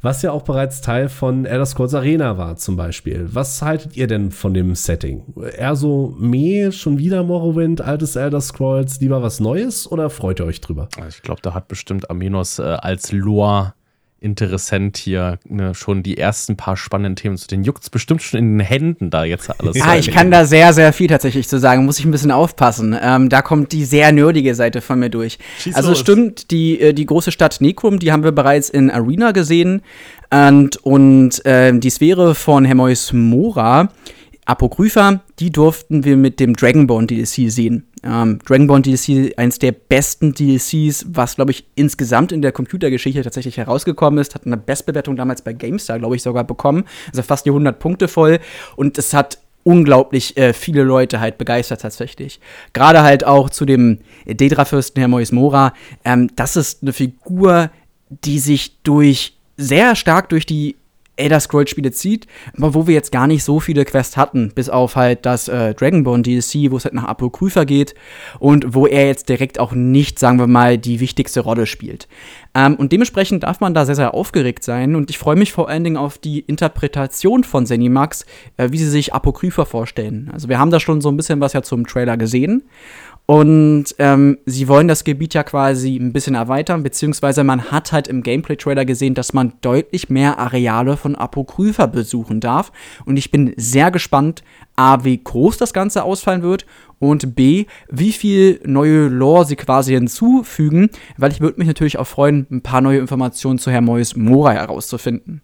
[0.00, 3.28] was ja auch bereits Teil von Elder Scrolls Arena war zum Beispiel.
[3.32, 5.24] Was haltet ihr denn von dem Setting?
[5.58, 10.46] Eher so meh, schon wieder Morrowind, altes Elder Scrolls, lieber was Neues oder freut ihr
[10.46, 10.88] euch drüber?
[11.08, 13.10] Ich glaube, da hat bestimmt Amenos äh, als
[14.20, 17.36] Lore-Interessent hier ne, schon die ersten paar spannenden Themen.
[17.36, 20.30] zu Den juckt es bestimmt schon in den Händen, da jetzt alles Ja, ich kann
[20.30, 21.84] da sehr, sehr viel tatsächlich zu sagen.
[21.84, 22.96] Muss ich ein bisschen aufpassen.
[23.00, 25.38] Ähm, da kommt die sehr nerdige Seite von mir durch.
[25.58, 25.98] Schieß also los.
[25.98, 29.82] stimmt, die, äh, die große Stadt Necrum, die haben wir bereits in Arena gesehen.
[30.30, 33.88] Und, und äh, die Sphäre von Hermois Mora,
[34.50, 37.86] Apokrypha, die durften wir mit dem Dragonborn DLC sehen.
[38.02, 43.58] Ähm, Dragonborn DLC, eins der besten DLCs, was, glaube ich, insgesamt in der Computergeschichte tatsächlich
[43.58, 44.34] herausgekommen ist.
[44.34, 46.84] Hat eine Bestbewertung damals bei GameStar, glaube ich, sogar bekommen.
[47.08, 48.40] Also fast die 100 Punkte voll.
[48.74, 52.40] Und es hat unglaublich äh, viele Leute halt begeistert tatsächlich.
[52.72, 55.74] Gerade halt auch zu dem Dedra-Fürsten Hermois Mora.
[56.04, 57.70] Ähm, das ist eine Figur,
[58.08, 60.76] die sich durch sehr stark durch die
[61.20, 64.68] Elder Scrolls Spiele zieht, aber wo wir jetzt gar nicht so viele Quests hatten, bis
[64.68, 67.94] auf halt das äh, Dragonborn DLC, wo es halt nach Apokrypha geht
[68.38, 72.08] und wo er jetzt direkt auch nicht, sagen wir mal, die wichtigste Rolle spielt.
[72.54, 75.68] Ähm, und dementsprechend darf man da sehr, sehr aufgeregt sein und ich freue mich vor
[75.68, 80.30] allen Dingen auf die Interpretation von Zenimax, äh, wie sie sich Apokrypha vorstellen.
[80.32, 82.64] Also wir haben da schon so ein bisschen was ja zum Trailer gesehen
[83.26, 88.08] und ähm, sie wollen das Gebiet ja quasi ein bisschen erweitern, beziehungsweise man hat halt
[88.08, 92.72] im Gameplay-Trailer gesehen, dass man deutlich mehr Areale von Apokrypha besuchen darf.
[93.04, 94.42] Und ich bin sehr gespannt,
[94.74, 96.66] A, wie groß das Ganze ausfallen wird
[96.98, 102.06] und B, wie viel neue Lore sie quasi hinzufügen, weil ich würde mich natürlich auch
[102.06, 105.42] freuen, ein paar neue Informationen zu Hermois Mora herauszufinden.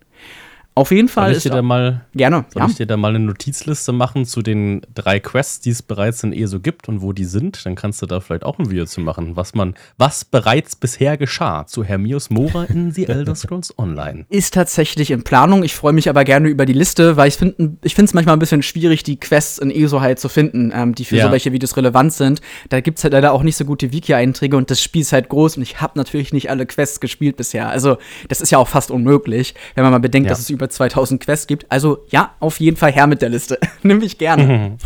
[0.77, 2.45] Auf jeden Fall soll ich dir da mal, gerne.
[2.51, 2.69] Soll ja.
[2.69, 6.35] ich dir da mal eine Notizliste machen zu den drei Quests, die es bereits in
[6.35, 7.65] ESO gibt und wo die sind?
[7.65, 11.17] Dann kannst du da vielleicht auch ein Video zu machen, was man, was bereits bisher
[11.17, 14.27] geschah zu Hermios Mora in The Elder Scrolls Online.
[14.29, 15.63] Ist tatsächlich in Planung.
[15.65, 18.39] Ich freue mich aber gerne über die Liste, weil ich finde ich es manchmal ein
[18.41, 21.25] bisschen schwierig, die Quests in ESO halt zu finden, ähm, die für ja.
[21.25, 22.43] so welche Videos relevant sind.
[22.69, 25.31] Da gibt es halt leider auch nicht so gute Wiki-Einträge und das Spiel ist halt
[25.31, 27.71] groß und ich habe natürlich nicht alle Quests gespielt bisher.
[27.71, 27.97] Also,
[28.29, 30.33] das ist ja auch fast unmöglich, wenn man mal bedenkt, ja.
[30.33, 31.71] dass es über über 2000 Quests gibt.
[31.71, 33.59] Also ja, auf jeden Fall her mit der Liste.
[33.83, 34.77] Nimm mich gerne.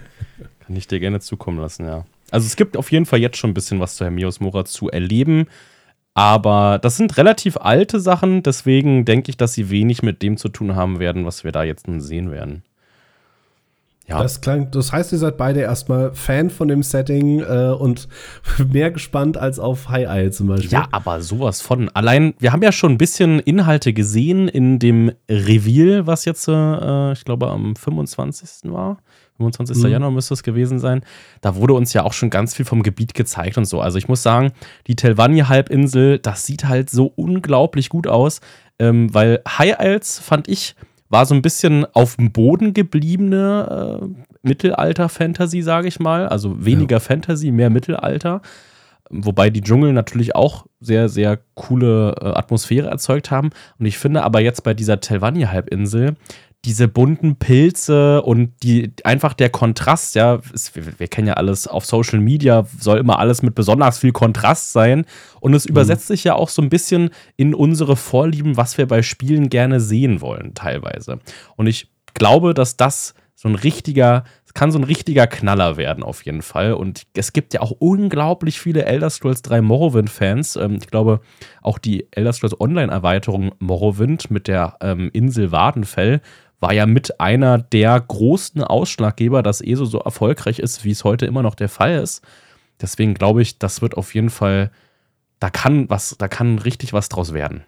[0.66, 2.04] Kann ich dir gerne zukommen lassen, ja.
[2.30, 4.90] Also es gibt auf jeden Fall jetzt schon ein bisschen was zu Hermios Mora zu
[4.90, 5.46] erleben.
[6.14, 10.48] Aber das sind relativ alte Sachen, deswegen denke ich, dass sie wenig mit dem zu
[10.48, 12.64] tun haben werden, was wir da jetzt nun sehen werden.
[14.08, 14.22] Ja.
[14.22, 18.08] Das klang, das heißt, ihr seid beide erstmal Fan von dem Setting äh, und
[18.72, 20.70] mehr gespannt als auf High Isle zum Beispiel.
[20.70, 21.90] Ja, aber sowas von.
[21.90, 27.12] Allein, wir haben ja schon ein bisschen Inhalte gesehen in dem Reveal, was jetzt, äh,
[27.12, 28.72] ich glaube, am 25.
[28.72, 28.98] war.
[29.38, 29.84] 25.
[29.84, 29.90] Mhm.
[29.90, 31.02] Januar müsste es gewesen sein.
[31.40, 33.80] Da wurde uns ja auch schon ganz viel vom Gebiet gezeigt und so.
[33.80, 34.52] Also ich muss sagen,
[34.86, 38.40] die Telvanni-Halbinsel, das sieht halt so unglaublich gut aus,
[38.78, 40.74] ähm, weil High Isles fand ich
[41.08, 44.06] war so ein bisschen auf dem Boden gebliebene äh,
[44.42, 46.28] Mittelalter-Fantasy, sage ich mal.
[46.28, 47.00] Also weniger ja.
[47.00, 48.42] Fantasy, mehr Mittelalter.
[49.10, 53.50] Wobei die Dschungel natürlich auch sehr, sehr coole äh, Atmosphäre erzeugt haben.
[53.78, 56.16] Und ich finde aber jetzt bei dieser Telvanni-Halbinsel,
[56.64, 61.68] diese bunten Pilze und die einfach der Kontrast, ja, ist, wir, wir, kennen ja alles
[61.68, 65.06] auf Social Media, soll immer alles mit besonders viel Kontrast sein.
[65.40, 65.70] Und es mhm.
[65.70, 69.80] übersetzt sich ja auch so ein bisschen in unsere Vorlieben, was wir bei Spielen gerne
[69.80, 71.20] sehen wollen, teilweise.
[71.56, 76.02] Und ich glaube, dass das so ein richtiger, es kann so ein richtiger Knaller werden,
[76.02, 76.72] auf jeden Fall.
[76.72, 80.56] Und es gibt ja auch unglaublich viele Elder Scrolls 3 Morrowind-Fans.
[80.56, 81.20] Ähm, ich glaube,
[81.62, 86.20] auch die Elder Scrolls Online-Erweiterung Morrowind mit der ähm, Insel Wadenfell
[86.60, 91.26] war ja mit einer der großen Ausschlaggeber, dass ESO so erfolgreich ist, wie es heute
[91.26, 92.22] immer noch der Fall ist.
[92.80, 94.70] Deswegen glaube ich, das wird auf jeden Fall,
[95.40, 97.64] da kann was, da kann richtig was draus werden.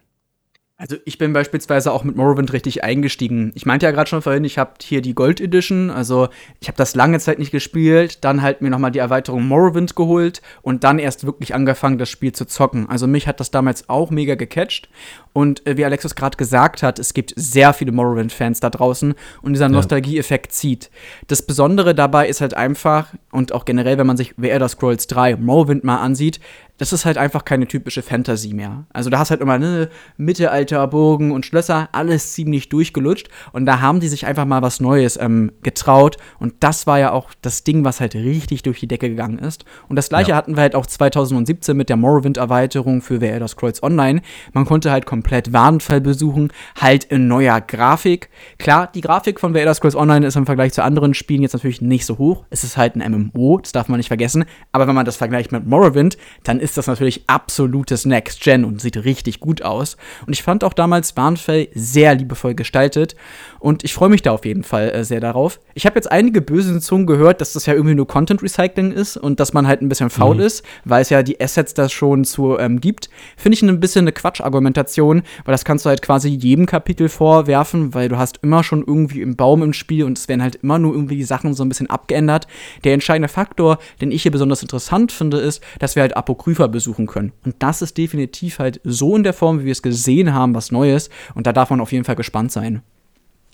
[0.80, 3.52] Also ich bin beispielsweise auch mit Morrowind richtig eingestiegen.
[3.54, 6.78] Ich meinte ja gerade schon vorhin, ich habe hier die Gold Edition, also ich habe
[6.78, 10.98] das lange Zeit nicht gespielt, dann halt mir nochmal die Erweiterung Morrowind geholt und dann
[10.98, 12.88] erst wirklich angefangen, das Spiel zu zocken.
[12.88, 14.88] Also mich hat das damals auch mega gecatcht
[15.32, 19.52] und äh, wie Alexis gerade gesagt hat, es gibt sehr viele Morrowind-Fans da draußen und
[19.52, 20.90] dieser Nostalgie-Effekt zieht.
[21.28, 25.06] Das Besondere dabei ist halt einfach, und auch generell, wenn man sich The Elder Scrolls
[25.06, 26.40] 3 Morrowind mal ansieht,
[26.80, 28.86] das ist halt einfach keine typische Fantasy mehr.
[28.94, 33.28] Also da hast halt immer ne, Mittelalter, Burgen und Schlösser, alles ziemlich durchgelutscht.
[33.52, 36.16] Und da haben die sich einfach mal was Neues ähm, getraut.
[36.38, 39.66] Und das war ja auch das Ding, was halt richtig durch die Decke gegangen ist.
[39.90, 40.36] Und das gleiche ja.
[40.36, 44.22] hatten wir halt auch 2017 mit der Morrowind-Erweiterung für The Elder Scrolls Online.
[44.54, 45.19] Man konnte halt komplett
[45.52, 48.28] Warnfall besuchen, halt in neuer Grafik.
[48.58, 51.52] Klar, die Grafik von The Elder Scrolls Online ist im Vergleich zu anderen Spielen jetzt
[51.52, 52.44] natürlich nicht so hoch.
[52.50, 54.44] Es ist halt ein MMO, das darf man nicht vergessen.
[54.72, 58.80] Aber wenn man das vergleicht mit Morrowind, dann ist das natürlich absolutes Next Gen und
[58.80, 59.96] sieht richtig gut aus.
[60.26, 63.16] Und ich fand auch damals Warnfell sehr liebevoll gestaltet
[63.58, 65.60] und ich freue mich da auf jeden Fall äh, sehr darauf.
[65.74, 69.16] Ich habe jetzt einige böse Zungen gehört, dass das ja irgendwie nur Content Recycling ist
[69.16, 70.42] und dass man halt ein bisschen faul mhm.
[70.42, 73.10] ist, weil es ja die Assets da schon zu ähm, gibt.
[73.36, 77.08] Finde ich ein bisschen eine Quatschargumentation, Diskussion, weil das kannst du halt quasi jedem Kapitel
[77.08, 80.56] vorwerfen, weil du hast immer schon irgendwie im Baum im Spiel und es werden halt
[80.56, 82.46] immer nur irgendwie die Sachen so ein bisschen abgeändert.
[82.84, 87.06] Der entscheidende Faktor, den ich hier besonders interessant finde, ist, dass wir halt Apokrypha besuchen
[87.06, 87.32] können.
[87.44, 90.72] Und das ist definitiv halt so in der Form, wie wir es gesehen haben, was
[90.72, 91.10] Neues.
[91.34, 92.82] Und da darf man auf jeden Fall gespannt sein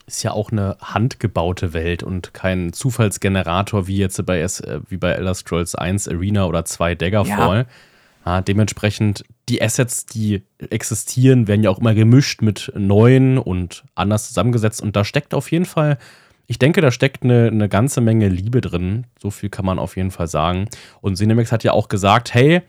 [0.09, 4.49] ist ja auch eine handgebaute Welt und kein Zufallsgenerator wie jetzt bei, äh,
[4.89, 7.59] wie bei Elder Scrolls 1 Arena oder 2 Daggerfall.
[7.59, 7.67] Ja.
[8.27, 14.27] Ja, dementsprechend, die Assets, die existieren, werden ja auch immer gemischt mit neuen und anders
[14.27, 14.83] zusammengesetzt.
[14.83, 15.97] Und da steckt auf jeden Fall,
[16.49, 19.05] ich denke, da steckt eine, eine ganze Menge Liebe drin.
[19.23, 20.69] So viel kann man auf jeden Fall sagen.
[21.01, 22.63] Und Cinemax hat ja auch gesagt, hey,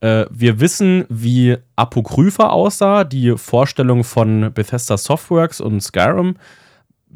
[0.00, 6.34] äh, wir wissen, wie Apokrypha aussah, die Vorstellung von Bethesda Softworks und Skyrim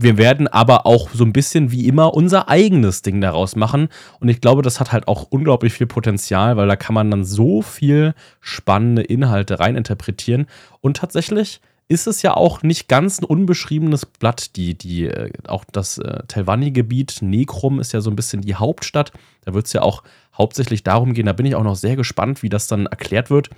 [0.03, 3.89] wir werden aber auch so ein bisschen wie immer unser eigenes Ding daraus machen.
[4.19, 7.25] Und ich glaube, das hat halt auch unglaublich viel Potenzial, weil da kann man dann
[7.25, 10.47] so viel spannende Inhalte reininterpretieren.
[10.81, 14.57] Und tatsächlich ist es ja auch nicht ganz ein unbeschriebenes Blatt.
[14.57, 19.13] Die, die, äh, auch das äh, Telvanni-Gebiet, Nekrum, ist ja so ein bisschen die Hauptstadt.
[19.45, 21.27] Da wird es ja auch hauptsächlich darum gehen.
[21.27, 23.51] Da bin ich auch noch sehr gespannt, wie das dann erklärt wird.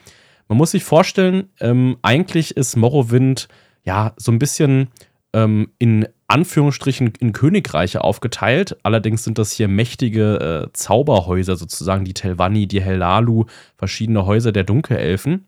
[0.48, 3.46] Man muss sich vorstellen, ähm, eigentlich ist Morrowind
[3.84, 4.88] ja so ein bisschen
[5.32, 8.78] ähm, in Anführungsstrichen in Königreiche aufgeteilt.
[8.82, 13.44] Allerdings sind das hier mächtige äh, Zauberhäuser sozusagen, die Telvanni, die Helalu,
[13.76, 15.46] verschiedene Häuser der Dunkelelfen.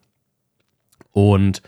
[1.11, 1.62] Und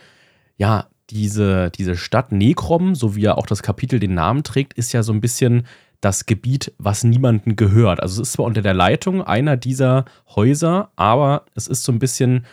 [0.58, 4.92] ja, diese, diese Stadt Nekrom, so wie ja auch das Kapitel den Namen trägt, ist
[4.92, 5.66] ja so ein bisschen
[6.02, 8.02] das Gebiet, was niemandem gehört.
[8.02, 10.04] Also es ist zwar unter der Leitung einer dieser
[10.34, 12.44] Häuser, aber es ist so ein bisschen,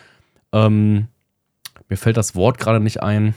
[0.52, 1.08] ähm,
[1.90, 3.34] mir fällt das Wort gerade nicht ein,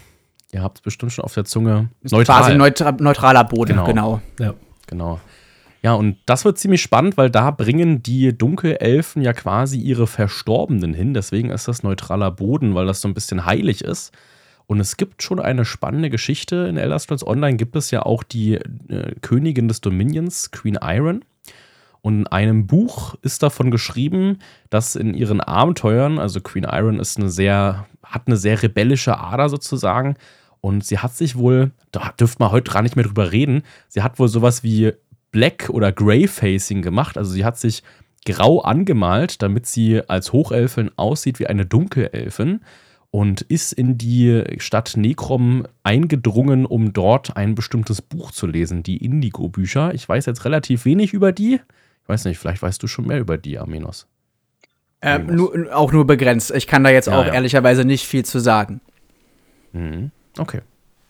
[0.52, 1.90] Ihr habt es bestimmt schon auf der Zunge.
[2.04, 2.42] Neutral.
[2.42, 3.86] Quasi neutra neutraler Boden, genau.
[3.86, 4.22] genau.
[4.40, 4.54] Ja.
[4.88, 5.20] genau.
[5.84, 10.94] Ja, und das wird ziemlich spannend, weil da bringen die Dunkelelfen ja quasi ihre Verstorbenen
[10.94, 11.14] hin.
[11.14, 14.12] Deswegen ist das neutraler Boden, weil das so ein bisschen heilig ist.
[14.66, 16.68] Und es gibt schon eine spannende Geschichte.
[16.68, 21.24] In Elder Scrolls Online gibt es ja auch die äh, Königin des Dominions, Queen Iron.
[22.02, 24.40] Und in einem Buch ist davon geschrieben,
[24.70, 29.50] dass in ihren Abenteuern, also Queen Iron ist eine sehr, hat eine sehr rebellische Ader
[29.50, 30.16] sozusagen.
[30.62, 34.02] Und sie hat sich wohl, da dürfte man heute gar nicht mehr drüber reden, sie
[34.02, 34.94] hat wohl sowas wie
[35.32, 37.18] Black- oder Grey-Facing gemacht.
[37.18, 37.84] Also sie hat sich
[38.26, 42.62] grau angemalt, damit sie als Hochelfin aussieht wie eine Dunkelelfin
[43.12, 48.98] und ist in die Stadt Nekrom eingedrungen, um dort ein bestimmtes Buch zu lesen, die
[48.98, 49.94] Indigo-Bücher.
[49.94, 51.60] Ich weiß jetzt relativ wenig über die.
[52.08, 54.08] Ich weiß nicht, vielleicht weißt du schon mehr über die, Armenos.
[55.02, 56.52] Ähm, nur, auch nur begrenzt.
[56.52, 57.34] Ich kann da jetzt ja, auch ja.
[57.34, 58.80] ehrlicherweise nicht viel zu sagen.
[59.74, 60.12] Mhm.
[60.38, 60.62] Okay.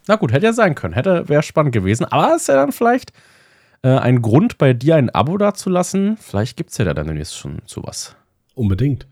[0.07, 0.95] Na gut, hätte ja sein können.
[0.95, 2.05] Hätte, wäre spannend gewesen.
[2.05, 3.13] Aber ist ja dann vielleicht
[3.83, 6.17] äh, ein Grund, bei dir ein Abo dazulassen.
[6.17, 8.15] Vielleicht gibt es ja da dann demnächst schon sowas.
[8.55, 9.05] Unbedingt.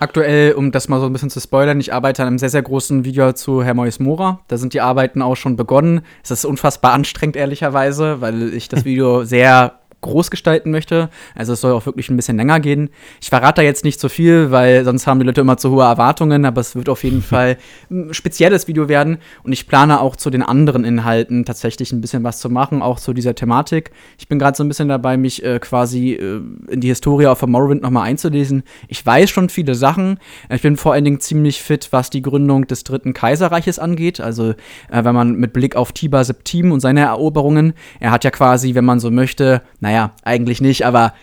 [0.00, 2.62] Aktuell, um das mal so ein bisschen zu spoilern, ich arbeite an einem sehr, sehr
[2.62, 4.40] großen Video zu Hermois Mora.
[4.48, 6.02] Da sind die Arbeiten auch schon begonnen.
[6.24, 11.10] Es ist unfassbar anstrengend, ehrlicherweise, weil ich das Video sehr groß gestalten möchte.
[11.34, 12.90] Also es soll auch wirklich ein bisschen länger gehen.
[13.20, 15.82] Ich verrate da jetzt nicht so viel, weil sonst haben die Leute immer zu hohe
[15.82, 17.58] Erwartungen, aber es wird auf jeden Fall
[17.90, 22.24] ein spezielles Video werden und ich plane auch zu den anderen Inhalten tatsächlich ein bisschen
[22.24, 23.90] was zu machen, auch zu dieser Thematik.
[24.18, 27.44] Ich bin gerade so ein bisschen dabei, mich äh, quasi äh, in die Historie auf
[27.44, 28.62] Morrowind nochmal einzulesen.
[28.88, 30.18] Ich weiß schon viele Sachen.
[30.50, 34.20] Ich bin vor allen Dingen ziemlich fit, was die Gründung des Dritten Kaiserreiches angeht.
[34.20, 34.54] Also äh,
[34.90, 38.84] wenn man mit Blick auf Tiber Septim und seine Eroberungen, er hat ja quasi, wenn
[38.84, 41.14] man so möchte, naja, eigentlich nicht, aber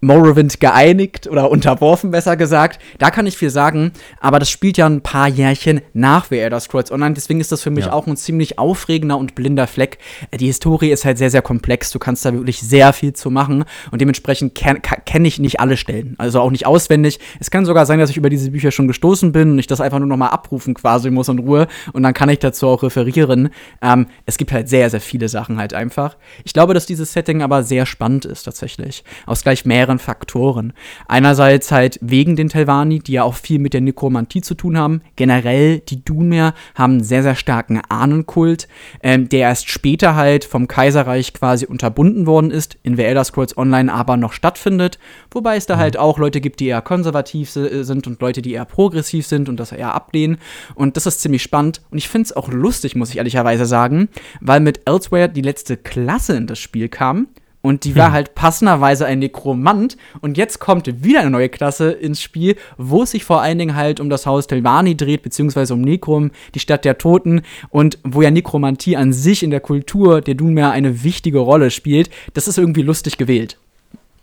[0.00, 2.80] Morrowind geeinigt oder unterworfen, besser gesagt.
[2.98, 6.60] Da kann ich viel sagen, aber das spielt ja ein paar Jährchen nach The Elder
[6.60, 7.92] Scrolls Online, deswegen ist das für mich ja.
[7.92, 9.98] auch ein ziemlich aufregender und blinder Fleck.
[10.34, 13.64] Die Historie ist halt sehr, sehr komplex, du kannst da wirklich sehr viel zu machen
[13.90, 17.18] und dementsprechend kenne kenn ich nicht alle Stellen, also auch nicht auswendig.
[17.38, 19.80] Es kann sogar sein, dass ich über diese Bücher schon gestoßen bin und ich das
[19.80, 23.50] einfach nur nochmal abrufen quasi muss in Ruhe und dann kann ich dazu auch referieren.
[23.82, 26.16] Ähm, es gibt halt sehr, sehr viele Sachen halt einfach.
[26.44, 30.72] Ich glaube, dass dieses Setting aber sehr spannend ist tatsächlich, aus gleich mehreren mehreren Faktoren.
[31.08, 35.02] Einerseits halt wegen den Telvani, die ja auch viel mit der Nekromantie zu tun haben.
[35.16, 38.68] Generell, die Dunmer haben einen sehr, sehr starken Ahnenkult,
[39.02, 43.56] ähm, der erst später halt vom Kaiserreich quasi unterbunden worden ist, in The Elder Scrolls
[43.56, 44.98] Online aber noch stattfindet.
[45.30, 45.80] Wobei es da mhm.
[45.80, 49.58] halt auch Leute gibt, die eher konservativ sind und Leute, die eher progressiv sind und
[49.58, 50.38] das eher ablehnen.
[50.74, 51.80] Und das ist ziemlich spannend.
[51.90, 54.08] Und ich finde es auch lustig, muss ich ehrlicherweise sagen,
[54.40, 57.28] weil mit Elsewhere die letzte Klasse in das Spiel kam
[57.62, 58.12] und die war hm.
[58.12, 59.96] halt passenderweise ein Nekromant.
[60.20, 63.76] Und jetzt kommt wieder eine neue Klasse ins Spiel, wo es sich vor allen Dingen
[63.76, 67.42] halt um das Haus Telvani dreht, beziehungsweise um Nekrom, die Stadt der Toten.
[67.68, 72.08] Und wo ja Nekromantie an sich in der Kultur der Dunmer eine wichtige Rolle spielt.
[72.32, 73.58] Das ist irgendwie lustig gewählt.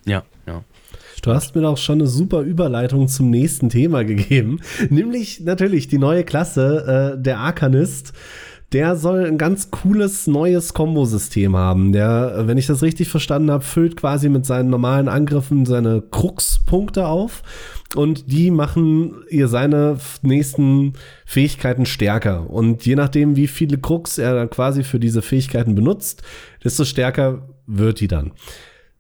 [0.05, 0.63] Ja, ja.
[1.21, 5.97] Du hast mir doch schon eine super Überleitung zum nächsten Thema gegeben, nämlich natürlich die
[5.97, 8.13] neue Klasse, äh, der Arkanist.
[8.74, 11.93] Der soll ein ganz cooles neues Kombosystem haben.
[11.93, 17.07] Der, wenn ich das richtig verstanden habe, füllt quasi mit seinen normalen Angriffen seine Krux-Punkte
[17.07, 17.43] auf
[17.95, 20.93] und die machen ihr seine nächsten
[21.26, 22.49] Fähigkeiten stärker.
[22.49, 26.24] Und je nachdem, wie viele Krux er quasi für diese Fähigkeiten benutzt,
[26.61, 28.34] desto stärker wird die dann.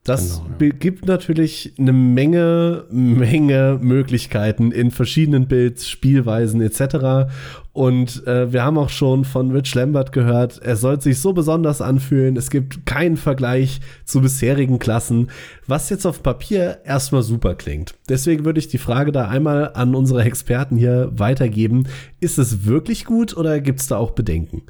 [0.07, 0.69] Das genau, ja.
[0.69, 7.29] gibt natürlich eine Menge, Menge Möglichkeiten in verschiedenen Builds, Spielweisen etc.
[7.73, 11.81] Und äh, wir haben auch schon von Rich Lambert gehört, er soll sich so besonders
[11.81, 12.37] anfühlen.
[12.37, 15.27] Es gibt keinen Vergleich zu bisherigen Klassen,
[15.67, 17.93] was jetzt auf Papier erstmal super klingt.
[18.07, 21.85] Deswegen würde ich die Frage da einmal an unsere Experten hier weitergeben.
[22.21, 24.61] Ist es wirklich gut oder gibt es da auch Bedenken?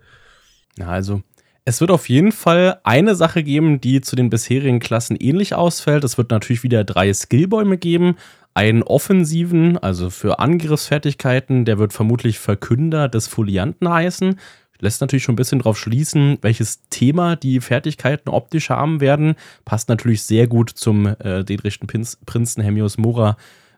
[0.77, 1.21] Na, also
[1.67, 6.05] es wird auf jeden Fall eine Sache geben, die zu den bisherigen Klassen ähnlich ausfällt.
[6.05, 8.15] Es wird natürlich wieder drei Skillbäume geben.
[8.53, 14.39] Einen offensiven, also für Angriffsfertigkeiten, der wird vermutlich Verkünder des Folianten heißen.
[14.79, 19.35] Lässt natürlich schon ein bisschen drauf schließen, welches Thema die Fertigkeiten optisch haben werden.
[19.65, 21.85] Passt natürlich sehr gut zum äh, Dedrichten
[22.25, 23.35] Prinzen Hemios Mora,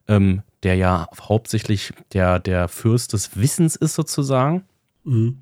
[0.08, 4.66] ähm, der ja hauptsächlich der, der Fürst des Wissens ist, sozusagen.
[5.06, 5.40] Mhm.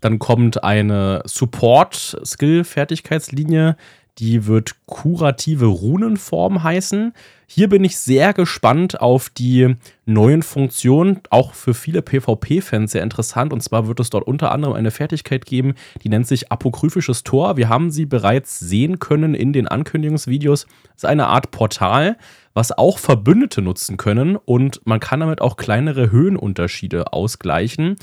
[0.00, 3.76] Dann kommt eine Support-Skill-Fertigkeitslinie,
[4.18, 7.12] die wird kurative Runenform heißen.
[7.46, 13.52] Hier bin ich sehr gespannt auf die neuen Funktionen, auch für viele PvP-Fans sehr interessant.
[13.52, 17.56] Und zwar wird es dort unter anderem eine Fertigkeit geben, die nennt sich Apokryphisches Tor.
[17.56, 20.66] Wir haben sie bereits sehen können in den Ankündigungsvideos.
[20.90, 22.18] Es ist eine Art Portal,
[22.52, 27.96] was auch Verbündete nutzen können und man kann damit auch kleinere Höhenunterschiede ausgleichen.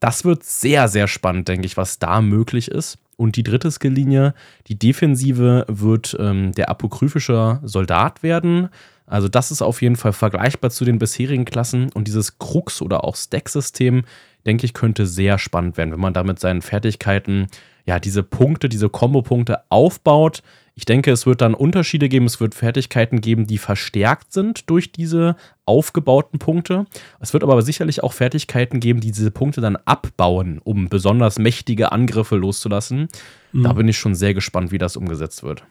[0.00, 2.98] Das wird sehr, sehr spannend, denke ich, was da möglich ist.
[3.16, 4.32] Und die dritte Skilllinie,
[4.68, 8.68] die Defensive, wird ähm, der apokryphische Soldat werden.
[9.06, 11.90] Also das ist auf jeden Fall vergleichbar zu den bisherigen Klassen.
[11.92, 14.04] Und dieses Krux- oder auch Stack-System,
[14.46, 17.48] denke ich, könnte sehr spannend werden, wenn man da mit seinen Fertigkeiten
[17.86, 20.42] ja diese Punkte, diese Kombo-Punkte aufbaut.
[20.78, 22.26] Ich denke, es wird dann Unterschiede geben.
[22.26, 26.86] Es wird Fertigkeiten geben, die verstärkt sind durch diese aufgebauten Punkte.
[27.18, 31.90] Es wird aber sicherlich auch Fertigkeiten geben, die diese Punkte dann abbauen, um besonders mächtige
[31.90, 33.08] Angriffe loszulassen.
[33.50, 33.64] Mhm.
[33.64, 35.64] Da bin ich schon sehr gespannt, wie das umgesetzt wird.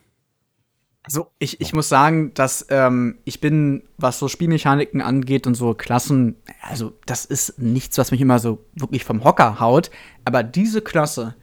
[1.04, 5.74] Also ich, ich muss sagen, dass ähm, ich bin, was so Spielmechaniken angeht und so
[5.74, 9.90] Klassen, also das ist nichts, was mich immer so wirklich vom Hocker haut.
[10.26, 11.36] Aber diese Klasse,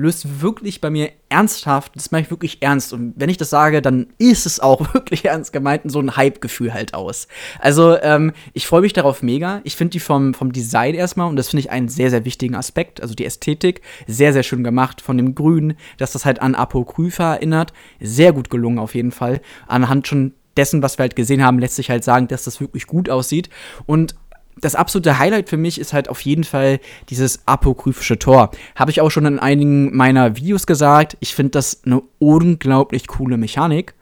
[0.00, 2.92] löst wirklich bei mir ernsthaft, das mache ich wirklich ernst.
[2.92, 6.72] Und wenn ich das sage, dann ist es auch wirklich ernst gemeint so ein Hype-Gefühl
[6.74, 7.28] halt aus.
[7.58, 9.60] Also, ähm, ich freue mich darauf mega.
[9.64, 12.54] Ich finde die vom, vom Design erstmal, und das finde ich einen sehr, sehr wichtigen
[12.54, 16.54] Aspekt, also die Ästhetik, sehr, sehr schön gemacht von dem Grün, dass das halt an
[16.54, 17.72] Apokrypha erinnert.
[18.00, 19.40] Sehr gut gelungen auf jeden Fall.
[19.66, 22.86] Anhand schon dessen, was wir halt gesehen haben, lässt sich halt sagen, dass das wirklich
[22.86, 23.48] gut aussieht.
[23.86, 24.14] Und
[24.60, 28.50] das absolute Highlight für mich ist halt auf jeden Fall dieses apokryphische Tor.
[28.76, 31.16] Habe ich auch schon in einigen meiner Videos gesagt.
[31.20, 33.94] Ich finde das eine unglaublich coole Mechanik.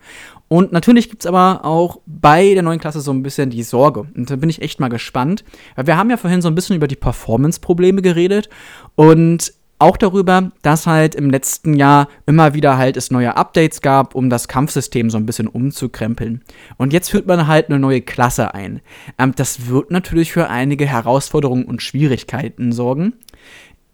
[0.48, 4.06] Und natürlich gibt es aber auch bei der neuen Klasse so ein bisschen die Sorge.
[4.14, 5.44] Und da bin ich echt mal gespannt.
[5.76, 8.48] Weil wir haben ja vorhin so ein bisschen über die Performance-Probleme geredet.
[8.94, 14.14] Und auch darüber, dass halt im letzten Jahr immer wieder halt es neue Updates gab,
[14.14, 16.42] um das Kampfsystem so ein bisschen umzukrempeln.
[16.76, 18.80] Und jetzt führt man halt eine neue Klasse ein.
[19.18, 23.14] Ähm, das wird natürlich für einige Herausforderungen und Schwierigkeiten sorgen.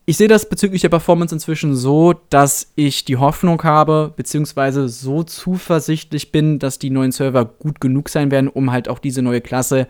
[0.06, 5.22] Ich sehe das bezüglich der Performance inzwischen so, dass ich die Hoffnung habe, beziehungsweise so
[5.22, 9.40] zuversichtlich bin, dass die neuen Server gut genug sein werden, um halt auch diese neue
[9.40, 9.86] Klasse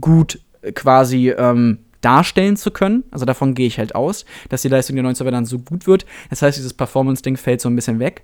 [0.00, 3.02] gut äh, quasi ähm, darstellen zu können.
[3.10, 5.88] Also davon gehe ich halt aus, dass die Leistung der neuen Server dann so gut
[5.88, 6.06] wird.
[6.30, 8.22] Das heißt, dieses Performance-Ding fällt so ein bisschen weg.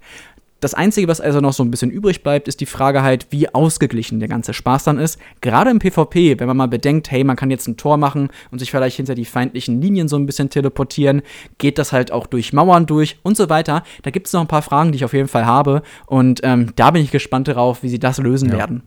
[0.60, 3.52] Das Einzige, was also noch so ein bisschen übrig bleibt, ist die Frage halt, wie
[3.52, 5.18] ausgeglichen der ganze Spaß dann ist.
[5.40, 8.60] Gerade im PvP, wenn man mal bedenkt, hey, man kann jetzt ein Tor machen und
[8.60, 11.22] sich vielleicht hinter die feindlichen Linien so ein bisschen teleportieren,
[11.58, 13.82] geht das halt auch durch Mauern durch und so weiter.
[14.02, 16.72] Da gibt es noch ein paar Fragen, die ich auf jeden Fall habe und ähm,
[16.76, 18.58] da bin ich gespannt darauf, wie sie das lösen ja.
[18.58, 18.84] werden.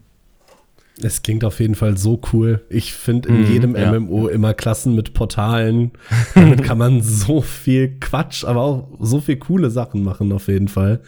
[1.01, 2.63] Es klingt auf jeden Fall so cool.
[2.69, 3.91] Ich finde in mm, jedem ja.
[3.91, 5.91] MMO immer Klassen mit Portalen.
[6.35, 10.69] Damit kann man so viel Quatsch, aber auch so viel coole Sachen machen, auf jeden
[10.69, 11.01] Fall.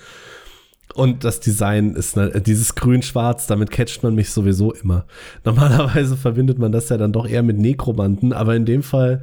[0.94, 5.06] Und das Design ist ne, dieses Grün-Schwarz, damit catcht man mich sowieso immer.
[5.44, 9.22] Normalerweise verbindet man das ja dann doch eher mit Nekromanten, aber in dem Fall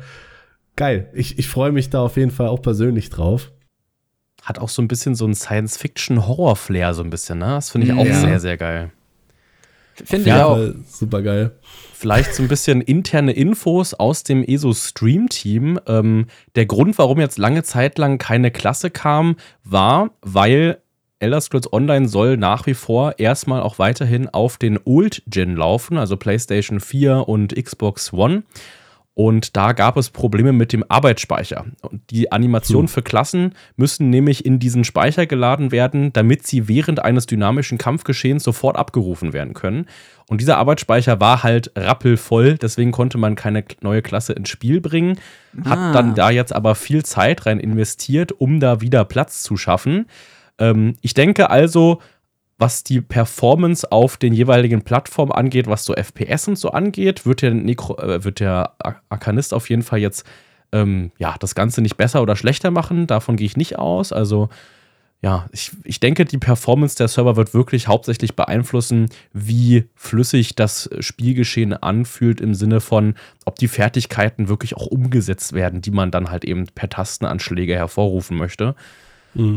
[0.76, 1.10] geil.
[1.14, 3.50] Ich, ich freue mich da auf jeden Fall auch persönlich drauf.
[4.42, 7.46] Hat auch so ein bisschen so ein Science-Fiction-Horror-Flair, so ein bisschen, ne?
[7.46, 8.20] Das finde ich auch ja.
[8.20, 8.92] sehr, sehr geil.
[10.04, 10.58] Finde ich auch.
[10.86, 11.52] Super geil.
[11.92, 15.80] Vielleicht so ein bisschen interne Infos aus dem ESO-Stream-Team.
[15.86, 20.78] Ähm, der Grund, warum jetzt lange Zeit lang keine Klasse kam, war, weil
[21.18, 25.96] Elder Scrolls Online soll nach wie vor erstmal auch weiterhin auf den Old Gen laufen,
[25.96, 28.42] also PlayStation 4 und Xbox One.
[29.16, 31.66] Und da gab es Probleme mit dem Arbeitsspeicher.
[31.82, 36.98] Und die Animationen für Klassen müssen nämlich in diesen Speicher geladen werden, damit sie während
[37.00, 39.86] eines dynamischen Kampfgeschehens sofort abgerufen werden können.
[40.28, 45.18] Und dieser Arbeitsspeicher war halt rappelvoll, deswegen konnte man keine neue Klasse ins Spiel bringen.
[45.64, 45.92] Hat Ah.
[45.92, 50.06] dann da jetzt aber viel Zeit rein investiert, um da wieder Platz zu schaffen.
[50.58, 52.00] Ähm, ich denke also,
[52.58, 57.42] was die Performance auf den jeweiligen Plattformen angeht, was so FPS und so angeht, wird
[57.42, 60.24] der, Necro, äh, wird der Ar- Arkanist auf jeden Fall jetzt
[60.72, 63.06] ähm, ja, das Ganze nicht besser oder schlechter machen.
[63.06, 64.12] Davon gehe ich nicht aus.
[64.12, 64.48] Also,
[65.22, 70.90] ja, ich, ich denke, die Performance der Server wird wirklich hauptsächlich beeinflussen, wie flüssig das
[71.00, 73.14] Spielgeschehen anfühlt, im Sinne von,
[73.46, 78.36] ob die Fertigkeiten wirklich auch umgesetzt werden, die man dann halt eben per Tastenanschläge hervorrufen
[78.36, 78.74] möchte.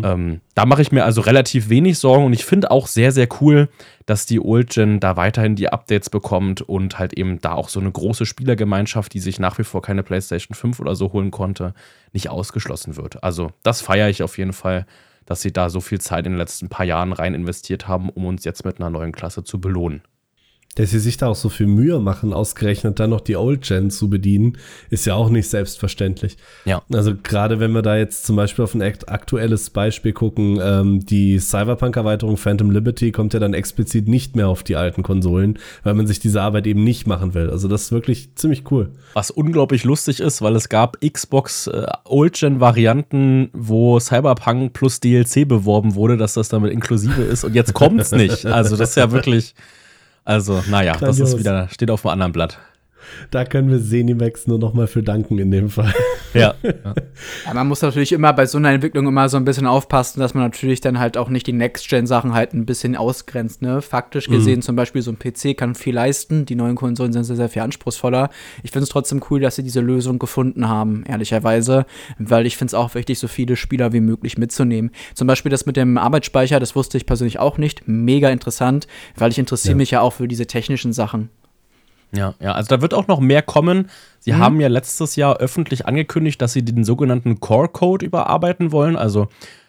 [0.03, 3.28] Ähm, da mache ich mir also relativ wenig Sorgen und ich finde auch sehr, sehr
[3.41, 3.69] cool,
[4.05, 7.80] dass die Old Gen da weiterhin die Updates bekommt und halt eben da auch so
[7.80, 11.73] eine große Spielergemeinschaft, die sich nach wie vor keine PlayStation 5 oder so holen konnte,
[12.13, 13.23] nicht ausgeschlossen wird.
[13.23, 14.86] Also das feiere ich auf jeden Fall,
[15.25, 18.25] dass sie da so viel Zeit in den letzten paar Jahren rein investiert haben, um
[18.25, 20.01] uns jetzt mit einer neuen Klasse zu belohnen.
[20.78, 23.89] Dass sie sich da auch so viel Mühe machen, ausgerechnet dann noch die Old Gen
[23.89, 24.57] zu bedienen,
[24.89, 26.38] ist ja auch nicht selbstverständlich.
[26.65, 26.82] Ja.
[26.93, 31.05] Also gerade wenn wir da jetzt zum Beispiel auf ein akt- aktuelles Beispiel gucken, ähm,
[31.05, 35.93] die Cyberpunk-Erweiterung Phantom Liberty kommt ja dann explizit nicht mehr auf die alten Konsolen, weil
[35.95, 37.49] man sich diese Arbeit eben nicht machen will.
[37.49, 38.91] Also das ist wirklich ziemlich cool.
[39.13, 45.95] Was unglaublich lustig ist, weil es gab Xbox äh, Old-Gen-Varianten, wo Cyberpunk plus DLC beworben
[45.95, 48.45] wurde, dass das damit inklusive ist und jetzt kommt es nicht.
[48.45, 49.55] Also das ist ja wirklich,
[50.28, 52.59] also naja, das ist wieder, steht auf einem anderen Blatt.
[53.31, 55.93] Da können wir Zenimax nur noch mal für danken in dem Fall.
[56.33, 56.55] Ja.
[57.45, 60.33] Ja, man muss natürlich immer bei so einer Entwicklung immer so ein bisschen aufpassen, dass
[60.33, 63.61] man natürlich dann halt auch nicht die Next-Gen-Sachen halt ein bisschen ausgrenzt.
[63.61, 63.81] Ne?
[63.81, 66.45] Faktisch gesehen, zum Beispiel so ein PC kann viel leisten.
[66.45, 68.29] Die neuen Konsolen sind sehr, sehr viel anspruchsvoller.
[68.63, 71.85] Ich finde es trotzdem cool, dass sie diese Lösung gefunden haben, ehrlicherweise,
[72.19, 74.91] weil ich finde es auch wichtig, so viele Spieler wie möglich mitzunehmen.
[75.15, 77.87] Zum Beispiel das mit dem Arbeitsspeicher, das wusste ich persönlich auch nicht.
[77.87, 79.77] Mega interessant, weil ich interessiere Ja.
[79.77, 81.29] mich ja auch für diese technischen Sachen.
[82.11, 83.89] Ja, ja, also da wird auch noch mehr kommen.
[84.19, 88.95] Sie haben ja letztes Jahr öffentlich angekündigt, dass sie den sogenannten Core-Code überarbeiten wollen.
[88.95, 89.27] Also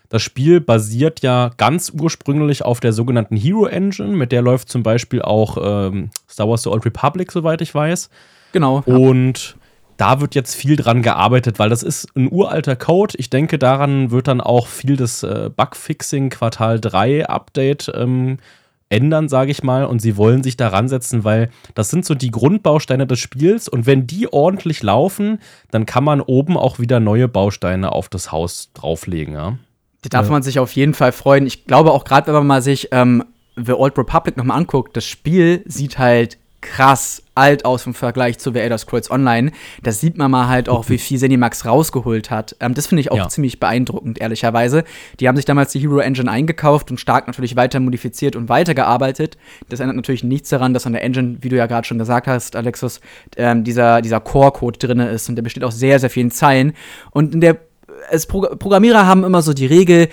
[0.09, 4.82] das Spiel basiert ja ganz ursprünglich auf der sogenannten Hero Engine, mit der läuft zum
[4.82, 8.09] Beispiel auch ähm, Star Wars The Old Republic, soweit ich weiß.
[8.53, 8.82] Genau.
[8.86, 8.97] ja.
[8.97, 9.57] Und
[9.99, 13.14] da wird jetzt viel dran gearbeitet, weil das ist ein uralter Code.
[13.18, 18.39] Ich denke, daran wird dann auch viel des äh, Bugfixing Quartal 3 Update ähm,
[18.91, 19.84] ändern, sage ich mal.
[19.84, 23.68] Und sie wollen sich daran setzen, weil das sind so die Grundbausteine des Spiels.
[23.68, 28.32] Und wenn die ordentlich laufen, dann kann man oben auch wieder neue Bausteine auf das
[28.32, 29.34] Haus drauflegen.
[29.34, 29.59] Ja?
[30.03, 31.47] Da darf man sich auf jeden Fall freuen.
[31.47, 33.24] Ich glaube auch gerade, wenn man mal sich ähm,
[33.57, 38.53] The Old Republic nochmal anguckt, das Spiel sieht halt krass alt aus im Vergleich zu
[38.53, 39.53] The Elder Scrolls Online.
[39.83, 42.57] Da sieht man mal halt auch, wie viel Zenimax rausgeholt hat.
[42.59, 43.29] Ähm, das finde ich auch Ja.
[43.29, 44.83] ziemlich beeindruckend, ehrlicherweise.
[45.21, 49.37] Die haben sich damals die Hero Engine eingekauft und stark natürlich weiter modifiziert und weitergearbeitet.
[49.69, 52.27] Das ändert natürlich nichts daran, dass an der Engine, wie du ja gerade schon gesagt
[52.27, 53.01] hast, Alexis,
[53.37, 56.73] ähm, dieser, dieser Core-Code drin ist und der besteht aus sehr, sehr vielen Zeilen.
[57.13, 57.59] Und in der
[58.11, 60.09] es Pro Programmierer haben immer so die Regel,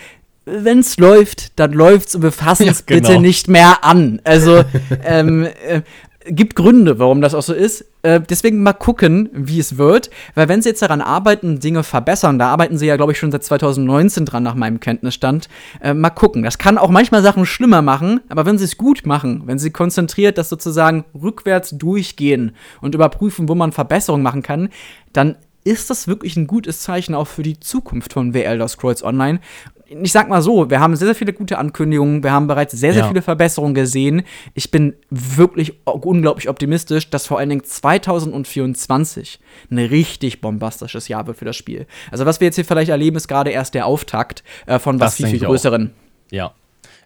[0.46, 3.08] wenn's läuft, dann läuft's und wir fassen es Ja, genau.
[3.10, 4.22] bitte nicht mehr an.
[4.24, 4.64] Also
[5.04, 5.82] ähm, äh,
[6.28, 7.86] gibt Gründe, warum das auch so ist.
[8.01, 10.09] Äh, deswegen mal gucken, wie es wird.
[10.34, 13.32] Weil wenn sie jetzt daran arbeiten, Dinge verbessern, da arbeiten sie ja, glaube ich, schon
[13.32, 15.49] seit 2019 dran, nach meinem Kenntnisstand.
[15.82, 16.43] Äh, mal gucken.
[16.43, 19.71] Das kann auch manchmal Sachen schlimmer machen, aber wenn sie es gut machen, wenn sie
[19.71, 24.69] konzentriert das sozusagen rückwärts durchgehen und überprüfen, wo man Verbesserungen machen kann,
[25.13, 29.03] dann ist das wirklich ein gutes Zeichen auch für die Zukunft von The Elder Scrolls
[29.03, 29.39] Online.
[29.88, 32.92] Ich sag mal so, wir haben sehr, sehr viele gute Ankündigungen, wir haben bereits sehr,
[32.94, 33.08] sehr Ja.
[33.08, 34.24] viele Verbesserungen gesehen.
[34.56, 39.40] Ich bin wirklich unglaublich optimistisch, dass vor allen Dingen 2024
[39.72, 41.86] ein richtig bombastisches Jahr wird für das Spiel.
[42.12, 45.18] Also was wir jetzt hier vielleicht erleben, ist gerade erst der Auftakt äh, von was
[45.18, 45.92] Das viel, viel größeren.
[46.32, 46.54] Ja.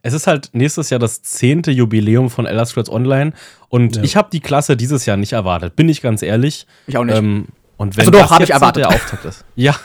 [0.01, 3.33] Es ist halt nächstes Jahr das zehnte Jubiläum von Elder Scrolls Online
[3.67, 4.03] und Ja.
[4.03, 6.65] ich habe die Klasse dieses Jahr nicht erwartet, bin ich ganz ehrlich.
[6.87, 7.17] Ich auch nicht.
[7.17, 8.83] Ähm, und wenn Also doch, das ich erwartet.
[8.85, 9.43] der Auftakt ist.
[9.55, 9.75] Ja.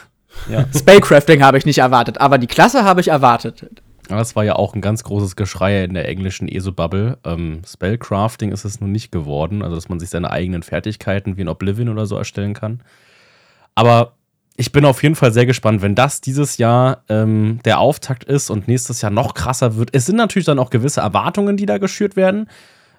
[0.49, 0.67] Ja.
[0.77, 3.67] Spellcrafting habe ich nicht erwartet, aber die Klasse habe ich erwartet.
[4.09, 7.19] Aber Das war ja auch ein ganz großes Geschrei in der englischen ESO-Bubble.
[7.25, 11.43] Ähm, Spellcrafting ist es nun nicht geworden, also dass man sich seine eigenen Fertigkeiten wie
[11.43, 12.83] in Oblivion oder so erstellen kann.
[13.75, 14.15] Aber
[14.57, 18.51] ich bin auf jeden Fall sehr gespannt, wenn das dieses Jahr ähm, der Auftakt ist
[18.51, 19.91] und nächstes Jahr noch krasser wird.
[19.93, 22.49] Es sind natürlich dann auch gewisse Erwartungen, die da geschürt werden.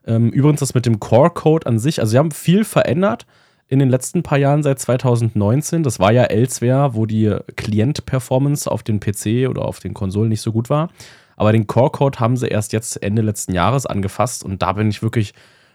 [0.05, 3.25] Ähm, übrigens das mit dem Core-Code an sich, also sie haben viel verändert
[3.67, 5.83] in den letzten paar Jahren seit 2019.
[5.83, 10.41] Das war ja Elsewhere, wo die Klient-Performance auf den PC oder auf den Konsolen nicht
[10.41, 10.89] so gut war.
[11.35, 15.01] Aber den Core-Code haben sie erst jetzt Ende letzten Jahres angefasst und da bin ich
[15.01, 15.33] wirklich,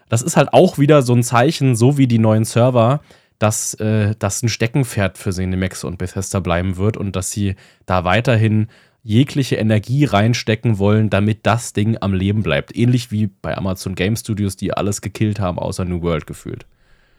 [0.09, 3.01] das ist halt auch wieder so ein Zeichen, so wie die neuen Server,
[3.37, 8.03] dass äh, das ein Steckenpferd für Cinemax und Bethesda bleiben wird und dass sie da
[8.03, 8.67] weiterhin
[9.03, 12.75] jegliche Energie reinstecken wollen, damit das Ding am Leben bleibt.
[12.75, 16.65] Ähnlich wie bei Amazon Game Studios, die alles gekillt haben, außer New World gefühlt.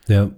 [0.07, 0.31] Ja,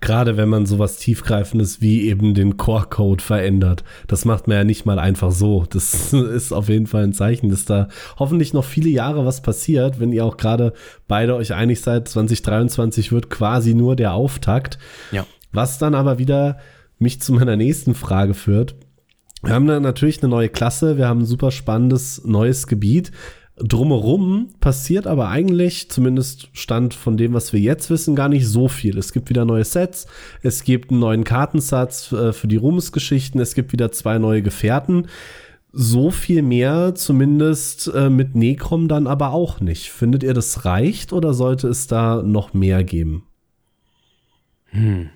[0.00, 3.84] gerade wenn man sowas tiefgreifendes wie eben den Core-Code verändert.
[4.08, 5.64] Das macht man ja nicht mal einfach so.
[5.70, 10.00] Das ist auf jeden Fall ein Zeichen, dass da hoffentlich noch viele Jahre was passiert,
[10.00, 10.72] wenn ihr auch gerade
[11.06, 14.78] beide euch einig seid, 2023 wird quasi nur der Auftakt.
[15.12, 15.24] Ja.
[15.52, 16.58] Was dann aber wieder
[16.98, 18.74] mich zu meiner nächsten Frage führt.
[19.44, 23.10] Wir haben da natürlich eine neue Klasse, wir haben ein super spannendes neues Gebiet.
[23.62, 28.68] Drumherum passiert aber eigentlich, zumindest Stand von dem, was wir jetzt wissen, gar nicht so
[28.68, 28.98] viel.
[28.98, 30.06] Es gibt wieder neue Sets,
[30.42, 35.06] es gibt einen neuen Kartensatz äh, für die Ruhmesgeschichten, es gibt wieder zwei neue Gefährten.
[35.72, 39.90] So viel mehr, zumindest äh, mit Necrom dann aber auch nicht.
[39.90, 43.24] Findet ihr, das reicht oder sollte es da noch mehr geben?
[44.66, 45.10] Hm.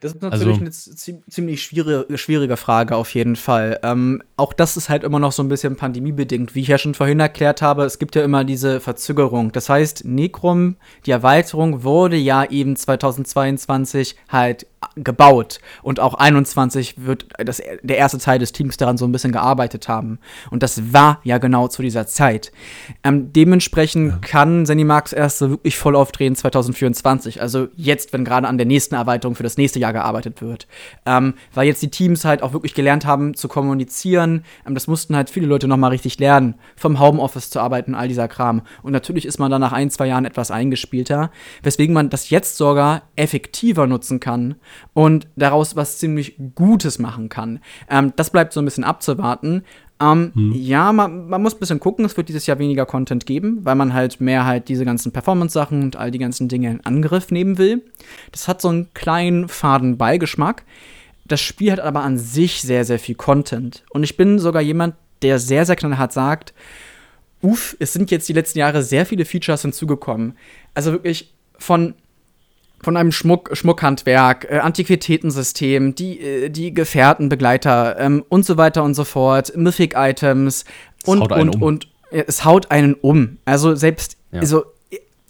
[0.00, 3.80] Das ist natürlich also, eine ziemlich schwierige, schwierige Frage auf jeden Fall.
[3.82, 6.54] Ähm, auch das ist halt immer noch so ein bisschen pandemiebedingt.
[6.54, 9.50] Wie ich ja schon vorhin erklärt habe, es gibt ja immer diese Verzögerung.
[9.50, 17.26] Das heißt, Necrom, die Erweiterung, wurde ja eben 2022 halt gebaut und auch 21 wird
[17.38, 20.18] das, der erste Teil des Teams daran so ein bisschen gearbeitet haben.
[20.50, 22.52] Und das war ja genau zu dieser Zeit.
[23.02, 24.18] Ähm, dementsprechend ja.
[24.20, 27.40] kann Zenimax erst so wirklich voll aufdrehen 2024.
[27.40, 30.68] Also jetzt, wenn gerade an der nächsten Erweiterung für das nächste Jahr gearbeitet wird.
[31.06, 34.44] Ähm, weil jetzt die Teams halt auch wirklich gelernt haben zu kommunizieren.
[34.66, 38.28] Ähm, das mussten halt viele Leute nochmal richtig lernen, vom Homeoffice zu arbeiten, all dieser
[38.28, 38.62] Kram.
[38.82, 41.30] Und natürlich ist man dann nach ein, zwei Jahren etwas eingespielter,
[41.62, 44.56] weswegen man das jetzt sogar effektiver nutzen kann
[44.94, 47.60] und daraus was ziemlich Gutes machen kann.
[47.88, 49.64] Ähm, das bleibt so ein bisschen abzuwarten.
[50.00, 50.52] Ähm, hm.
[50.54, 53.74] Ja, man, man, muss ein bisschen gucken, es wird dieses Jahr weniger Content geben, weil
[53.74, 57.58] man halt mehr halt diese ganzen Performance-Sachen und all die ganzen Dinge in Angriff nehmen
[57.58, 57.82] will.
[58.30, 60.64] Das hat so einen kleinen faden Beigeschmack.
[61.26, 63.84] Das Spiel hat aber an sich sehr, sehr viel Content.
[63.90, 66.54] Und ich bin sogar jemand, der sehr, sehr knallhart sagt,
[67.42, 70.36] uff, es sind jetzt die letzten Jahre sehr viele Features hinzugekommen.
[70.74, 71.94] Also wirklich von
[72.82, 78.94] von einem Schmuck, Schmuckhandwerk, äh, Antiquitätensystem, die, äh, die Gefährtenbegleiter ähm, und so weiter und
[78.94, 80.64] so fort, Mythic-Items
[81.04, 81.62] und, und, um.
[81.62, 83.38] und äh, es haut einen um.
[83.44, 84.40] Also selbst, ja.
[84.40, 84.64] also,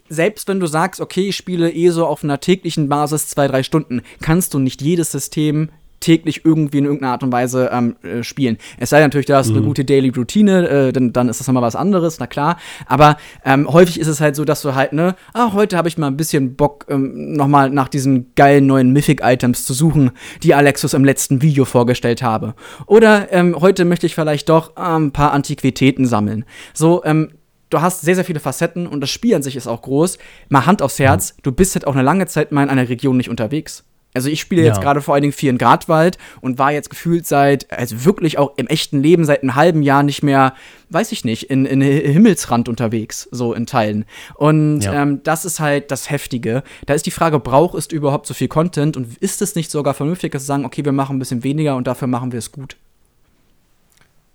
[0.09, 3.63] selbst wenn du sagst, okay, ich spiele eh so auf einer täglichen Basis zwei, drei
[3.63, 5.71] Stunden, kannst du nicht jedes System
[6.01, 8.59] täglich irgendwie in irgendeiner Art und Weise ähm, äh, spielen.
[8.79, 9.57] Es sei natürlich, du hast mhm.
[9.57, 12.59] eine gute Daily Routine, äh, dann, dann ist das nochmal was anderes, na klar.
[12.87, 15.99] Aber ähm, häufig ist es halt so, dass du halt, ne, ah, heute habe ich
[15.99, 20.95] mal ein bisschen Bock, ähm, nochmal nach diesen geilen neuen Mythic-Items zu suchen, die Alexus
[20.95, 22.55] im letzten Video vorgestellt habe.
[22.87, 26.45] Oder ähm, heute möchte ich vielleicht doch äh, ein paar Antiquitäten sammeln.
[26.75, 27.31] So, ähm,
[27.71, 30.19] du hast sehr, sehr viele Facetten und das Spiel an sich ist auch groß.
[30.49, 31.43] Mal Hand aufs Herz, mhm.
[31.43, 33.85] du bist halt auch eine lange Zeit mal in einer Region nicht unterwegs.
[34.15, 34.83] Also ich spiele jetzt ja.
[34.83, 38.57] gerade vor allen Dingen viel in Gradwald und war jetzt gefühlt seit, also wirklich auch
[38.57, 40.55] im echten Leben seit einem halben Jahr nicht mehr,
[40.89, 44.07] weiß ich nicht, in, in Himmelsrand unterwegs, so in Teilen.
[44.35, 45.03] Und ja.
[45.03, 46.63] ähm, das ist halt das Heftige.
[46.87, 49.93] Da ist die Frage, braucht es überhaupt so viel Content und ist es nicht sogar
[49.93, 52.77] vernünftiger zu sagen, okay, wir machen ein bisschen weniger und dafür machen wir es gut?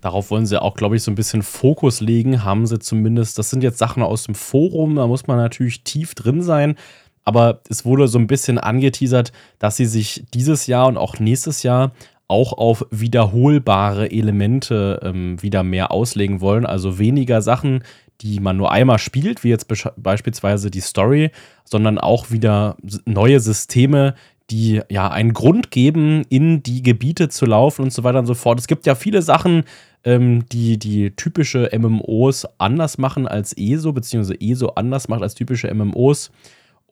[0.01, 3.39] Darauf wollen sie auch, glaube ich, so ein bisschen Fokus legen, haben sie zumindest.
[3.39, 6.75] Das sind jetzt Sachen aus dem Forum, da muss man natürlich tief drin sein
[7.23, 11.63] aber es wurde so ein bisschen angeteasert, dass sie sich dieses Jahr und auch nächstes
[11.63, 11.91] Jahr
[12.27, 16.65] auch auf wiederholbare Elemente ähm, wieder mehr auslegen wollen.
[16.65, 17.83] Also weniger Sachen,
[18.21, 21.31] die man nur einmal spielt, wie jetzt be beispielsweise die Story,
[21.65, 24.15] sondern auch wieder neue Systeme,
[24.49, 28.33] die ja einen Grund geben, in die Gebiete zu laufen und so weiter und so
[28.33, 28.59] fort.
[28.59, 29.63] Es gibt ja viele Sachen,
[30.03, 35.73] ähm, die die typische MMOs anders machen als ESO, beziehungsweise ESO anders macht als typische
[35.73, 36.31] MMOs.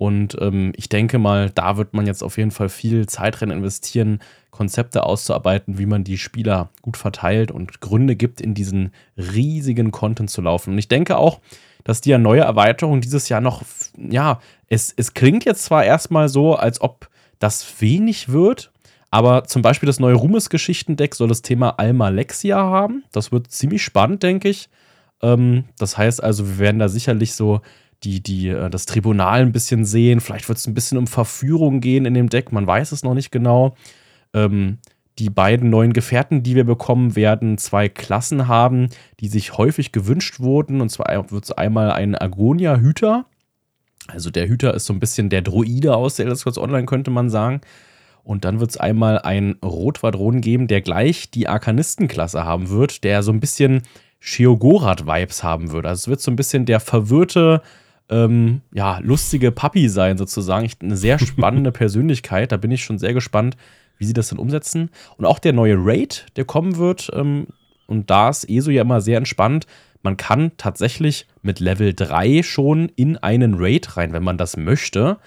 [0.02, 3.52] Und ähm, ich denke mal, da wird man jetzt auf jeden Fall viel Zeit rein
[3.52, 4.18] investieren,
[4.50, 10.32] Konzepte auszuarbeiten, wie man die Spieler gut verteilt und Gründe gibt, in diesen riesigen Content
[10.32, 10.72] zu laufen.
[10.74, 11.40] Und ich denke auch,
[11.84, 13.62] dass die neue Erweiterung dieses Jahr noch,
[13.96, 18.72] ja, es, es klingt jetzt zwar erstmal so, als ob das wenig wird,
[19.12, 23.04] aber zum Beispiel das neue Ruhmes-Geschichtendeck soll das Thema Alma Lexia haben.
[23.12, 24.68] Das wird ziemlich spannend, denke ich.
[25.22, 27.62] Ähm, das heißt also, wir werden da sicherlich so
[28.04, 30.20] die, die äh, das Tribunal ein bisschen sehen.
[30.20, 33.14] Vielleicht wird es ein bisschen um Verführung gehen in dem Deck, man weiß es noch
[33.14, 33.76] nicht genau.
[34.34, 34.80] Ähm,
[35.20, 38.90] die beiden neuen Gefährten, die wir bekommen, werden zwei Klassen haben,
[39.20, 40.82] die sich häufig gewünscht wurden.
[40.82, 43.26] Und zwar wird es einmal ein Agonia-Hüter.
[44.08, 47.12] Also der Hüter ist so ein bisschen der Druide aus der Elder Scrolls Online, könnte
[47.12, 47.62] man sagen.
[48.24, 53.24] Und dann wird es einmal einen Rotwadron geben, der gleich die Arkanistenklasse haben wird, der
[53.24, 53.82] so ein bisschen
[54.20, 55.86] Sheogorath-Vibes haben wird.
[55.86, 57.62] Also es wird so ein bisschen der verwirrte,
[58.12, 60.66] ähm, ja, lustige Papi sein, sozusagen.
[60.66, 62.52] Ich, eine sehr spannende Persönlichkeit.
[62.52, 63.58] Da bin ich schon sehr gespannt,
[63.98, 64.90] wie sie das dann umsetzen.
[65.18, 67.48] Und auch der neue Raid, der kommen wird, ähm,
[67.88, 69.68] und da ist ESO ja immer sehr entspannt.
[70.02, 75.18] Man kann tatsächlich mit Level 3 schon in einen Raid rein, wenn man das möchte.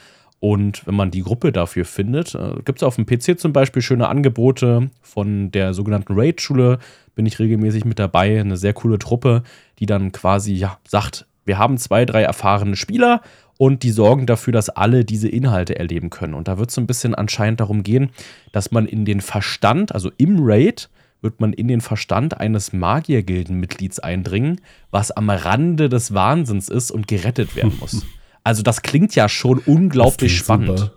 [0.41, 3.83] Und wenn man die Gruppe dafür findet, äh, gibt es auf dem PC zum Beispiel
[3.83, 6.79] schöne Angebote von der sogenannten Raid-Schule.
[7.15, 8.41] Bin ich regelmäßig mit dabei.
[8.41, 9.43] Eine sehr coole Truppe,
[9.79, 13.21] die dann quasi ja, sagt, wir haben zwei, drei erfahrene Spieler
[13.59, 16.35] und die sorgen dafür, dass alle diese Inhalte erleben können.
[16.35, 18.11] Und da wird es so ein bisschen anscheinend darum gehen,
[18.53, 20.91] dass man in den Verstand, also im Raid,
[21.21, 24.61] wird man in den Verstand eines Magiergildenmitglieds eindringen,
[24.91, 28.05] was am Rande des Wahnsinns ist und gerettet werden muss.
[28.47, 30.79] Also das klingt ja schon unglaublich spannend.
[30.79, 30.93] Super.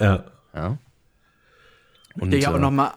[0.00, 0.24] Ja.
[0.52, 0.78] ja.
[2.20, 2.90] Und, ich ja auch äh, nochmal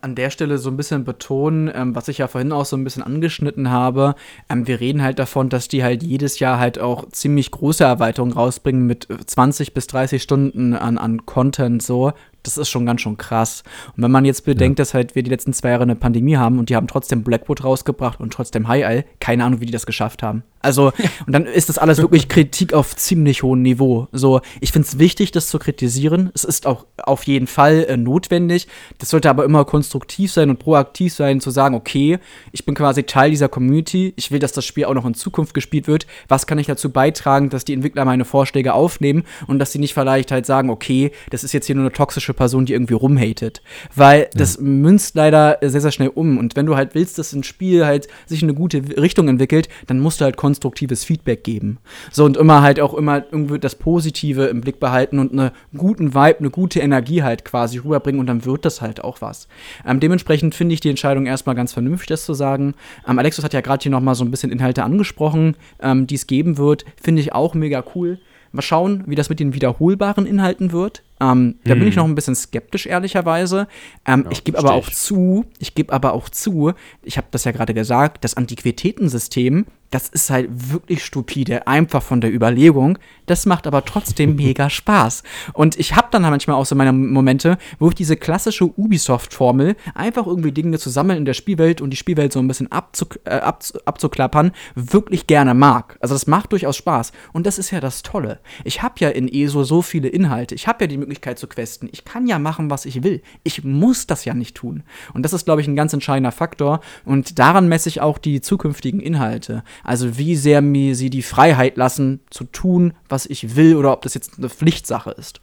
[0.00, 2.84] an der Stelle so ein bisschen betonen, ähm, was ich ja vorhin auch so ein
[2.84, 4.14] bisschen angeschnitten habe.
[4.48, 8.34] Ähm, wir reden halt davon, dass die halt jedes Jahr halt auch ziemlich große Erweiterungen
[8.34, 12.12] rausbringen mit 20 bis 30 Stunden an, an Content so
[12.46, 13.62] das ist schon ganz schön krass.
[13.96, 14.82] Und wenn man jetzt bedenkt, ja.
[14.82, 17.64] dass halt wir die letzten zwei Jahre eine Pandemie haben und die haben trotzdem Blackwood
[17.64, 20.42] rausgebracht und trotzdem High Eye, keine Ahnung, wie die das geschafft haben.
[20.66, 20.92] Also,
[21.26, 24.08] und dann ist das alles wirklich Kritik auf ziemlich hohem Niveau.
[24.12, 26.30] So, ich finde es wichtig, das zu kritisieren.
[26.34, 28.66] Es ist auch auf jeden Fall äh, notwendig.
[28.98, 32.18] Das sollte aber immer konstruktiv sein und proaktiv sein, zu sagen, okay,
[32.52, 34.12] ich bin quasi Teil dieser Community.
[34.16, 36.06] Ich will, dass das Spiel auch noch in Zukunft gespielt wird.
[36.28, 39.94] Was kann ich dazu beitragen, dass die Entwickler meine Vorschläge aufnehmen und dass sie nicht
[39.94, 43.62] vielleicht halt sagen, okay, das ist jetzt hier nur eine toxische Person, die irgendwie rumhatet.
[43.94, 44.28] Weil ja.
[44.34, 46.38] das münzt leider sehr, sehr schnell um.
[46.38, 49.68] Und wenn du halt willst, dass ein Spiel halt sich in eine gute Richtung entwickelt,
[49.86, 51.78] dann musst du halt konstruktiv konstruktives Feedback geben.
[52.10, 56.14] So und immer halt auch immer irgendwie das Positive im Blick behalten und einen guten
[56.14, 59.48] Vibe, eine gute Energie halt quasi rüberbringen und dann wird das halt auch was.
[59.86, 62.74] Ähm, dementsprechend finde ich die Entscheidung erstmal ganz vernünftig, das zu sagen.
[63.06, 66.26] Ähm, Alexis hat ja gerade hier nochmal so ein bisschen Inhalte angesprochen, ähm, die es
[66.26, 66.86] geben wird.
[67.00, 68.18] Finde ich auch mega cool.
[68.52, 71.02] Mal schauen, wie das mit den wiederholbaren Inhalten wird.
[71.20, 72.02] Ähm, da bin ich hm.
[72.02, 73.68] noch ein bisschen skeptisch, ehrlicherweise.
[74.06, 76.72] Ähm, ja, ich gebe aber auch zu, ich gebe aber auch zu,
[77.02, 82.20] ich habe das ja gerade gesagt, das Antiquitätensystem das ist halt wirklich stupide, einfach von
[82.20, 82.98] der Überlegung.
[83.26, 85.22] Das macht aber trotzdem mega Spaß.
[85.52, 90.26] Und ich habe dann manchmal auch so meine Momente, wo ich diese klassische Ubisoft-Formel, einfach
[90.26, 93.30] irgendwie Dinge zu sammeln in der Spielwelt und die Spielwelt so ein bisschen abzu äh,
[93.30, 95.96] abzu abzuklappern, wirklich gerne mag.
[96.00, 97.12] Also das macht durchaus Spaß.
[97.32, 98.40] Und das ist ja das Tolle.
[98.64, 100.54] Ich habe ja in ESO so viele Inhalte.
[100.54, 101.88] Ich habe ja die Möglichkeit zu questen.
[101.92, 103.22] Ich kann ja machen, was ich will.
[103.42, 104.82] Ich muss das ja nicht tun.
[105.14, 106.80] Und das ist, glaube ich, ein ganz entscheidender Faktor.
[107.04, 109.62] Und daran messe ich auch die zukünftigen Inhalte.
[109.84, 114.02] Also wie sehr mir sie die Freiheit lassen, zu tun, was ich will, oder ob
[114.02, 115.40] das jetzt eine Pflichtsache ist.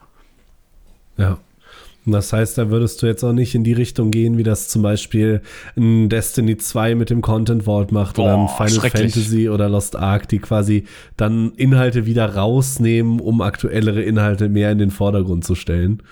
[1.18, 1.38] Ja.
[2.06, 4.82] Das heißt, da würdest du jetzt auch nicht in die Richtung gehen, wie das zum
[4.82, 5.42] Beispiel
[5.78, 9.96] ein Destiny 2 mit dem Content Vault macht Boah, oder ein Final Fantasy oder Lost
[9.96, 10.84] Ark, die quasi
[11.16, 16.04] dann Inhalte wieder rausnehmen, um aktuellere Inhalte mehr in den Vordergrund zu stellen.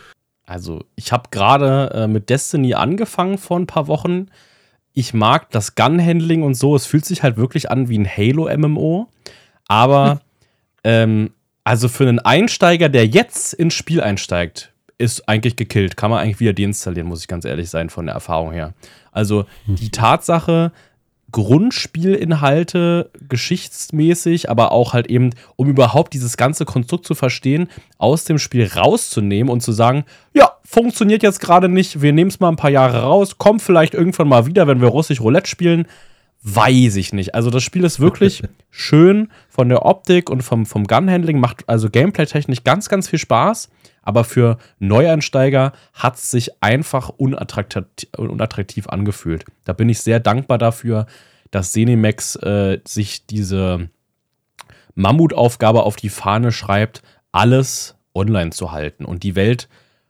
[0.46, 4.28] Also, ich habe gerade äh, mit Destiny angefangen vor ein paar Wochen
[4.94, 6.76] ich mag das Gun-Handling und so.
[6.76, 9.08] Es fühlt sich halt wirklich an wie ein Halo-MMO.
[9.68, 10.22] Aber,
[10.84, 11.32] ähm,
[11.64, 15.98] also für einen Einsteiger, der jetzt ins Spiel einsteigt, ist eigentlich gekillt.
[15.98, 18.74] Kann man eigentlich wieder deinstallieren, muss ich ganz ehrlich sein, von der Erfahrung her.
[19.12, 20.72] Also die Tatsache,
[21.32, 28.38] Grundspielinhalte geschichtsmäßig, aber auch halt eben, um überhaupt dieses ganze Konstrukt zu verstehen, aus dem
[28.38, 32.56] Spiel rauszunehmen und zu sagen, ja, funktioniert jetzt gerade nicht, wir nehmen es mal ein
[32.56, 35.86] paar Jahre raus, kommt vielleicht irgendwann mal wieder, wenn wir russisch Roulette spielen.
[36.44, 37.36] Weiß ich nicht.
[37.36, 38.42] Also das Spiel ist wirklich
[38.72, 43.70] schön von der Optik und vom, vom Gun-Handling, macht also gameplay-technisch ganz, ganz viel Spaß.
[44.12, 49.46] Aber für Neueinsteiger hat es sich einfach unattraktiv, unattraktiv angefühlt.
[49.64, 51.06] Da bin ich sehr dankbar dafür,
[51.50, 53.88] dass Zenimax äh, sich diese
[54.96, 59.06] Mammutaufgabe auf die Fahne schreibt, alles online zu halten.
[59.06, 59.70] Und die Welt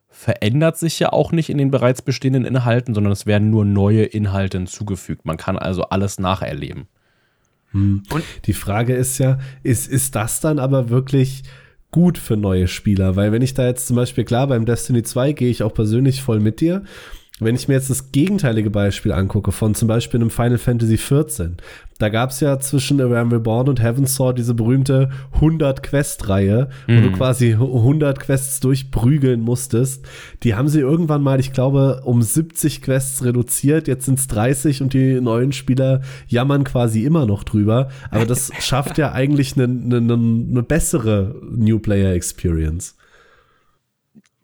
[0.09, 4.05] verändert sich ja auch nicht in den bereits bestehenden Inhalten, sondern es werden nur neue
[4.05, 5.27] Inhalte hinzugefügt.
[5.27, 6.87] Man kann also alles nacherleben.
[7.69, 8.01] Hm.
[8.09, 11.43] Und die Frage ist ja, ist, ist das dann aber wirklich
[11.91, 15.33] gut für neue Spieler, weil wenn ich da jetzt zum Beispiel, klar, beim Destiny 2
[15.33, 16.83] gehe ich auch persönlich voll mit dir.
[17.43, 21.53] Wenn ich mir jetzt das gegenteilige Beispiel angucke, von zum Beispiel einem Final Fantasy XIV,
[21.97, 25.09] da gab es ja zwischen A Realm Reborn und Heaven's Sword diese berühmte
[25.39, 26.97] 100-Quest-Reihe, mhm.
[26.97, 27.13] wo du mhm.
[27.13, 30.05] quasi 100 Quests durchprügeln musstest.
[30.43, 33.87] Die haben sie irgendwann mal, ich glaube, um 70 Quests reduziert.
[33.87, 37.89] Jetzt sind es 30 und die neuen Spieler jammern quasi immer noch drüber.
[38.11, 42.95] Aber das schafft ja eigentlich eine ne, ne, ne bessere New Player Experience.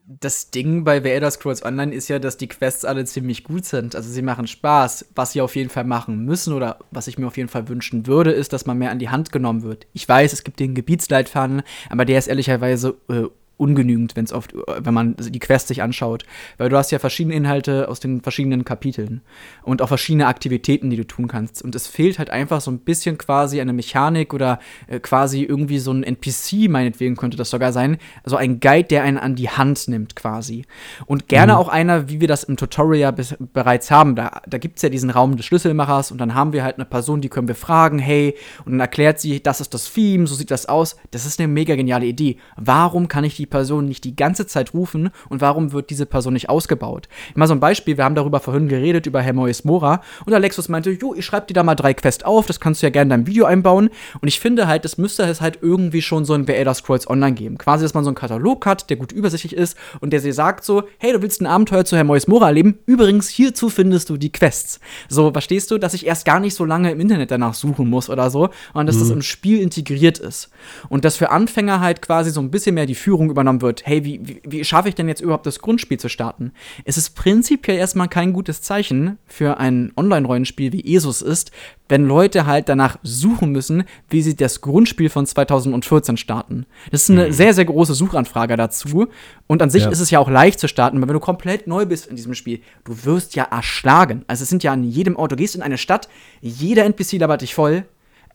[0.09, 3.65] Das Ding bei The Elder Scrolls Online ist ja, dass die Quests alle ziemlich gut
[3.65, 3.93] sind.
[3.93, 5.07] Also sie machen Spaß.
[5.15, 8.07] Was sie auf jeden Fall machen müssen oder was ich mir auf jeden Fall wünschen
[8.07, 9.85] würde, ist, dass man mehr an die Hand genommen wird.
[9.91, 13.25] Ich weiß, es gibt den Gebietsleitfaden, aber der ist ehrlicherweise äh,
[13.57, 16.23] ungenügend, wenn es oft, wenn man die Quest sich anschaut.
[16.57, 19.21] Weil du hast ja verschiedene Inhalte aus den verschiedenen Kapiteln
[19.63, 21.61] und auch verschiedene Aktivitäten, die du tun kannst.
[21.61, 25.79] Und es fehlt halt einfach so ein bisschen quasi eine Mechanik oder äh, quasi irgendwie
[25.79, 27.97] so ein NPC, meinetwegen könnte das sogar sein.
[28.23, 30.65] Also ein Guide, der einen an die Hand nimmt quasi.
[31.05, 31.59] Und gerne mhm.
[31.59, 34.15] auch einer, wie wir das im Tutorial bis, bereits haben.
[34.15, 36.85] Da, da gibt es ja diesen Raum des Schlüsselmachers und dann haben wir halt eine
[36.85, 38.35] Person, die können wir fragen, hey,
[38.65, 40.97] und dann erklärt sie, das ist das Theme, so sieht das aus.
[41.11, 42.37] Das ist eine mega geniale Idee.
[42.55, 46.33] Warum kann ich die Person nicht die ganze Zeit rufen und warum wird diese Person
[46.33, 47.09] nicht ausgebaut?
[47.35, 50.91] Mal so ein Beispiel, wir haben darüber vorhin geredet, über Hermois Mora und Alexus meinte,
[50.91, 53.09] jo, ich schreibe dir da mal drei Quests auf, das kannst du ja gerne in
[53.09, 53.89] deinem Video einbauen
[54.21, 57.09] und ich finde halt, das müsste es halt irgendwie schon so in The Elder Scrolls
[57.09, 57.57] Online geben.
[57.57, 60.63] Quasi, dass man so einen Katalog hat, der gut übersichtlich ist und der dir sagt
[60.63, 62.79] so, hey, du willst ein Abenteuer zu Hermois Mora erleben?
[62.85, 64.79] Übrigens, hierzu findest du die Quests.
[65.07, 68.09] So, verstehst du, dass ich erst gar nicht so lange im Internet danach suchen muss
[68.09, 68.99] oder so und dass mhm.
[68.99, 70.49] das im Spiel integriert ist.
[70.89, 73.85] Und dass für Anfänger halt quasi so ein bisschen mehr die Führung übernommen wird.
[73.85, 76.51] Hey, wie, wie, wie schaffe ich denn jetzt überhaupt das Grundspiel zu starten?
[76.85, 81.51] Es ist prinzipiell erstmal kein gutes Zeichen für ein Online-Rollenspiel wie ESUS ist,
[81.87, 86.65] wenn Leute halt danach suchen müssen, wie sie das Grundspiel von 2014 starten.
[86.91, 87.31] Das ist eine mhm.
[87.31, 89.07] sehr, sehr große Suchanfrage dazu.
[89.45, 89.89] Und an sich ja.
[89.89, 92.33] ist es ja auch leicht zu starten, weil wenn du komplett neu bist in diesem
[92.33, 94.25] Spiel, du wirst ja erschlagen.
[94.27, 96.09] Also es sind ja an jedem Ort, du gehst in eine Stadt,
[96.41, 97.85] jeder NPC labert dich voll,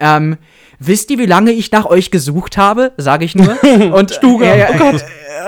[0.02, 0.36] ähm,
[0.78, 2.92] wisst ihr, wie lange ich nach euch gesucht habe?
[2.96, 3.56] Sage ich nur.
[3.94, 5.04] Und Stuga, ja, ja, oh Gott.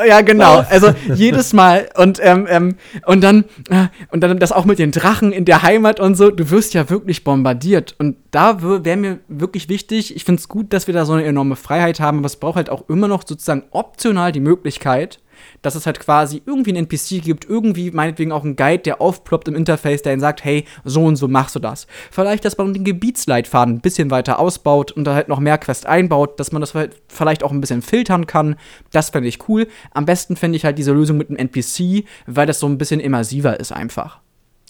[0.06, 0.64] Ja, genau.
[0.68, 2.76] Also jedes Mal und ähm, ähm,
[3.06, 6.31] und dann äh, und dann das auch mit den Drachen in der Heimat und so.
[6.31, 10.16] Du wirst ja wirklich bombardiert und da wäre mir wirklich wichtig.
[10.16, 12.56] Ich finde es gut, dass wir da so eine enorme Freiheit haben, aber es braucht
[12.56, 15.20] halt auch immer noch sozusagen optional die Möglichkeit,
[15.62, 19.49] dass es halt quasi irgendwie einen NPC gibt, irgendwie meinetwegen auch einen Guide, der aufploppt
[19.49, 21.87] im Interface, der ihnen sagt, hey, so und so machst du das.
[22.11, 25.87] Vielleicht, dass man den Gebietsleitfaden ein bisschen weiter ausbaut und da halt noch mehr Quest
[25.87, 26.73] einbaut, dass man das
[27.09, 28.57] vielleicht auch ein bisschen filtern kann.
[28.93, 29.69] Das fände ich cool.
[29.93, 33.01] Am besten fände ich halt diese Lösung mit einem NPC, weil das so ein bisschen
[33.01, 34.21] immersiver ist einfach.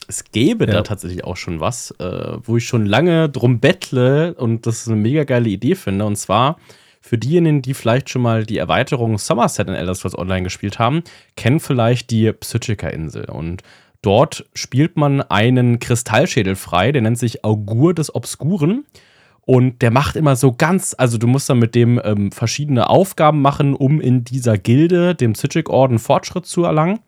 [0.07, 0.73] Es gäbe ja.
[0.73, 4.89] da tatsächlich auch schon was, äh, wo ich schon lange drum bettle und das ist
[4.89, 6.05] eine mega geile Idee finde.
[6.05, 6.59] Und zwar
[7.06, 11.02] für diejenigen, die vielleicht schon mal die Erweiterung Somerset in Elder Scrolls Online gespielt haben,
[11.36, 13.26] kennen vielleicht die Psychica-Insel.
[13.26, 13.62] Und
[14.01, 18.86] dort spielt man einen Kristallschädel frei, der nennt sich Augur des Obskuren.
[19.43, 23.43] Und der macht immer so ganz, also du musst dann mit dem ähm, verschiedene Aufgaben
[23.43, 27.01] machen, um in dieser Gilde, dem Psychic-Orden, Fortschritt zu erlangen.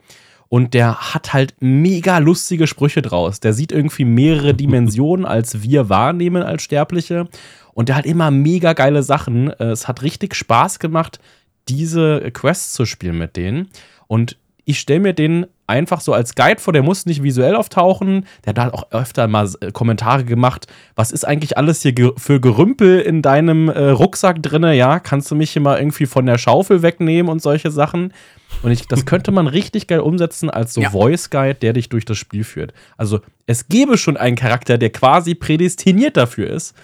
[0.50, 3.40] Und der hat halt mega lustige Sprüche draus.
[3.40, 7.28] Der sieht irgendwie mehrere Dimensionen, als wir wahrnehmen als Sterbliche.
[7.76, 9.50] Und der hat immer mega geile Sachen.
[9.50, 11.20] Äh, es hat richtig Spaß gemacht,
[11.68, 13.68] diese Quests zu spielen mit denen.
[14.06, 18.24] Und ich stelle mir den einfach so als Guide vor, der muss nicht visuell auftauchen.
[18.44, 20.68] Der hat halt auch öfter mal äh, Kommentare gemacht.
[20.94, 24.74] Was ist eigentlich alles hier für Gerümpel in deinem äh, Rucksack drinne?
[24.74, 28.14] Ja, kannst du mich hier mal irgendwie von der Schaufel wegnehmen und solche Sachen?
[28.62, 30.88] Und ich, das könnte man richtig geil umsetzen als so ja.
[30.88, 32.72] Voice Guide, der dich durch das Spiel führt.
[32.96, 36.74] Also es gäbe schon einen Charakter, der quasi prädestiniert dafür ist.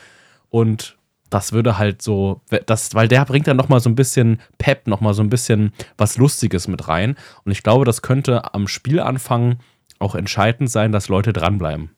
[0.53, 0.99] Und
[1.31, 4.87] das würde halt so, das, weil der bringt dann noch mal so ein bisschen Pep,
[4.87, 7.17] noch mal so ein bisschen was Lustiges mit rein.
[7.45, 9.57] Und ich glaube, das könnte am Spielanfang
[9.99, 11.91] auch entscheidend sein, dass Leute dranbleiben.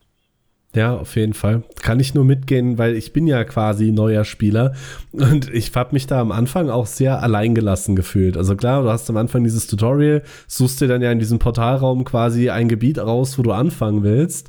[0.72, 1.64] Ja, auf jeden Fall.
[1.82, 4.74] Kann ich nur mitgehen, weil ich bin ja quasi neuer Spieler
[5.12, 8.36] und ich habe mich da am Anfang auch sehr alleingelassen gefühlt.
[8.36, 12.04] Also klar, du hast am Anfang dieses Tutorial, suchst dir dann ja in diesem Portalraum
[12.04, 14.48] quasi ein Gebiet raus, wo du anfangen willst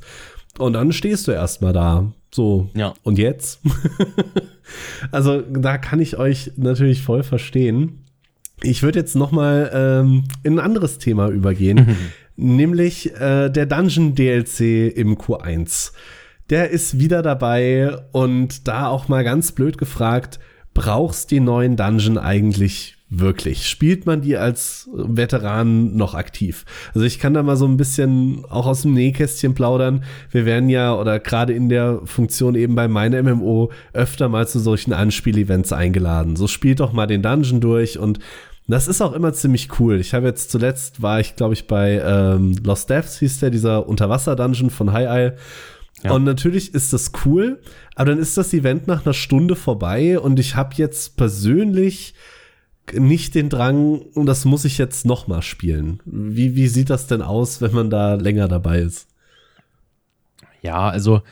[0.58, 2.92] und dann stehst du erstmal da so, ja.
[3.02, 3.60] und jetzt?
[5.10, 8.04] also da kann ich euch natürlich voll verstehen.
[8.62, 11.96] Ich würde jetzt noch mal ähm, in ein anderes Thema übergehen,
[12.36, 15.92] nämlich äh, der Dungeon DLC im Q1.
[16.50, 20.38] Der ist wieder dabei und da auch mal ganz blöd gefragt,
[20.74, 23.66] brauchst die neuen Dungeon eigentlich wirklich?
[23.68, 26.64] Spielt man die als Veteran noch aktiv?
[26.94, 30.04] Also ich kann da mal so ein bisschen auch aus dem Nähkästchen plaudern.
[30.30, 34.58] Wir werden ja oder gerade in der Funktion eben bei meiner MMO öfter mal zu
[34.58, 36.36] solchen Anspielevents eingeladen.
[36.36, 38.18] So spielt doch mal den Dungeon durch und
[38.68, 40.00] das ist auch immer ziemlich cool.
[40.00, 43.88] Ich habe jetzt zuletzt war ich, glaube ich, bei ähm, Lost Deaths hieß der, dieser
[43.88, 45.36] Unterwasser-Dungeon von High Isle.
[46.02, 46.12] Ja.
[46.12, 47.60] Und natürlich ist das cool,
[47.94, 52.14] aber dann ist das Event nach einer Stunde vorbei und ich habe jetzt persönlich
[52.92, 56.00] nicht den Drang, und das muss ich jetzt noch mal spielen.
[56.04, 59.08] Wie, wie sieht das denn aus, wenn man da länger dabei ist?
[60.62, 61.22] Ja, also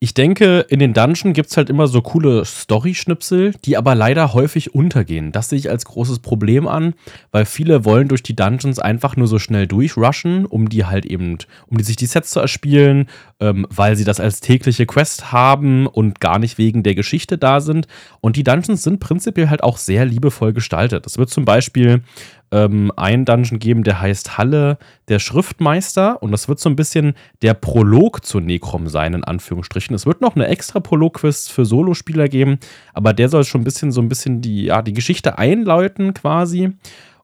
[0.00, 4.32] ich denke, in den Dungeon gibt es halt immer so coole Story-Schnipsel, die aber leider
[4.32, 5.32] häufig untergehen.
[5.32, 6.94] Das sehe ich als großes Problem an,
[7.32, 11.38] weil viele wollen durch die Dungeons einfach nur so schnell durchrushen, um die halt eben,
[11.66, 13.08] um die sich die Sets zu erspielen,
[13.40, 17.60] ähm, weil sie das als tägliche Quest haben und gar nicht wegen der Geschichte da
[17.60, 17.88] sind.
[18.20, 21.06] Und die Dungeons sind prinzipiell halt auch sehr liebevoll gestaltet.
[21.06, 22.02] Es wird zum Beispiel
[22.50, 26.22] ähm, einen Dungeon geben, der heißt Halle der Schriftmeister.
[26.22, 29.94] Und das wird so ein bisschen der Prolog zu Necrom sein, in Anführungsstrichen.
[29.94, 32.58] Es wird noch eine extra Prolog-Quest für Solospieler geben,
[32.94, 36.72] aber der soll schon ein bisschen so ein bisschen die, ja, die Geschichte einläuten quasi.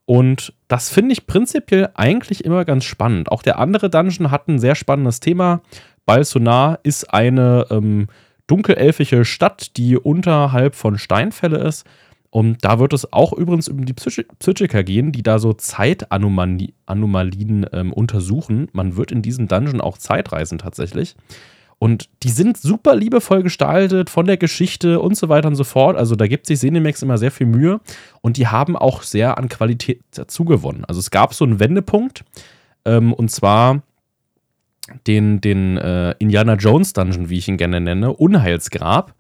[0.06, 3.32] Und das finde ich prinzipiell eigentlich immer ganz spannend.
[3.32, 5.62] Auch der andere Dungeon hat ein sehr spannendes Thema.
[6.04, 8.08] Balsonar ist eine ähm,
[8.46, 11.86] dunkelelfische Stadt, die unterhalb von Steinfälle ist.
[12.34, 16.74] Und da wird es auch übrigens um die Psych Psychiker gehen, die da so Zeitanomalien
[17.72, 18.66] ähm, untersuchen.
[18.72, 21.14] Man wird in diesem Dungeon auch Zeitreisen tatsächlich.
[21.78, 25.96] Und die sind super liebevoll gestaltet von der Geschichte und so weiter und so fort.
[25.96, 27.78] Also da gibt sich Cinemax immer sehr viel Mühe
[28.20, 30.84] und die haben auch sehr an Qualität dazugewonnen.
[30.86, 32.24] Also es gab so einen Wendepunkt
[32.84, 33.84] ähm, und zwar
[35.06, 39.14] den, den äh, Indiana Jones Dungeon, wie ich ihn gerne nenne, Unheilsgrab.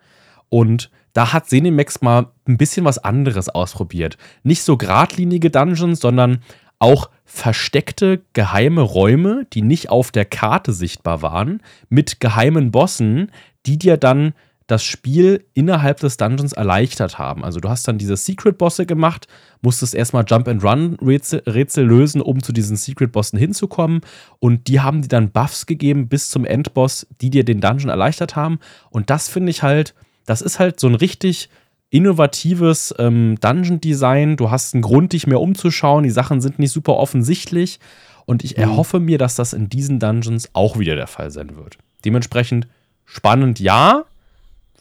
[0.48, 4.18] Und da hat Cinemax mal ein bisschen was anderes ausprobiert.
[4.42, 6.40] Nicht so geradlinige Dungeons, sondern
[6.78, 13.30] auch versteckte geheime Räume, die nicht auf der Karte sichtbar waren, mit geheimen Bossen,
[13.64, 14.34] die dir dann
[14.66, 17.44] das Spiel innerhalb des Dungeons erleichtert haben.
[17.44, 19.28] Also du hast dann diese Secret-Bosse gemacht,
[19.60, 24.00] musstest erstmal Jump-and-Run-Rätsel Rätsel lösen, um zu diesen Secret-Bossen hinzukommen.
[24.38, 28.36] Und die haben dir dann Buffs gegeben bis zum Endboss, die dir den Dungeon erleichtert
[28.36, 28.58] haben.
[28.90, 29.94] Und das finde ich halt
[30.26, 31.48] das ist halt so ein richtig
[31.90, 34.36] innovatives ähm, Dungeon-Design.
[34.36, 36.04] Du hast einen Grund, dich mehr umzuschauen.
[36.04, 37.78] Die Sachen sind nicht super offensichtlich.
[38.26, 38.62] Und ich mhm.
[38.64, 41.78] erhoffe mir, dass das in diesen Dungeons auch wieder der Fall sein wird.
[42.04, 42.66] Dementsprechend
[43.04, 44.04] spannend, ja.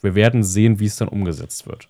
[0.02, 1.88] Wir werden sehen, wie es dann umgesetzt wird.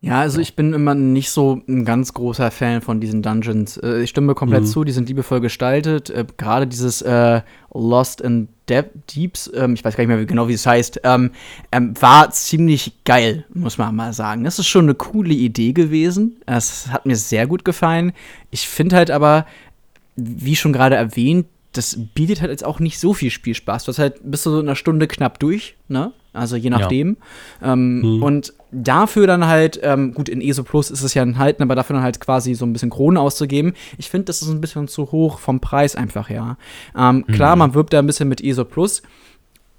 [0.00, 3.78] Ja, also ich bin immer nicht so ein ganz großer Fan von diesen Dungeons.
[3.78, 4.66] Äh, ich stimme komplett mhm.
[4.66, 6.08] zu, die sind liebevoll gestaltet.
[6.08, 7.40] Äh, Gerade dieses äh,
[7.74, 11.32] Lost in De Deeps, ähm, ich weiß gar nicht mehr genau, wie es heißt, ähm,
[11.72, 14.44] ähm, war ziemlich geil, muss man mal sagen.
[14.44, 16.36] Das ist schon eine coole Idee gewesen.
[16.46, 18.12] Es hat mir sehr gut gefallen.
[18.50, 19.46] Ich finde halt aber,
[20.14, 23.84] wie schon gerade erwähnt, das bietet halt jetzt auch nicht so viel Spielspaß.
[23.84, 26.12] Du hast halt bis zu so einer Stunde knapp durch, ne?
[26.38, 27.16] Also je nachdem.
[27.60, 27.72] Ja.
[27.72, 28.22] Ähm, hm.
[28.22, 31.94] Und dafür dann halt, ähm, gut, in ESO Plus ist es ja enthalten, aber dafür
[31.94, 33.74] dann halt quasi so ein bisschen Kronen auszugeben.
[33.96, 36.56] Ich finde, das ist ein bisschen zu hoch vom Preis einfach, ja.
[36.96, 37.34] Ähm, hm.
[37.34, 39.02] Klar, man wirbt da ein bisschen mit ESO Plus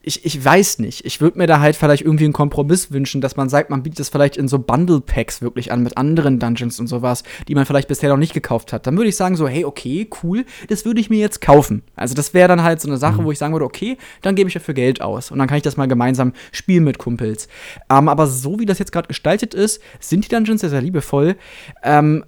[0.09, 1.05] ich, ich weiß nicht.
[1.05, 3.99] Ich würde mir da halt vielleicht irgendwie einen Kompromiss wünschen, dass man sagt, man bietet
[3.99, 7.87] das vielleicht in so Bundle-Packs wirklich an mit anderen Dungeons und sowas, die man vielleicht
[7.87, 8.87] bisher noch nicht gekauft hat.
[8.87, 11.83] Dann würde ich sagen so, hey, okay, cool, das würde ich mir jetzt kaufen.
[11.95, 13.25] Also das wäre dann halt so eine Sache, mhm.
[13.25, 15.63] wo ich sagen würde, okay, dann gebe ich dafür Geld aus und dann kann ich
[15.63, 17.47] das mal gemeinsam spielen mit Kumpels.
[17.89, 21.35] Ähm, aber so wie das jetzt gerade gestaltet ist, sind die Dungeons sehr, sehr liebevoll.
[21.83, 22.23] Ähm, ähm,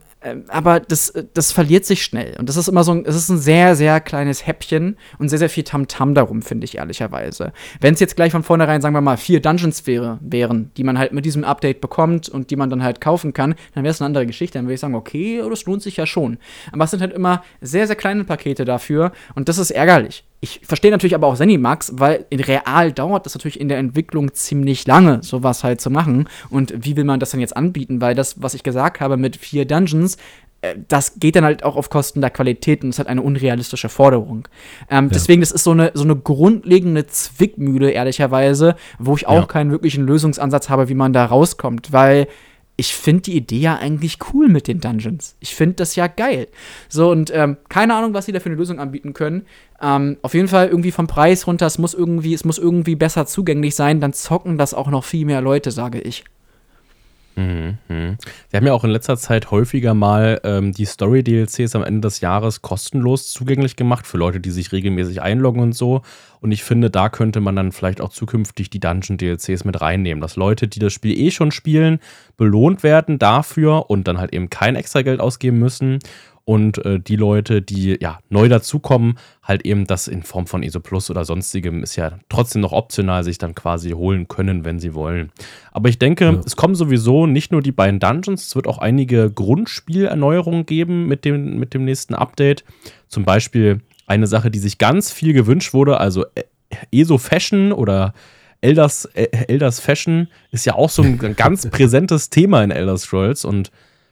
[0.48, 2.35] aber das, das verliert sich schnell.
[2.38, 5.39] Und das ist immer so ein, es ist ein sehr, sehr kleines Häppchen und sehr,
[5.39, 7.53] sehr viel Tamtam -Tam darum, finde ich ehrlicherweise.
[7.80, 10.99] Wenn es jetzt gleich von vornherein, sagen wir mal, vier Dungeons wäre, wären, die man
[10.99, 14.02] halt mit diesem Update bekommt und die man dann halt kaufen kann, dann wäre es
[14.02, 14.60] eine andere Geschichte.
[14.60, 16.38] Dann würde ich sagen, okay, das lohnt sich ja schon.
[16.72, 20.23] Aber es sind halt immer sehr, sehr kleine Pakete dafür und das ist ärgerlich.
[20.43, 24.34] Ich verstehe natürlich aber auch Zenimax, weil in real dauert das natürlich in der Entwicklung
[24.34, 26.27] ziemlich lange, sowas halt zu machen.
[26.49, 28.01] Und wie will man das dann jetzt anbieten?
[28.01, 30.18] Weil das, was ich gesagt habe mit vier Dungeons,
[30.61, 33.88] äh, das geht dann halt auch auf Kosten der Qualität und ist halt eine unrealistische
[33.88, 34.47] Forderung.
[34.89, 35.11] Ähm, ja.
[35.13, 39.45] Deswegen, das ist so eine, so eine grundlegende Zwickmühle, ehrlicherweise, wo ich auch ja.
[39.45, 42.27] keinen wirklichen Lösungsansatz habe, wie man da rauskommt, weil
[42.77, 45.35] ich finde die Idee ja eigentlich cool mit den Dungeons.
[45.39, 46.48] Ich finde das ja geil.
[46.89, 49.45] So, und ähm, keine Ahnung, was sie da für eine Lösung anbieten können.
[49.81, 53.26] Ähm, auf jeden Fall irgendwie vom Preis runter, es muss irgendwie, es muss irgendwie besser
[53.26, 56.23] zugänglich sein, dann zocken das auch noch viel mehr Leute, sage ich.
[57.36, 58.18] Mhm, mhm.
[58.49, 62.20] Wir haben ja auch in letzter Zeit häufiger mal ähm, die Story-DLCs am Ende des
[62.20, 66.02] Jahres kostenlos zugänglich gemacht für Leute, die sich regelmäßig einloggen und so.
[66.41, 70.36] Und ich finde, da könnte man dann vielleicht auch zukünftig die Dungeon-DLCs mit reinnehmen, dass
[70.36, 71.99] Leute, die das Spiel eh schon spielen,
[72.36, 75.99] belohnt werden dafür und dann halt eben kein extra Geld ausgeben müssen
[76.45, 80.80] und äh, die Leute, die ja neu dazukommen, halt eben das in Form von ESO
[80.80, 84.93] Plus oder sonstigem ist ja trotzdem noch optional sich dann quasi holen können, wenn sie
[84.93, 85.31] wollen.
[85.72, 86.41] Aber ich denke, ja.
[86.45, 91.26] es kommen sowieso nicht nur die beiden Dungeons, es wird auch einige Grundspielerneuerungen geben mit
[91.26, 92.63] dem, mit dem nächsten Update.
[93.07, 96.43] Zum Beispiel eine Sache, die sich ganz viel gewünscht wurde, also äh,
[96.91, 98.13] ESO Fashion oder
[98.61, 103.43] Elders, äh, Elders Fashion ist ja auch so ein ganz präsentes Thema in Elder Scrolls
[103.43, 103.72] und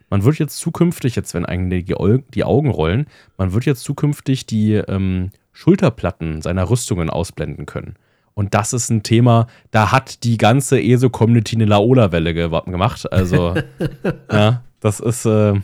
[0.10, 3.08] man wird jetzt zukünftig, jetzt wenn eigentlich die, Augen rollen,
[3.38, 7.96] man wird jetzt zukünftig die ähm, Schulterplatten seiner Rüstungen ausblenden können.
[8.34, 13.12] Und das ist ein Thema, da hat die ganze ESO-Community eine Laola-Welle ge gemacht.
[13.12, 13.56] Also,
[14.32, 15.56] ja, das ist äh,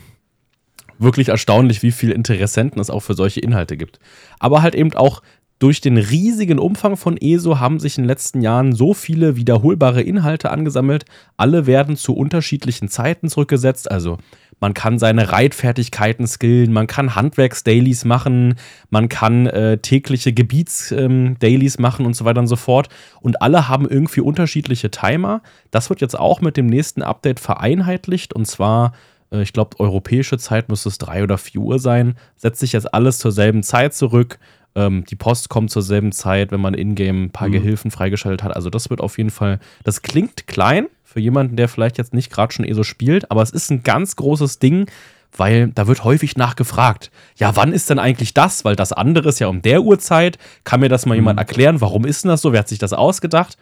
[0.98, 3.98] wirklich erstaunlich, wie viele Interessenten es auch für solche Inhalte gibt.
[4.38, 5.22] Aber halt eben auch
[5.58, 10.02] durch den riesigen Umfang von ESO haben sich in den letzten Jahren so viele wiederholbare
[10.02, 11.06] Inhalte angesammelt.
[11.38, 13.90] Alle werden zu unterschiedlichen Zeiten zurückgesetzt.
[13.90, 14.18] Also
[14.60, 18.56] man kann seine Reitfertigkeiten skillen, man kann Handwerks-Dailies machen,
[18.90, 22.88] man kann äh, tägliche Gebiets-Dailies ähm, machen und so weiter und so fort.
[23.22, 25.42] Und alle haben irgendwie unterschiedliche Timer.
[25.70, 28.92] Das wird jetzt auch mit dem nächsten Update vereinheitlicht und zwar
[29.30, 32.16] äh, ich glaube, europäische Zeit müsste es drei oder vier Uhr sein.
[32.36, 34.38] Setzt sich jetzt alles zur selben Zeit zurück.
[34.76, 37.52] Ähm, die Post kommt zur selben Zeit, wenn man in-game ein paar mhm.
[37.52, 38.54] Gehilfen freigeschaltet hat.
[38.54, 42.30] Also das wird auf jeden Fall, das klingt klein für jemanden, der vielleicht jetzt nicht
[42.30, 44.88] gerade schon eh so spielt, aber es ist ein ganz großes Ding,
[45.34, 48.64] weil da wird häufig nachgefragt, ja, wann ist denn eigentlich das?
[48.64, 50.38] Weil das andere ist ja um der Uhrzeit.
[50.64, 51.20] Kann mir das mal mhm.
[51.20, 51.80] jemand erklären?
[51.80, 52.52] Warum ist denn das so?
[52.52, 53.56] Wer hat sich das ausgedacht?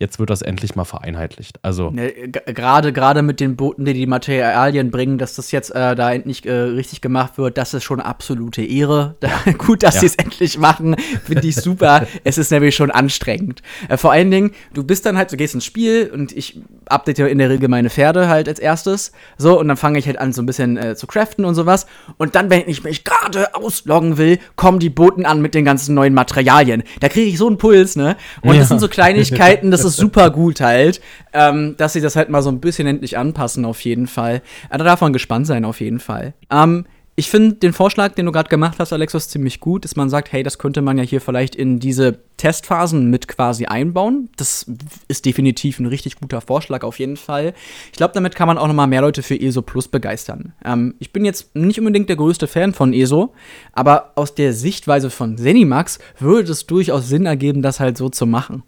[0.00, 1.60] Jetzt wird das endlich mal vereinheitlicht.
[1.62, 5.94] Also ne, gerade gerade mit den Booten, die die Materialien bringen, dass das jetzt äh,
[5.94, 9.14] da endlich äh, richtig gemacht wird, das ist schon absolute Ehre.
[9.58, 10.00] Gut, dass ja.
[10.00, 12.06] sie es endlich machen, finde ich super.
[12.24, 13.62] es ist nämlich schon anstrengend.
[13.88, 17.18] Äh, vor allen Dingen, du bist dann halt, du gehst ins Spiel und ich update
[17.18, 20.18] ja in der Regel meine Pferde halt als erstes, so und dann fange ich halt
[20.18, 23.54] an so ein bisschen äh, zu craften und sowas und dann, wenn ich mich gerade
[23.54, 26.82] ausloggen will, kommen die Boten an mit den ganzen neuen Materialien.
[26.98, 28.16] Da kriege ich so einen Puls, ne?
[28.42, 28.60] Und ja.
[28.60, 31.00] das sind so Kleinigkeiten, das ist super gut halt,
[31.32, 34.42] ähm, dass sie das halt mal so ein bisschen endlich anpassen, auf jeden Fall.
[34.70, 36.34] Äh, da darf man gespannt sein, auf jeden Fall.
[36.50, 36.86] Ähm,
[37.16, 40.32] ich finde den Vorschlag, den du gerade gemacht hast, Alexos, ziemlich gut, dass man sagt,
[40.32, 44.30] hey, das könnte man ja hier vielleicht in diese Testphasen mit quasi einbauen.
[44.36, 44.66] Das
[45.06, 47.54] ist definitiv ein richtig guter Vorschlag auf jeden Fall.
[47.92, 50.54] Ich glaube, damit kann man auch noch mal mehr Leute für ESO Plus begeistern.
[50.64, 53.32] Ähm, ich bin jetzt nicht unbedingt der größte Fan von ESO,
[53.72, 58.26] aber aus der Sichtweise von Zenimax würde es durchaus Sinn ergeben, das halt so zu
[58.26, 58.64] machen.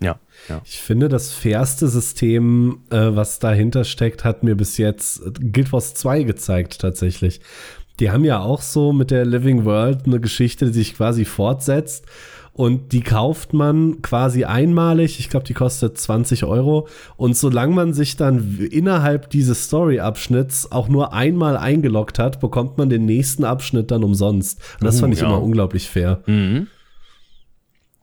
[0.00, 0.18] Ja,
[0.48, 0.60] ja.
[0.64, 5.94] Ich finde, das fairste System, äh, was dahinter steckt, hat mir bis jetzt Guild Wars
[5.94, 7.40] 2 gezeigt, tatsächlich.
[8.00, 12.06] Die haben ja auch so mit der Living World eine Geschichte, die sich quasi fortsetzt.
[12.52, 15.20] Und die kauft man quasi einmalig.
[15.20, 16.88] Ich glaube, die kostet 20 Euro.
[17.16, 22.90] Und solange man sich dann innerhalb dieses Story-Abschnitts auch nur einmal eingeloggt hat, bekommt man
[22.90, 24.60] den nächsten Abschnitt dann umsonst.
[24.80, 25.26] Und das uh, fand ich ja.
[25.26, 26.20] immer unglaublich fair.
[26.26, 26.66] Mhm.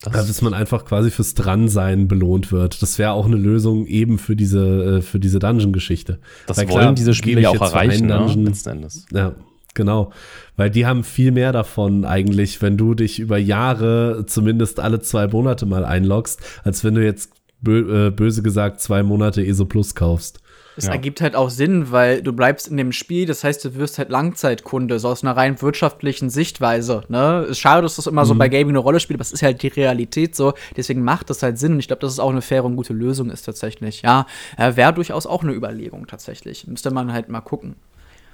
[0.02, 2.82] Das dass man einfach quasi fürs Dransein belohnt wird.
[2.82, 6.19] Das wäre auch eine Lösung eben für diese, äh, für diese Dungeon-Geschichte.
[6.45, 8.18] Das Weil wollen klar, diese Spiele ja auch erreichen, ne?
[8.18, 8.49] Dungeon, ne?
[8.49, 9.06] letzten Endes.
[9.11, 9.34] Ja,
[9.74, 10.11] genau.
[10.56, 15.28] Weil die haben viel mehr davon eigentlich, wenn du dich über Jahre zumindest alle zwei
[15.28, 19.95] Monate mal einloggst, als wenn du jetzt bö äh, böse gesagt zwei Monate ESO Plus
[19.95, 20.41] kaufst.
[20.78, 20.91] Es ja.
[20.91, 24.10] ergibt halt auch Sinn, weil du bleibst in dem Spiel, das heißt, du wirst halt
[24.10, 27.04] Langzeitkunde, so aus einer rein wirtschaftlichen Sichtweise.
[27.10, 27.41] Ne?
[27.45, 28.28] Es ist schade, dass das immer mhm.
[28.28, 30.54] so bei Gaming eine Rolle spielt, aber es ist halt die Realität so.
[30.76, 31.74] Deswegen macht das halt Sinn.
[31.74, 34.04] Und ich glaube, dass es auch eine faire und gute Lösung ist tatsächlich.
[34.04, 34.28] Ja,
[34.58, 36.68] wäre durchaus auch eine Überlegung tatsächlich.
[36.68, 37.76] Müsste man halt mal gucken.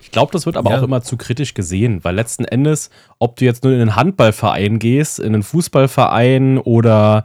[0.03, 0.79] Ich glaube, das wird aber ja.
[0.79, 2.89] auch immer zu kritisch gesehen, weil letzten Endes,
[3.19, 7.23] ob du jetzt nur in einen Handballverein gehst, in einen Fußballverein oder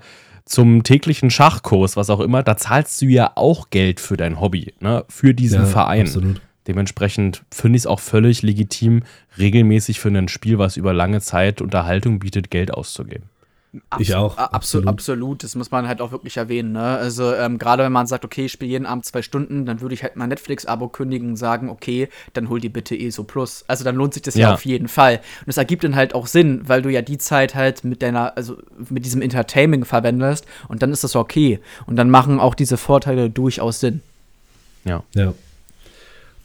[0.49, 4.75] zum täglichen Schachkurs, was auch immer, da zahlst du ja auch Geld für dein Hobby,
[4.81, 5.05] ne?
[5.09, 6.07] für diesen ja, Verein.
[6.07, 6.41] Absolut.
[6.67, 9.03] Dementsprechend finde ich es auch völlig legitim,
[9.39, 13.25] regelmäßig für ein Spiel, was über lange Zeit Unterhaltung bietet, Geld auszugeben.
[13.99, 14.39] Ich auch.
[14.39, 14.89] Absolut.
[14.89, 15.45] absolut.
[15.45, 16.73] Das muss man halt auch wirklich erwähnen.
[16.73, 16.81] Ne?
[16.81, 19.95] Also, ähm, gerade wenn man sagt, okay, ich spiele jeden Abend zwei Stunden, dann würde
[19.95, 23.65] ich halt mein Netflix-Abo kündigen und sagen, okay, dann hol die bitte ESO Plus.
[23.69, 24.49] Also, dann lohnt sich das ja.
[24.49, 25.17] ja auf jeden Fall.
[25.41, 28.37] Und es ergibt dann halt auch Sinn, weil du ja die Zeit halt mit deiner,
[28.37, 28.57] also
[28.89, 31.61] mit diesem Entertainment verwendest und dann ist das okay.
[31.87, 34.01] Und dann machen auch diese Vorteile durchaus Sinn.
[34.85, 35.03] Ja.
[35.15, 35.35] Ja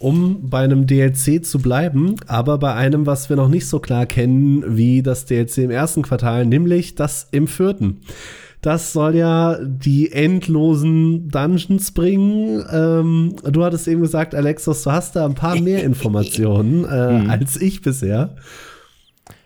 [0.04, 4.06] um bei einem DLC zu bleiben, aber bei einem, was wir noch nicht so klar
[4.06, 8.02] kennen wie das DLC im ersten Quartal, nämlich das im vierten.
[8.62, 12.66] Das soll ja die endlosen Dungeons bringen.
[12.72, 17.30] Ähm, du hattest eben gesagt, Alexos, du hast da ein paar mehr Informationen äh, mhm.
[17.30, 18.36] als ich bisher.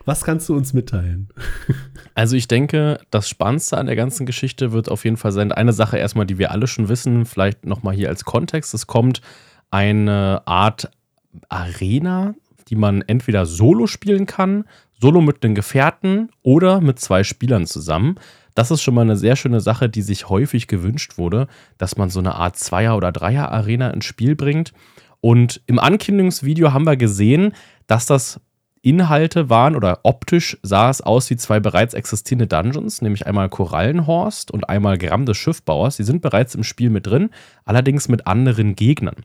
[0.04, 1.28] Was kannst du uns mitteilen?
[2.14, 5.72] Also ich denke, das Spannendste an der ganzen Geschichte wird auf jeden Fall sein, eine
[5.72, 8.74] Sache erstmal, die wir alle schon wissen, vielleicht nochmal hier als Kontext.
[8.74, 9.20] Es kommt
[9.70, 10.90] eine Art
[11.48, 12.34] Arena,
[12.68, 14.64] die man entweder solo spielen kann,
[15.00, 18.16] solo mit den Gefährten oder mit zwei Spielern zusammen.
[18.54, 21.46] Das ist schon mal eine sehr schöne Sache, die sich häufig gewünscht wurde,
[21.78, 24.72] dass man so eine Art Zweier- oder Dreier-Arena ins Spiel bringt.
[25.20, 27.52] Und im Ankündigungsvideo haben wir gesehen,
[27.86, 28.40] dass das
[28.82, 34.50] Inhalte waren oder optisch sah es aus wie zwei bereits existierende Dungeons, nämlich einmal Korallenhorst
[34.50, 35.96] und einmal Gramm des Schiffbauers.
[35.96, 37.30] Die sind bereits im Spiel mit drin,
[37.64, 39.16] allerdings mit anderen Gegnern.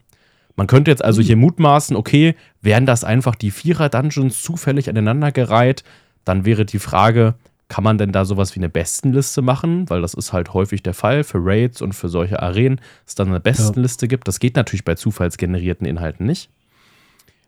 [0.55, 1.27] Man könnte jetzt also hm.
[1.27, 5.83] hier mutmaßen, okay, wären das einfach die Vierer-Dungeons zufällig aneinandergereiht?
[6.25, 7.35] Dann wäre die Frage,
[7.67, 9.89] kann man denn da sowas wie eine Bestenliste machen?
[9.89, 13.15] Weil das ist halt häufig der Fall für Raids und für solche Arenen, dass es
[13.15, 14.09] dann eine Bestenliste ja.
[14.09, 14.27] gibt.
[14.27, 16.49] Das geht natürlich bei zufallsgenerierten Inhalten nicht.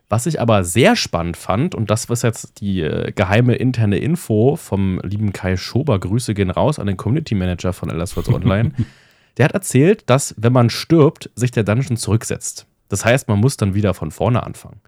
[0.08, 4.54] Was ich aber sehr spannend fand, und das was jetzt die äh, geheime interne Info
[4.54, 8.72] vom lieben Kai Schober, Grüße gehen raus an den Community Manager von Elder Online,
[9.36, 12.66] der hat erzählt, dass wenn man stirbt, sich der Dungeon zurücksetzt.
[12.88, 14.80] Das heißt, man muss dann wieder von vorne anfangen.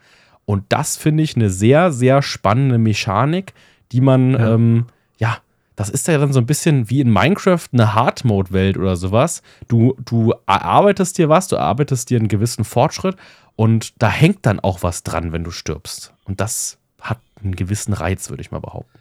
[0.44, 3.52] Und das finde ich eine sehr, sehr spannende Mechanik,
[3.92, 4.54] die man ja.
[4.54, 4.86] ähm,
[5.18, 5.38] ja,
[5.76, 9.42] das ist ja dann so ein bisschen wie in Minecraft eine Hard-Mode-Welt oder sowas.
[9.68, 13.16] Du, du erarbeitest dir was, du erarbeitest dir einen gewissen Fortschritt
[13.54, 16.14] und da hängt dann auch was dran, wenn du stirbst.
[16.24, 18.98] Und das hat einen gewissen Reiz, würde ich mal behaupten.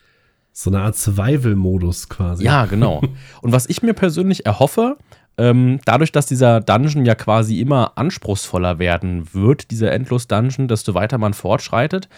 [0.53, 2.44] So eine Art Survival-Modus quasi.
[2.44, 3.02] Ja, genau.
[3.41, 4.98] Und was ich mir persönlich erhoffe,
[5.38, 11.18] ähm, dadurch, dass dieser Dungeon ja quasi immer anspruchsvoller werden wird, dieser Endlos-Dungeon, desto weiter
[11.18, 12.09] man fortschreitet,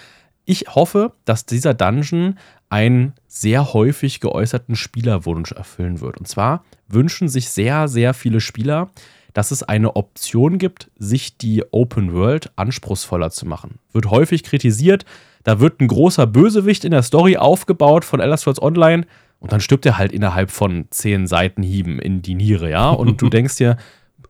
[0.46, 2.40] ich hoffe, dass dieser Dungeon
[2.70, 6.18] einen sehr häufig geäußerten Spielerwunsch erfüllen wird.
[6.18, 8.90] Und zwar wünschen sich sehr, sehr viele Spieler,
[9.34, 13.80] dass es eine Option gibt, sich die Open World anspruchsvoller zu machen.
[13.91, 15.06] Wird häufig kritisiert,
[15.44, 19.06] da wird ein großer Bösewicht in der Story aufgebaut von Elder Scrolls Online
[19.40, 22.90] und dann stirbt er halt innerhalb von zehn Seitenhieben in die Niere, ja?
[22.90, 23.78] Und du denkst dir,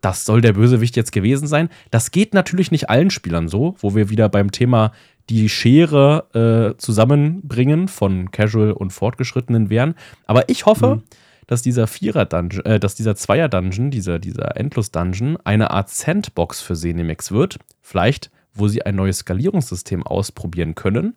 [0.01, 1.69] das soll der Bösewicht jetzt gewesen sein.
[1.91, 4.91] Das geht natürlich nicht allen Spielern so, wo wir wieder beim Thema
[5.29, 9.95] die Schere äh, zusammenbringen von Casual und Fortgeschrittenen wären.
[10.25, 11.03] Aber ich hoffe, mhm.
[11.47, 17.31] dass dieser Vierer-Dungeon, äh, dass dieser Zweier-Dungeon, dieser, dieser Endlos-Dungeon, eine Art Sandbox für Cinemax
[17.31, 17.59] wird.
[17.81, 21.15] Vielleicht, wo sie ein neues Skalierungssystem ausprobieren können.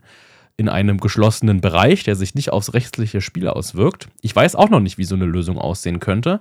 [0.57, 4.09] In einem geschlossenen Bereich, der sich nicht aufs rechtliche Spiel auswirkt.
[4.21, 6.41] Ich weiß auch noch nicht, wie so eine Lösung aussehen könnte.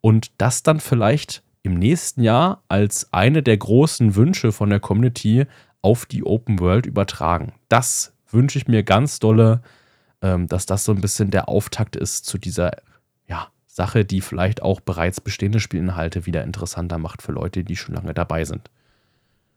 [0.00, 5.46] Und das dann vielleicht im nächsten Jahr als eine der großen Wünsche von der Community
[5.80, 7.52] auf die Open World übertragen.
[7.68, 9.62] Das wünsche ich mir ganz dolle,
[10.22, 12.72] ähm, dass das so ein bisschen der Auftakt ist zu dieser
[13.26, 17.94] ja, Sache, die vielleicht auch bereits bestehende Spielinhalte wieder interessanter macht für Leute, die schon
[17.94, 18.70] lange dabei sind.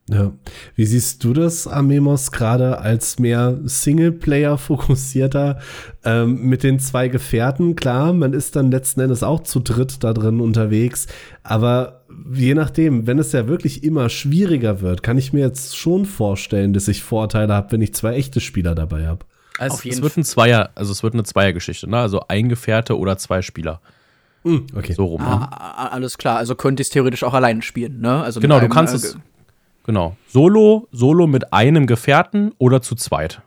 [0.08, 0.34] Ja.
[0.76, 5.60] Wie siehst du das, Amemos, gerade als mehr Singleplayer-fokussierter
[6.04, 7.76] ähm, mit den zwei Gefährten?
[7.76, 11.08] Klar, man ist dann letzten Endes auch zu dritt da drin unterwegs,
[11.42, 16.06] aber je nachdem, wenn es ja wirklich immer schwieriger wird, kann ich mir jetzt schon
[16.06, 19.26] vorstellen, dass ich Vorteile habe, wenn ich zwei echte Spieler dabei habe.
[19.58, 21.98] Also es wird ein Zweier, also es wird eine Zweiergeschichte, ne?
[21.98, 23.82] Also ein Gefährte oder zwei Spieler.
[24.44, 24.94] Hm, okay.
[24.94, 25.22] So rum.
[25.22, 25.92] Ah, ne?
[25.92, 28.22] alles klar, also könnte ich es theoretisch auch allein spielen, ne?
[28.22, 29.18] Also genau, du kannst äh, es
[29.86, 30.18] Genau.
[30.28, 33.42] Solo, Solo mit einem Gefährten oder zu zweit.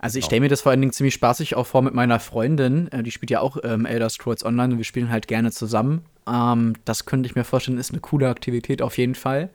[0.00, 2.90] Also ich stelle mir das vor allen Dingen ziemlich spaßig auch vor mit meiner Freundin.
[2.92, 6.02] Äh, die spielt ja auch ähm, Elder Scrolls Online und wir spielen halt gerne zusammen.
[6.28, 9.50] Ähm, das könnte ich mir vorstellen, ist eine coole Aktivität auf jeden Fall.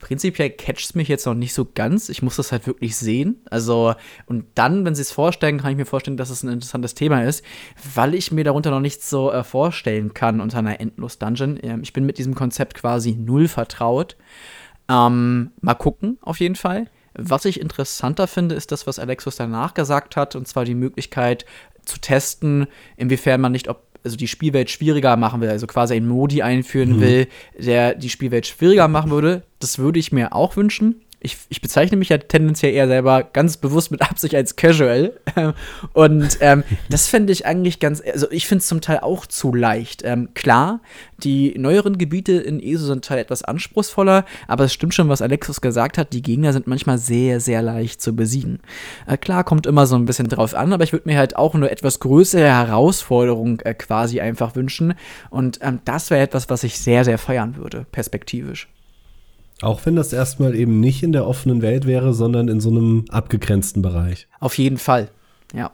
[0.00, 2.10] Prinzipiell catcht es mich jetzt noch nicht so ganz.
[2.10, 3.40] Ich muss das halt wirklich sehen.
[3.48, 3.94] Also,
[4.26, 7.22] und dann, wenn sie es vorstellen, kann ich mir vorstellen, dass es ein interessantes Thema
[7.24, 7.42] ist,
[7.94, 11.58] weil ich mir darunter noch nichts so äh, vorstellen kann unter einer Endlos-Dungeon.
[11.62, 14.16] Ähm, ich bin mit diesem Konzept quasi null vertraut.
[14.88, 16.88] Ähm, mal gucken, auf jeden Fall.
[17.14, 21.46] Was ich interessanter finde, ist das, was Alexus danach gesagt hat, und zwar die Möglichkeit
[21.84, 26.06] zu testen, inwiefern man nicht, ob also die Spielwelt schwieriger machen will, also quasi einen
[26.06, 27.00] Modi einführen mhm.
[27.00, 29.42] will, der die Spielwelt schwieriger machen würde.
[29.58, 33.56] Das würde ich mir auch wünschen ich, ich bezeichne mich ja tendenziell eher selber ganz
[33.56, 35.12] bewusst mit Absicht als Casual.
[35.92, 39.52] Und ähm, das fände ich eigentlich ganz, also ich finde es zum Teil auch zu
[39.52, 40.02] leicht.
[40.04, 40.80] Ähm, klar,
[41.22, 45.60] die neueren Gebiete in ESO sind halt etwas anspruchsvoller, aber es stimmt schon, was Alexis
[45.60, 48.60] gesagt hat, die Gegner sind manchmal sehr, sehr leicht zu besiegen.
[49.06, 51.54] Äh, klar, kommt immer so ein bisschen drauf an, aber ich würde mir halt auch
[51.54, 54.94] eine etwas größere Herausforderung äh, quasi einfach wünschen.
[55.30, 58.68] Und ähm, das wäre etwas, was ich sehr, sehr feiern würde, perspektivisch.
[59.62, 63.06] Auch wenn das erstmal eben nicht in der offenen Welt wäre, sondern in so einem
[63.08, 64.28] abgegrenzten Bereich.
[64.38, 65.08] Auf jeden Fall,
[65.54, 65.70] ja.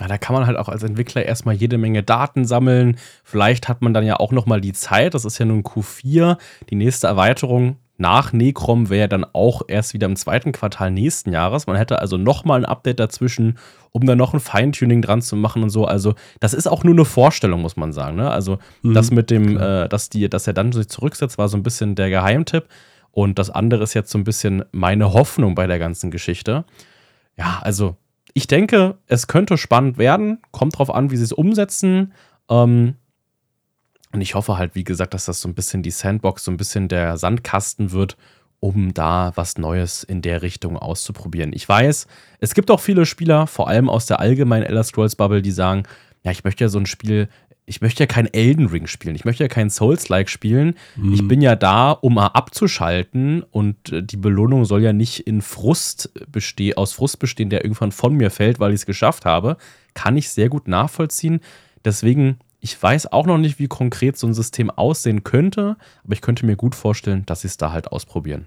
[0.00, 2.96] Ja, da kann man halt auch als Entwickler erstmal jede Menge Daten sammeln.
[3.22, 5.14] Vielleicht hat man dann ja auch noch mal die Zeit.
[5.14, 6.36] Das ist ja nun Q4.
[6.68, 11.66] Die nächste Erweiterung nach Necrom wäre dann auch erst wieder im zweiten Quartal nächsten Jahres.
[11.66, 13.58] Man hätte also noch mal ein Update dazwischen,
[13.92, 15.84] um dann noch ein Feintuning dran zu machen und so.
[15.84, 18.16] Also das ist auch nur eine Vorstellung, muss man sagen.
[18.16, 18.28] Ne?
[18.30, 21.56] Also mhm, das mit dem, äh, dass, die, dass er dann sich zurücksetzt, war so
[21.56, 22.64] ein bisschen der Geheimtipp.
[23.12, 26.64] Und das andere ist jetzt so ein bisschen meine Hoffnung bei der ganzen Geschichte.
[27.36, 27.96] Ja, also
[28.32, 30.42] ich denke, es könnte spannend werden.
[30.50, 32.12] Kommt drauf an, wie sie es umsetzen.
[32.50, 32.96] Ähm,
[34.14, 36.56] und ich hoffe halt, wie gesagt, dass das so ein bisschen die Sandbox, so ein
[36.56, 38.16] bisschen der Sandkasten wird,
[38.60, 41.52] um da was Neues in der Richtung auszuprobieren.
[41.52, 42.06] Ich weiß,
[42.40, 45.82] es gibt auch viele Spieler, vor allem aus der allgemeinen Elder Scrolls Bubble, die sagen,
[46.22, 47.28] ja, ich möchte ja so ein Spiel
[47.66, 50.74] ich möchte ja kein Elden Ring spielen, ich möchte ja kein Souls-like spielen.
[50.96, 51.14] Mhm.
[51.14, 55.40] Ich bin ja da, um mal abzuschalten und äh, die Belohnung soll ja nicht in
[55.40, 59.56] Frust bestehen, aus Frust bestehen, der irgendwann von mir fällt, weil ich es geschafft habe.
[59.94, 61.40] Kann ich sehr gut nachvollziehen.
[61.84, 66.22] Deswegen, ich weiß auch noch nicht, wie konkret so ein System aussehen könnte, aber ich
[66.22, 68.46] könnte mir gut vorstellen, dass sie es da halt ausprobieren.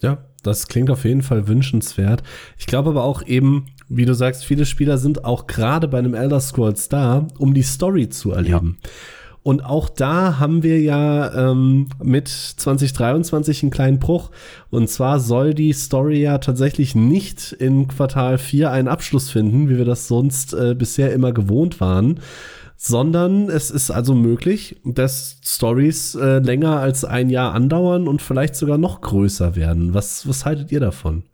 [0.00, 2.22] Ja, das klingt auf jeden Fall wünschenswert.
[2.56, 6.14] Ich glaube aber auch eben, wie du sagst, viele Spieler sind auch gerade bei einem
[6.14, 8.78] Elder Scrolls da, um die Story zu erleben.
[9.42, 14.30] Und auch da haben wir ja ähm, mit 2023 einen kleinen Bruch.
[14.70, 19.78] Und zwar soll die Story ja tatsächlich nicht in Quartal 4 einen Abschluss finden, wie
[19.78, 22.20] wir das sonst äh, bisher immer gewohnt waren,
[22.82, 28.56] sondern es ist also möglich, dass Stories äh, länger als ein Jahr andauern und vielleicht
[28.56, 29.92] sogar noch größer werden.
[29.92, 31.24] Was, was haltet ihr davon?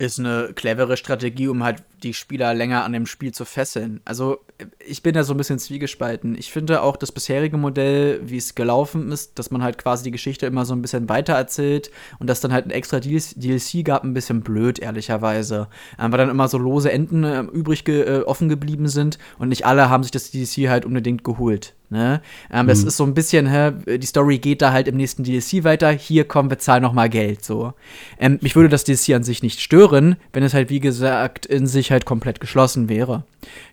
[0.00, 4.00] Ist eine clevere Strategie, um halt die Spieler länger an dem Spiel zu fesseln.
[4.04, 4.38] Also
[4.78, 6.38] ich bin da so ein bisschen zwiegespalten.
[6.38, 10.12] Ich finde auch das bisherige Modell, wie es gelaufen ist, dass man halt quasi die
[10.12, 14.04] Geschichte immer so ein bisschen weiter erzählt und dass dann halt ein extra DLC gab,
[14.04, 15.66] ein bisschen blöd, ehrlicherweise.
[15.98, 19.48] Ähm, weil dann immer so lose Enden äh, übrig ge äh, offen geblieben sind und
[19.48, 21.74] nicht alle haben sich das DLC halt unbedingt geholt.
[21.90, 22.20] Ne?
[22.52, 22.68] Ähm, mhm.
[22.68, 25.90] Das ist so ein bisschen, hä, die Story geht da halt im nächsten DLC weiter.
[25.90, 27.42] Hier kommen wir zahlen noch mal Geld.
[27.42, 27.72] So,
[28.18, 31.66] ähm, mich würde das DLC an sich nicht stören, wenn es halt wie gesagt in
[31.66, 33.24] sich halt komplett geschlossen wäre.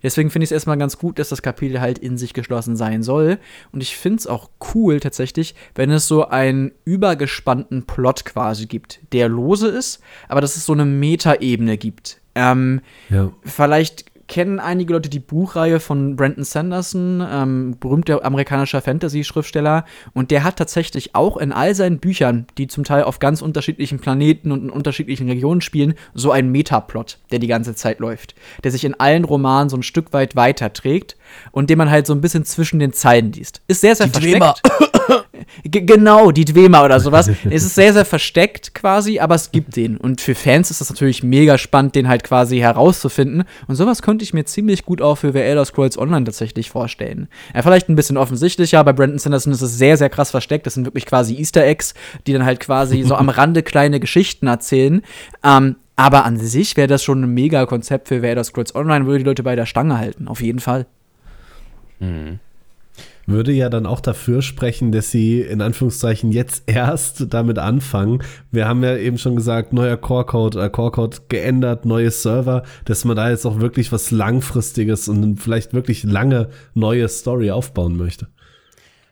[0.02, 3.04] Deswegen finde ich es erstmal ganz gut, dass das Kapitel halt in sich geschlossen sein
[3.04, 3.38] soll.
[3.74, 9.00] Und ich finde es auch cool tatsächlich, wenn es so einen übergespannten Plot quasi gibt,
[9.12, 12.22] der lose ist, aber dass es so eine Metaebene gibt.
[12.36, 13.32] Ähm, ja.
[13.44, 19.86] Vielleicht kennen einige Leute die Buchreihe von Brandon Sanderson, ähm, berühmter amerikanischer Fantasy-Schriftsteller.
[20.14, 24.00] Und der hat tatsächlich auch in all seinen Büchern, die zum Teil auf ganz unterschiedlichen
[24.00, 28.36] Planeten und in unterschiedlichen Regionen spielen, so einen Metaplot, der die ganze Zeit läuft.
[28.64, 31.18] Der sich in allen Romanen so ein Stück weit weiterträgt
[31.52, 33.62] und den man halt so ein bisschen zwischen den Zeilen liest.
[33.68, 34.62] Ist sehr, sehr die versteckt.
[35.64, 37.30] genau, die Dwemer oder sowas.
[37.50, 39.98] es ist sehr, sehr versteckt quasi, aber es gibt den.
[39.98, 43.44] Und für Fans ist das natürlich mega spannend, den halt quasi herauszufinden.
[43.68, 47.28] Und sowas könnte ich mir ziemlich gut auch für The Elder Scrolls Online tatsächlich vorstellen.
[47.54, 50.66] Ja, vielleicht ein bisschen offensichtlicher, bei Brandon Sanderson ist es sehr, sehr krass versteckt.
[50.66, 51.94] Das sind wirklich quasi Easter Eggs,
[52.28, 55.02] die dann halt quasi so am Rande kleine Geschichten erzählen.
[55.44, 59.06] Ähm, aber an sich wäre das schon ein mega Konzept für The Elder Scrolls Online,
[59.06, 60.88] würde die Leute bei der Stange halten, auf jeden Fall.
[62.00, 62.40] Mhm
[63.28, 68.24] würde ja dann auch dafür sprechen, dass sie in Anführungszeichen jetzt erst damit anfangen.
[68.52, 73.16] Wir haben ja eben schon gesagt, neuer Core-Code, äh, Core-Code geändert, neue Server, dass man
[73.16, 78.28] da jetzt auch wirklich was Langfristiges und vielleicht wirklich lange neue Story aufbauen möchte.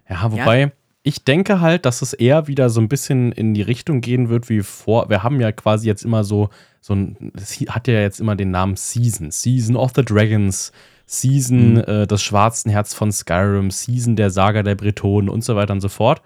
[0.09, 0.61] Ja, wobei.
[0.61, 0.71] Ja.
[1.05, 4.47] Ich denke halt, dass es eher wieder so ein bisschen in die Richtung gehen wird
[4.47, 5.09] wie vor.
[5.09, 6.47] Wir haben ja quasi jetzt immer so,
[6.79, 10.71] so ein, das hat ja jetzt immer den Namen Season, Season of the Dragons,
[11.13, 11.83] Season mhm.
[11.87, 15.81] äh, des schwarzen Herz von Skyrim, Season der Saga der Bretonen und so weiter und
[15.81, 16.21] so fort.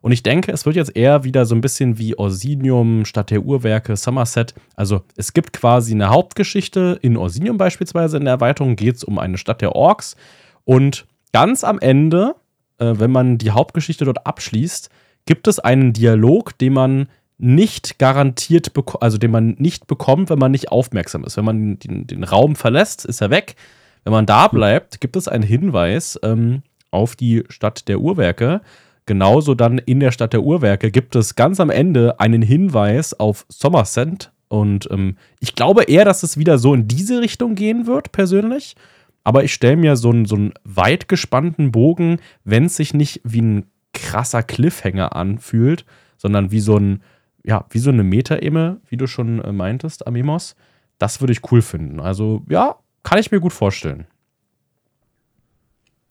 [0.00, 3.42] Und ich denke, es wird jetzt eher wieder so ein bisschen wie Orsinium statt der
[3.42, 4.52] Uhrwerke Somerset.
[4.76, 6.98] Also es gibt quasi eine Hauptgeschichte.
[7.00, 10.16] In Orsinium beispielsweise in der Erweiterung geht es um eine Stadt der Orks.
[10.64, 12.34] Und ganz am Ende,
[12.78, 14.90] äh, wenn man die Hauptgeschichte dort abschließt,
[15.24, 17.08] gibt es einen Dialog, den man
[17.38, 21.36] nicht garantiert, also den man nicht bekommt, wenn man nicht aufmerksam ist.
[21.38, 23.56] Wenn man den, den Raum verlässt, ist er weg.
[24.04, 28.60] Wenn man da bleibt, gibt es einen Hinweis ähm, auf die Stadt der Uhrwerke.
[29.06, 33.44] Genauso dann in der Stadt der Uhrwerke gibt es ganz am Ende einen Hinweis auf
[33.48, 34.30] Somerset.
[34.48, 38.76] Und ähm, ich glaube eher, dass es wieder so in diese Richtung gehen wird, persönlich.
[39.24, 43.22] Aber ich stelle mir so einen, so einen weit gespannten Bogen, wenn es sich nicht
[43.24, 45.86] wie ein krasser Cliffhanger anfühlt,
[46.18, 47.02] sondern wie so ein,
[47.42, 50.56] ja, wie so eine Metaebene, wie du schon äh, meintest, Amimos.
[50.98, 52.00] Das würde ich cool finden.
[52.00, 54.06] Also, ja, kann ich mir gut vorstellen.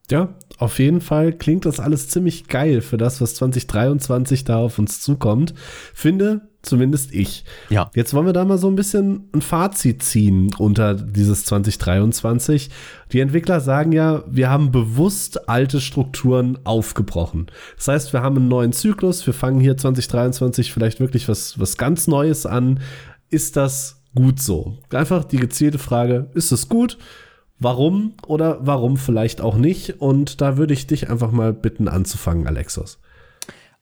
[0.10, 4.78] Ja, auf jeden Fall klingt das alles ziemlich geil für das, was 2023 da auf
[4.78, 5.54] uns zukommt.
[5.94, 7.46] Finde zumindest ich.
[7.70, 7.90] Ja.
[7.96, 12.70] Jetzt wollen wir da mal so ein bisschen ein Fazit ziehen unter dieses 2023.
[13.12, 17.48] Die Entwickler sagen ja, wir haben bewusst alte Strukturen aufgebrochen.
[17.76, 19.26] Das heißt, wir haben einen neuen Zyklus.
[19.26, 22.80] Wir fangen hier 2023 vielleicht wirklich was, was ganz Neues an.
[23.30, 24.78] Ist das gut so?
[24.92, 26.98] Einfach die gezielte Frage, ist es gut?
[27.60, 30.02] Warum oder warum vielleicht auch nicht?
[30.02, 33.00] Und da würde ich dich einfach mal bitten anzufangen, Alexos.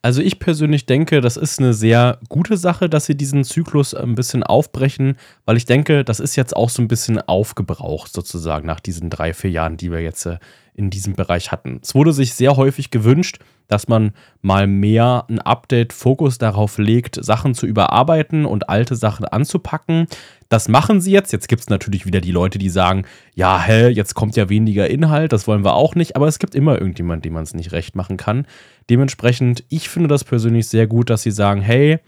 [0.03, 4.15] Also ich persönlich denke, das ist eine sehr gute Sache, dass sie diesen Zyklus ein
[4.15, 8.79] bisschen aufbrechen, weil ich denke, das ist jetzt auch so ein bisschen aufgebraucht sozusagen nach
[8.79, 10.39] diesen drei, vier Jahren, die wir jetzt äh,
[10.73, 11.79] in diesem Bereich hatten.
[11.81, 14.11] Es wurde sich sehr häufig gewünscht, dass man
[14.41, 20.07] mal mehr ein Update-Fokus darauf legt, Sachen zu überarbeiten und alte Sachen anzupacken.
[20.49, 21.31] Das machen sie jetzt.
[21.31, 24.89] Jetzt gibt es natürlich wieder die Leute, die sagen, ja, hä, jetzt kommt ja weniger
[24.89, 27.71] Inhalt, das wollen wir auch nicht, aber es gibt immer irgendjemand, dem man es nicht
[27.71, 28.45] recht machen kann.
[28.89, 31.99] Dementsprechend, ich finde das persönlich sehr gut, dass sie sagen, hey,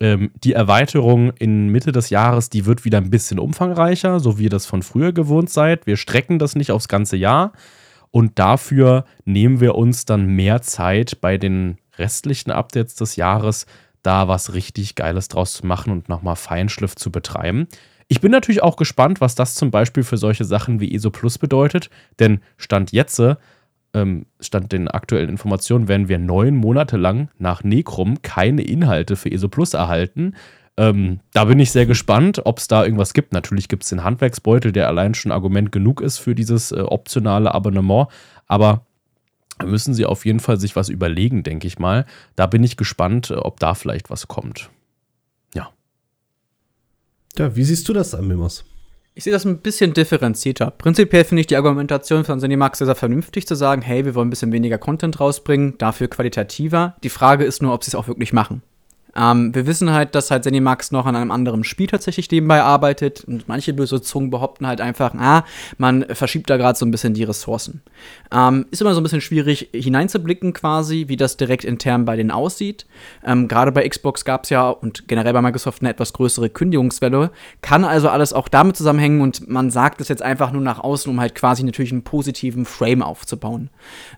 [0.00, 4.44] ähm, die Erweiterung in Mitte des Jahres, die wird wieder ein bisschen umfangreicher, so wie
[4.44, 5.86] ihr das von früher gewohnt seid.
[5.86, 7.52] Wir strecken das nicht aufs ganze Jahr
[8.12, 13.66] und dafür nehmen wir uns dann mehr Zeit bei den restlichen Updates des Jahres,
[14.02, 17.66] da was richtig Geiles draus zu machen und nochmal Feinschliff zu betreiben.
[18.08, 21.38] Ich bin natürlich auch gespannt, was das zum Beispiel für solche Sachen wie ESO Plus
[21.38, 21.88] bedeutet,
[22.20, 23.20] denn Stand jetzt
[23.94, 29.30] ähm, stand den aktuellen Informationen, werden wir neun Monate lang nach Necrom keine Inhalte für
[29.30, 30.34] ESO Plus erhalten.
[30.76, 33.32] Ähm, da bin ich sehr gespannt, ob es da irgendwas gibt.
[33.32, 37.54] Natürlich gibt es den Handwerksbeutel, der allein schon Argument genug ist für dieses äh, optionale
[37.54, 38.08] Abonnement.
[38.46, 38.86] Aber
[39.64, 42.06] müssen sie auf jeden Fall sich was überlegen, denke ich mal.
[42.36, 44.70] Da bin ich gespannt, äh, ob da vielleicht was kommt.
[45.54, 45.70] Ja.
[47.36, 48.64] Ja, wie siehst du das an, Mimos?
[49.14, 50.70] Ich sehe das ein bisschen differenzierter.
[50.70, 54.28] Prinzipiell finde ich die Argumentation von Cinemax sehr, sehr vernünftig zu sagen, hey, wir wollen
[54.28, 56.96] ein bisschen weniger Content rausbringen, dafür qualitativer.
[57.02, 58.62] Die Frage ist nur, ob sie es auch wirklich machen.
[59.16, 63.24] Ähm, wir wissen halt, dass halt Zenimax noch an einem anderen Spiel tatsächlich nebenbei arbeitet
[63.24, 65.44] und manche böse Zungen behaupten halt einfach, ah,
[65.78, 67.82] man verschiebt da gerade so ein bisschen die Ressourcen.
[68.32, 72.30] Ähm, ist immer so ein bisschen schwierig hineinzublicken quasi, wie das direkt intern bei denen
[72.30, 72.86] aussieht.
[73.24, 77.30] Ähm, gerade bei Xbox gab es ja und generell bei Microsoft eine etwas größere Kündigungswelle.
[77.60, 81.10] Kann also alles auch damit zusammenhängen und man sagt es jetzt einfach nur nach außen,
[81.10, 83.70] um halt quasi natürlich einen positiven Frame aufzubauen.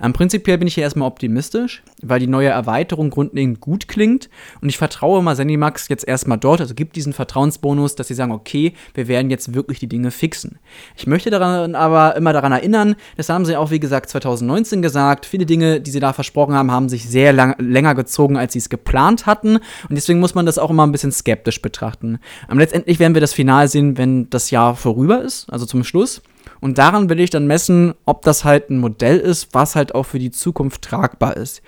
[0.02, 4.28] Ähm, prinzipiell bin ich hier erstmal optimistisch, weil die neue Erweiterung grundlegend gut klingt
[4.60, 8.32] und ich vertraue mal Zenimax jetzt erstmal dort, also gibt diesen Vertrauensbonus, dass sie sagen,
[8.32, 10.58] okay, wir werden jetzt wirklich die Dinge fixen.
[10.96, 15.26] Ich möchte daran aber immer daran erinnern, das haben sie auch, wie gesagt, 2019 gesagt,
[15.26, 18.58] viele Dinge, die sie da versprochen haben, haben sich sehr lang, länger gezogen, als sie
[18.58, 22.18] es geplant hatten und deswegen muss man das auch immer ein bisschen skeptisch betrachten.
[22.48, 26.22] Aber letztendlich werden wir das Final sehen, wenn das Jahr vorüber ist, also zum Schluss.
[26.60, 30.04] Und daran will ich dann messen, ob das halt ein Modell ist, was halt auch
[30.04, 31.62] für die Zukunft tragbar ist.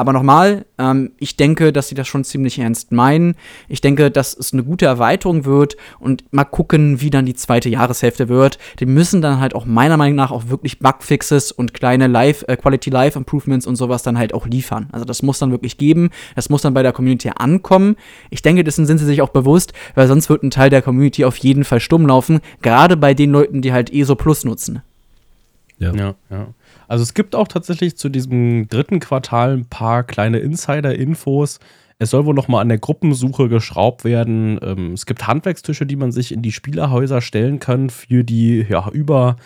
[0.00, 3.34] Aber nochmal, ähm, ich denke, dass sie das schon ziemlich ernst meinen.
[3.68, 7.68] Ich denke, dass es eine gute Erweiterung wird und mal gucken, wie dann die zweite
[7.68, 8.58] Jahreshälfte wird.
[8.78, 12.56] Die müssen dann halt auch meiner Meinung nach auch wirklich Bugfixes und kleine Live, äh,
[12.56, 14.88] Quality Life Improvements und sowas dann halt auch liefern.
[14.90, 16.08] Also das muss dann wirklich geben.
[16.34, 17.96] Das muss dann bei der Community ankommen.
[18.30, 21.26] Ich denke, dessen sind sie sich auch bewusst, weil sonst wird ein Teil der Community
[21.26, 22.40] auf jeden Fall stumm laufen.
[22.62, 24.80] Gerade bei den Leuten, die halt ESO Plus nutzen.
[25.78, 26.14] Ja, ja.
[26.30, 26.46] ja.
[26.90, 31.60] Also es gibt auch tatsächlich zu diesem dritten Quartal ein paar kleine Insider-Infos.
[32.00, 34.58] Es soll wohl noch mal an der Gruppensuche geschraubt werden.
[34.60, 38.90] Ähm, es gibt Handwerkstische, die man sich in die Spielerhäuser stellen kann für die ja,
[38.90, 39.36] über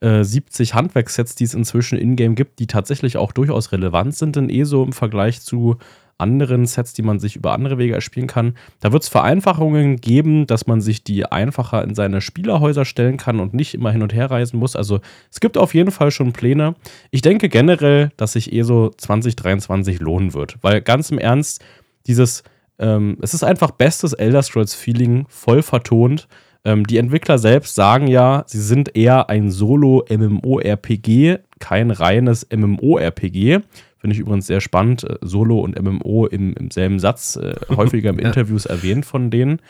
[0.00, 4.50] äh, 70 Handwerkssets, die es inzwischen in-game gibt, die tatsächlich auch durchaus relevant sind in
[4.50, 5.78] ESO im Vergleich zu
[6.20, 8.54] anderen Sets, die man sich über andere Wege erspielen kann.
[8.80, 13.40] Da wird es Vereinfachungen geben, dass man sich die einfacher in seine Spielerhäuser stellen kann
[13.40, 14.76] und nicht immer hin und her reisen muss.
[14.76, 16.74] Also es gibt auf jeden Fall schon Pläne.
[17.10, 21.64] Ich denke generell, dass sich ESO 2023 lohnen wird, weil ganz im Ernst,
[22.06, 22.42] dieses,
[22.78, 26.28] ähm, es ist einfach bestes Elder Scrolls Feeling, voll vertont.
[26.64, 33.60] Ähm, die Entwickler selbst sagen ja, sie sind eher ein Solo-MMO-RPG, kein reines MMO-RPG.
[34.00, 35.04] Finde ich übrigens sehr spannend.
[35.04, 39.60] Äh, Solo und MMO im, im selben Satz, äh, häufiger im Interviews erwähnt von denen.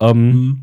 [0.00, 0.62] Ähm, mhm.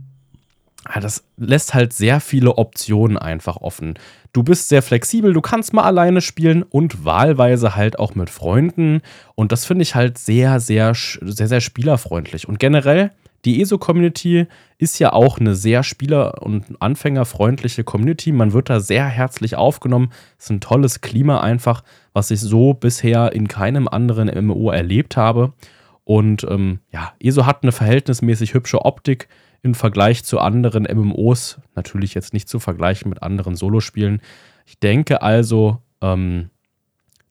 [0.94, 3.96] ja, das lässt halt sehr viele Optionen einfach offen.
[4.34, 9.02] Du bist sehr flexibel, du kannst mal alleine spielen und wahlweise halt auch mit Freunden.
[9.36, 12.48] Und das finde ich halt sehr, sehr, sehr, sehr spielerfreundlich.
[12.48, 13.12] Und generell
[13.46, 14.48] die ESO-Community
[14.78, 18.32] ist ja auch eine sehr spieler- und anfängerfreundliche Community.
[18.32, 20.12] Man wird da sehr herzlich aufgenommen.
[20.38, 21.84] Es ist ein tolles Klima einfach,
[22.14, 25.54] was ich so bisher in keinem anderen MMO erlebt habe.
[26.06, 29.28] Und ähm, ja, ESO hat eine verhältnismäßig hübsche Optik
[29.62, 31.60] im Vergleich zu anderen MMOs.
[31.76, 34.22] Natürlich jetzt nicht zu vergleichen mit anderen Solospielen.
[34.66, 36.50] Ich denke also, ähm,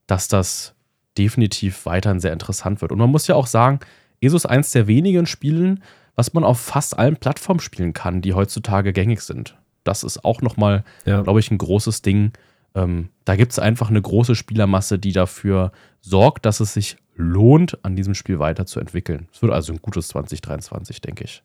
[0.06, 0.74] dass das
[1.16, 2.92] definitiv weiterhin sehr interessant wird.
[2.92, 3.80] Und man muss ja auch sagen,
[4.20, 5.82] ESO ist eins der wenigen Spielen,
[6.16, 9.56] was man auf fast allen Plattformen spielen kann, die heutzutage gängig sind.
[9.84, 11.22] Das ist auch nochmal, ja.
[11.22, 12.32] glaube ich, ein großes Ding.
[12.74, 17.78] Ähm, da gibt es einfach eine große Spielermasse, die dafür sorgt, dass es sich lohnt,
[17.84, 19.28] an diesem Spiel weiterzuentwickeln.
[19.32, 21.42] Es wird also ein gutes 2023, denke ich.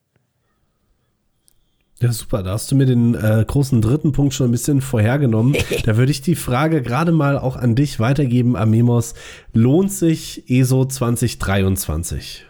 [1.99, 2.44] Ja, super.
[2.44, 5.56] Da hast du mir den äh, großen dritten Punkt schon ein bisschen vorhergenommen.
[5.85, 9.15] da würde ich die Frage gerade mal auch an dich weitergeben, Amemos.
[9.52, 12.47] Lohnt sich ESO 2023?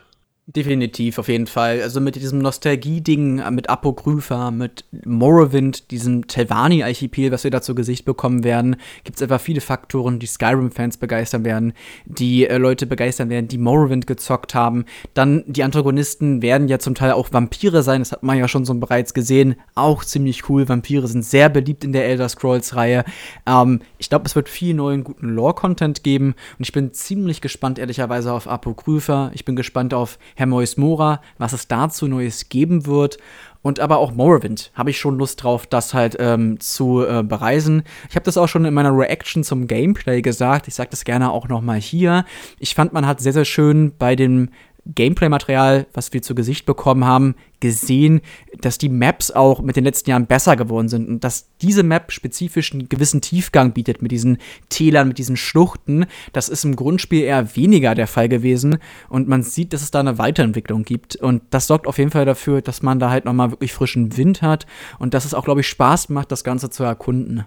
[0.49, 1.81] Definitiv, auf jeden Fall.
[1.81, 7.75] Also mit diesem Nostalgie-Ding, äh, mit Apokrypha, mit Morrowind, diesem Telvanni-Archipel, was wir da zu
[7.75, 11.73] Gesicht bekommen werden, gibt es einfach viele Faktoren, die Skyrim-Fans begeistern werden,
[12.05, 14.85] die äh, Leute begeistern werden, die Morrowind gezockt haben.
[15.13, 18.63] Dann die Antagonisten werden ja zum Teil auch Vampire sein, das hat man ja schon
[18.63, 19.55] so bereits gesehen.
[19.75, 20.69] Auch ziemlich cool.
[20.69, 23.03] Vampire sind sehr beliebt in der Elder Scrolls-Reihe.
[23.45, 27.79] Ähm, ich glaube, es wird viel neuen, guten Lore-Content geben und ich bin ziemlich gespannt,
[27.79, 29.31] ehrlicherweise, auf Apokrypha.
[29.33, 33.17] Ich bin gespannt auf Herr Mois Mora, was es dazu Neues geben wird.
[33.63, 37.81] Und aber auch Morrowind habe ich schon Lust drauf, das halt ähm, zu äh, bereisen.
[38.07, 40.67] Ich habe das auch schon in meiner Reaction zum Gameplay gesagt.
[40.67, 42.23] Ich sage das gerne auch noch mal hier.
[42.59, 44.49] Ich fand, man hat sehr, sehr schön bei dem
[44.95, 48.21] Gameplay-Material, was wir zu Gesicht bekommen haben, gesehen,
[48.61, 52.11] dass die Maps auch mit den letzten Jahren besser geworden sind und dass diese Map
[52.11, 54.37] spezifisch einen gewissen Tiefgang bietet mit diesen
[54.69, 56.05] Tälern, mit diesen Schluchten.
[56.33, 58.77] Das ist im Grundspiel eher weniger der Fall gewesen
[59.09, 62.25] und man sieht, dass es da eine Weiterentwicklung gibt und das sorgt auf jeden Fall
[62.25, 64.67] dafür, dass man da halt nochmal wirklich frischen Wind hat
[64.99, 67.45] und dass es auch, glaube ich, Spaß macht, das Ganze zu erkunden.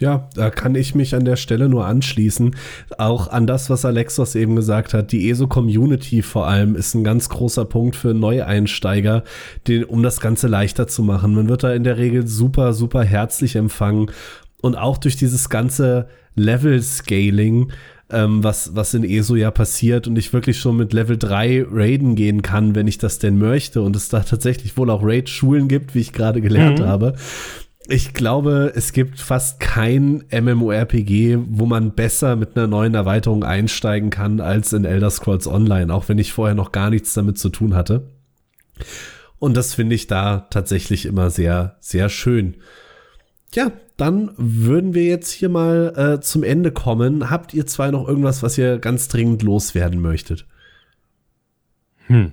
[0.00, 2.56] Ja, da kann ich mich an der Stelle nur anschließen.
[2.96, 5.12] Auch an das, was Alexos eben gesagt hat.
[5.12, 9.24] Die ESO-Community vor allem ist ein ganz großer Punkt für Neueinsteiger,
[9.68, 11.34] den, um das Ganze leichter zu machen.
[11.34, 14.10] Man wird da in der Regel super, super herzlich empfangen.
[14.62, 17.70] Und auch durch dieses ganze Level-Scaling,
[18.08, 22.14] ähm, was, was in ESO ja passiert und ich wirklich schon mit Level 3 raiden
[22.14, 25.94] gehen kann, wenn ich das denn möchte und es da tatsächlich wohl auch Raid-Schulen gibt,
[25.94, 26.86] wie ich gerade gelernt mhm.
[26.86, 27.14] habe
[27.88, 34.10] ich glaube, es gibt fast kein MMORPG, wo man besser mit einer neuen Erweiterung einsteigen
[34.10, 37.48] kann als in Elder Scrolls Online, auch wenn ich vorher noch gar nichts damit zu
[37.48, 38.10] tun hatte.
[39.38, 42.56] Und das finde ich da tatsächlich immer sehr, sehr schön.
[43.54, 47.30] Ja, dann würden wir jetzt hier mal äh, zum Ende kommen.
[47.30, 50.46] Habt ihr zwei noch irgendwas, was ihr ganz dringend loswerden möchtet?
[52.06, 52.32] Hm.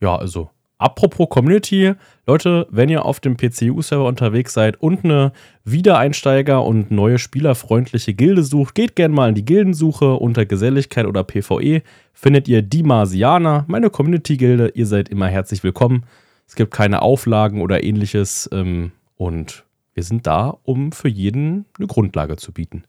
[0.00, 0.50] Ja, also
[0.82, 1.94] Apropos Community,
[2.26, 5.32] Leute, wenn ihr auf dem PCU-Server unterwegs seid und eine
[5.64, 11.22] Wiedereinsteiger und neue spielerfreundliche Gilde sucht, geht gerne mal in die Gildensuche unter Geselligkeit oder
[11.22, 11.82] PvE.
[12.12, 14.72] Findet ihr die Marsianer, meine Community-Gilde.
[14.74, 16.04] Ihr seid immer herzlich willkommen.
[16.48, 19.64] Es gibt keine Auflagen oder ähnliches ähm, und
[19.94, 22.82] wir sind da, um für jeden eine Grundlage zu bieten.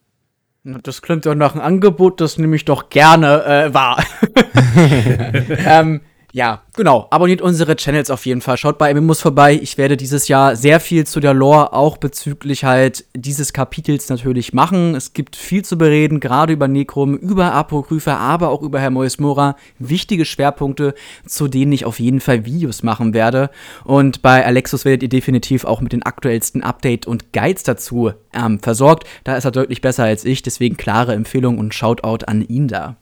[0.64, 4.04] Das klingt doch nach einem Angebot, das nehme ich doch gerne äh, wahr.
[5.68, 6.02] ähm,
[6.36, 7.06] ja, genau.
[7.12, 8.58] Abonniert unsere Channels auf jeden Fall.
[8.58, 9.54] Schaut bei MMOs vorbei.
[9.54, 14.52] Ich werde dieses Jahr sehr viel zu der Lore auch bezüglich halt dieses Kapitels natürlich
[14.52, 14.96] machen.
[14.96, 19.20] Es gibt viel zu bereden, gerade über Necrom, über Apokrypha, aber auch über Herr Mois
[19.20, 19.56] Mora.
[19.78, 20.96] Wichtige Schwerpunkte,
[21.28, 23.52] zu denen ich auf jeden Fall Videos machen werde.
[23.84, 28.58] Und bei Alexus werdet ihr definitiv auch mit den aktuellsten Updates und Guides dazu ähm,
[28.60, 29.08] versorgt.
[29.24, 30.42] Da ist er deutlich besser als ich.
[30.42, 32.98] Deswegen klare Empfehlung und Shoutout an ihn da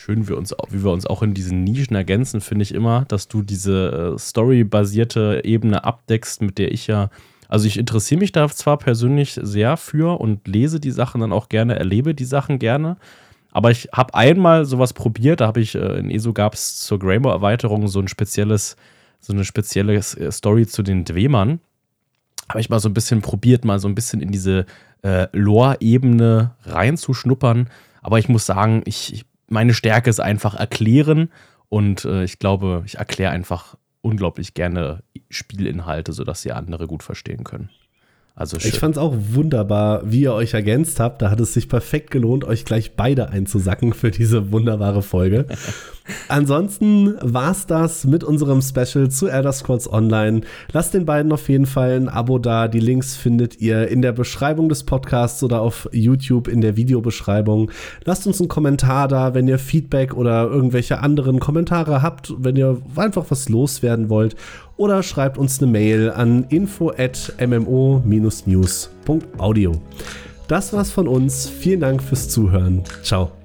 [0.00, 3.28] schön wir uns, wie wir uns auch in diesen Nischen ergänzen, finde ich immer, dass
[3.28, 7.10] du diese äh, storybasierte Ebene abdeckst, mit der ich ja,
[7.48, 11.50] also ich interessiere mich da zwar persönlich sehr für und lese die Sachen dann auch
[11.50, 12.96] gerne, erlebe die Sachen gerne,
[13.52, 16.98] aber ich habe einmal sowas probiert, da habe ich, äh, in ESO gab es zur
[16.98, 18.76] Greymore-Erweiterung so ein spezielles,
[19.20, 21.60] so eine spezielle äh, Story zu den Dwemern.
[22.48, 24.66] Habe ich mal so ein bisschen probiert, mal so ein bisschen in diese
[25.02, 27.68] äh, Lore-Ebene reinzuschnuppern.
[28.02, 31.30] Aber ich muss sagen, ich, ich meine Stärke ist einfach erklären
[31.68, 37.44] und äh, ich glaube, ich erkläre einfach unglaublich gerne Spielinhalte, sodass sie andere gut verstehen
[37.44, 37.68] können.
[38.34, 38.70] Also schön.
[38.70, 41.20] Ich fand es auch wunderbar, wie ihr euch ergänzt habt.
[41.20, 45.46] Da hat es sich perfekt gelohnt, euch gleich beide einzusacken für diese wunderbare Folge.
[46.28, 50.40] Ansonsten war's das mit unserem Special zu Elder Scrolls Online.
[50.72, 52.68] Lasst den beiden auf jeden Fall ein Abo da.
[52.68, 57.70] Die Links findet ihr in der Beschreibung des Podcasts oder auf YouTube in der Videobeschreibung.
[58.04, 62.78] Lasst uns einen Kommentar da, wenn ihr Feedback oder irgendwelche anderen Kommentare habt, wenn ihr
[62.96, 64.34] einfach was loswerden wollt
[64.80, 69.72] oder schreibt uns eine Mail an info at mmo-news.audio.
[70.48, 71.50] Das war's von uns.
[71.50, 72.82] Vielen Dank fürs Zuhören.
[73.02, 73.39] Ciao.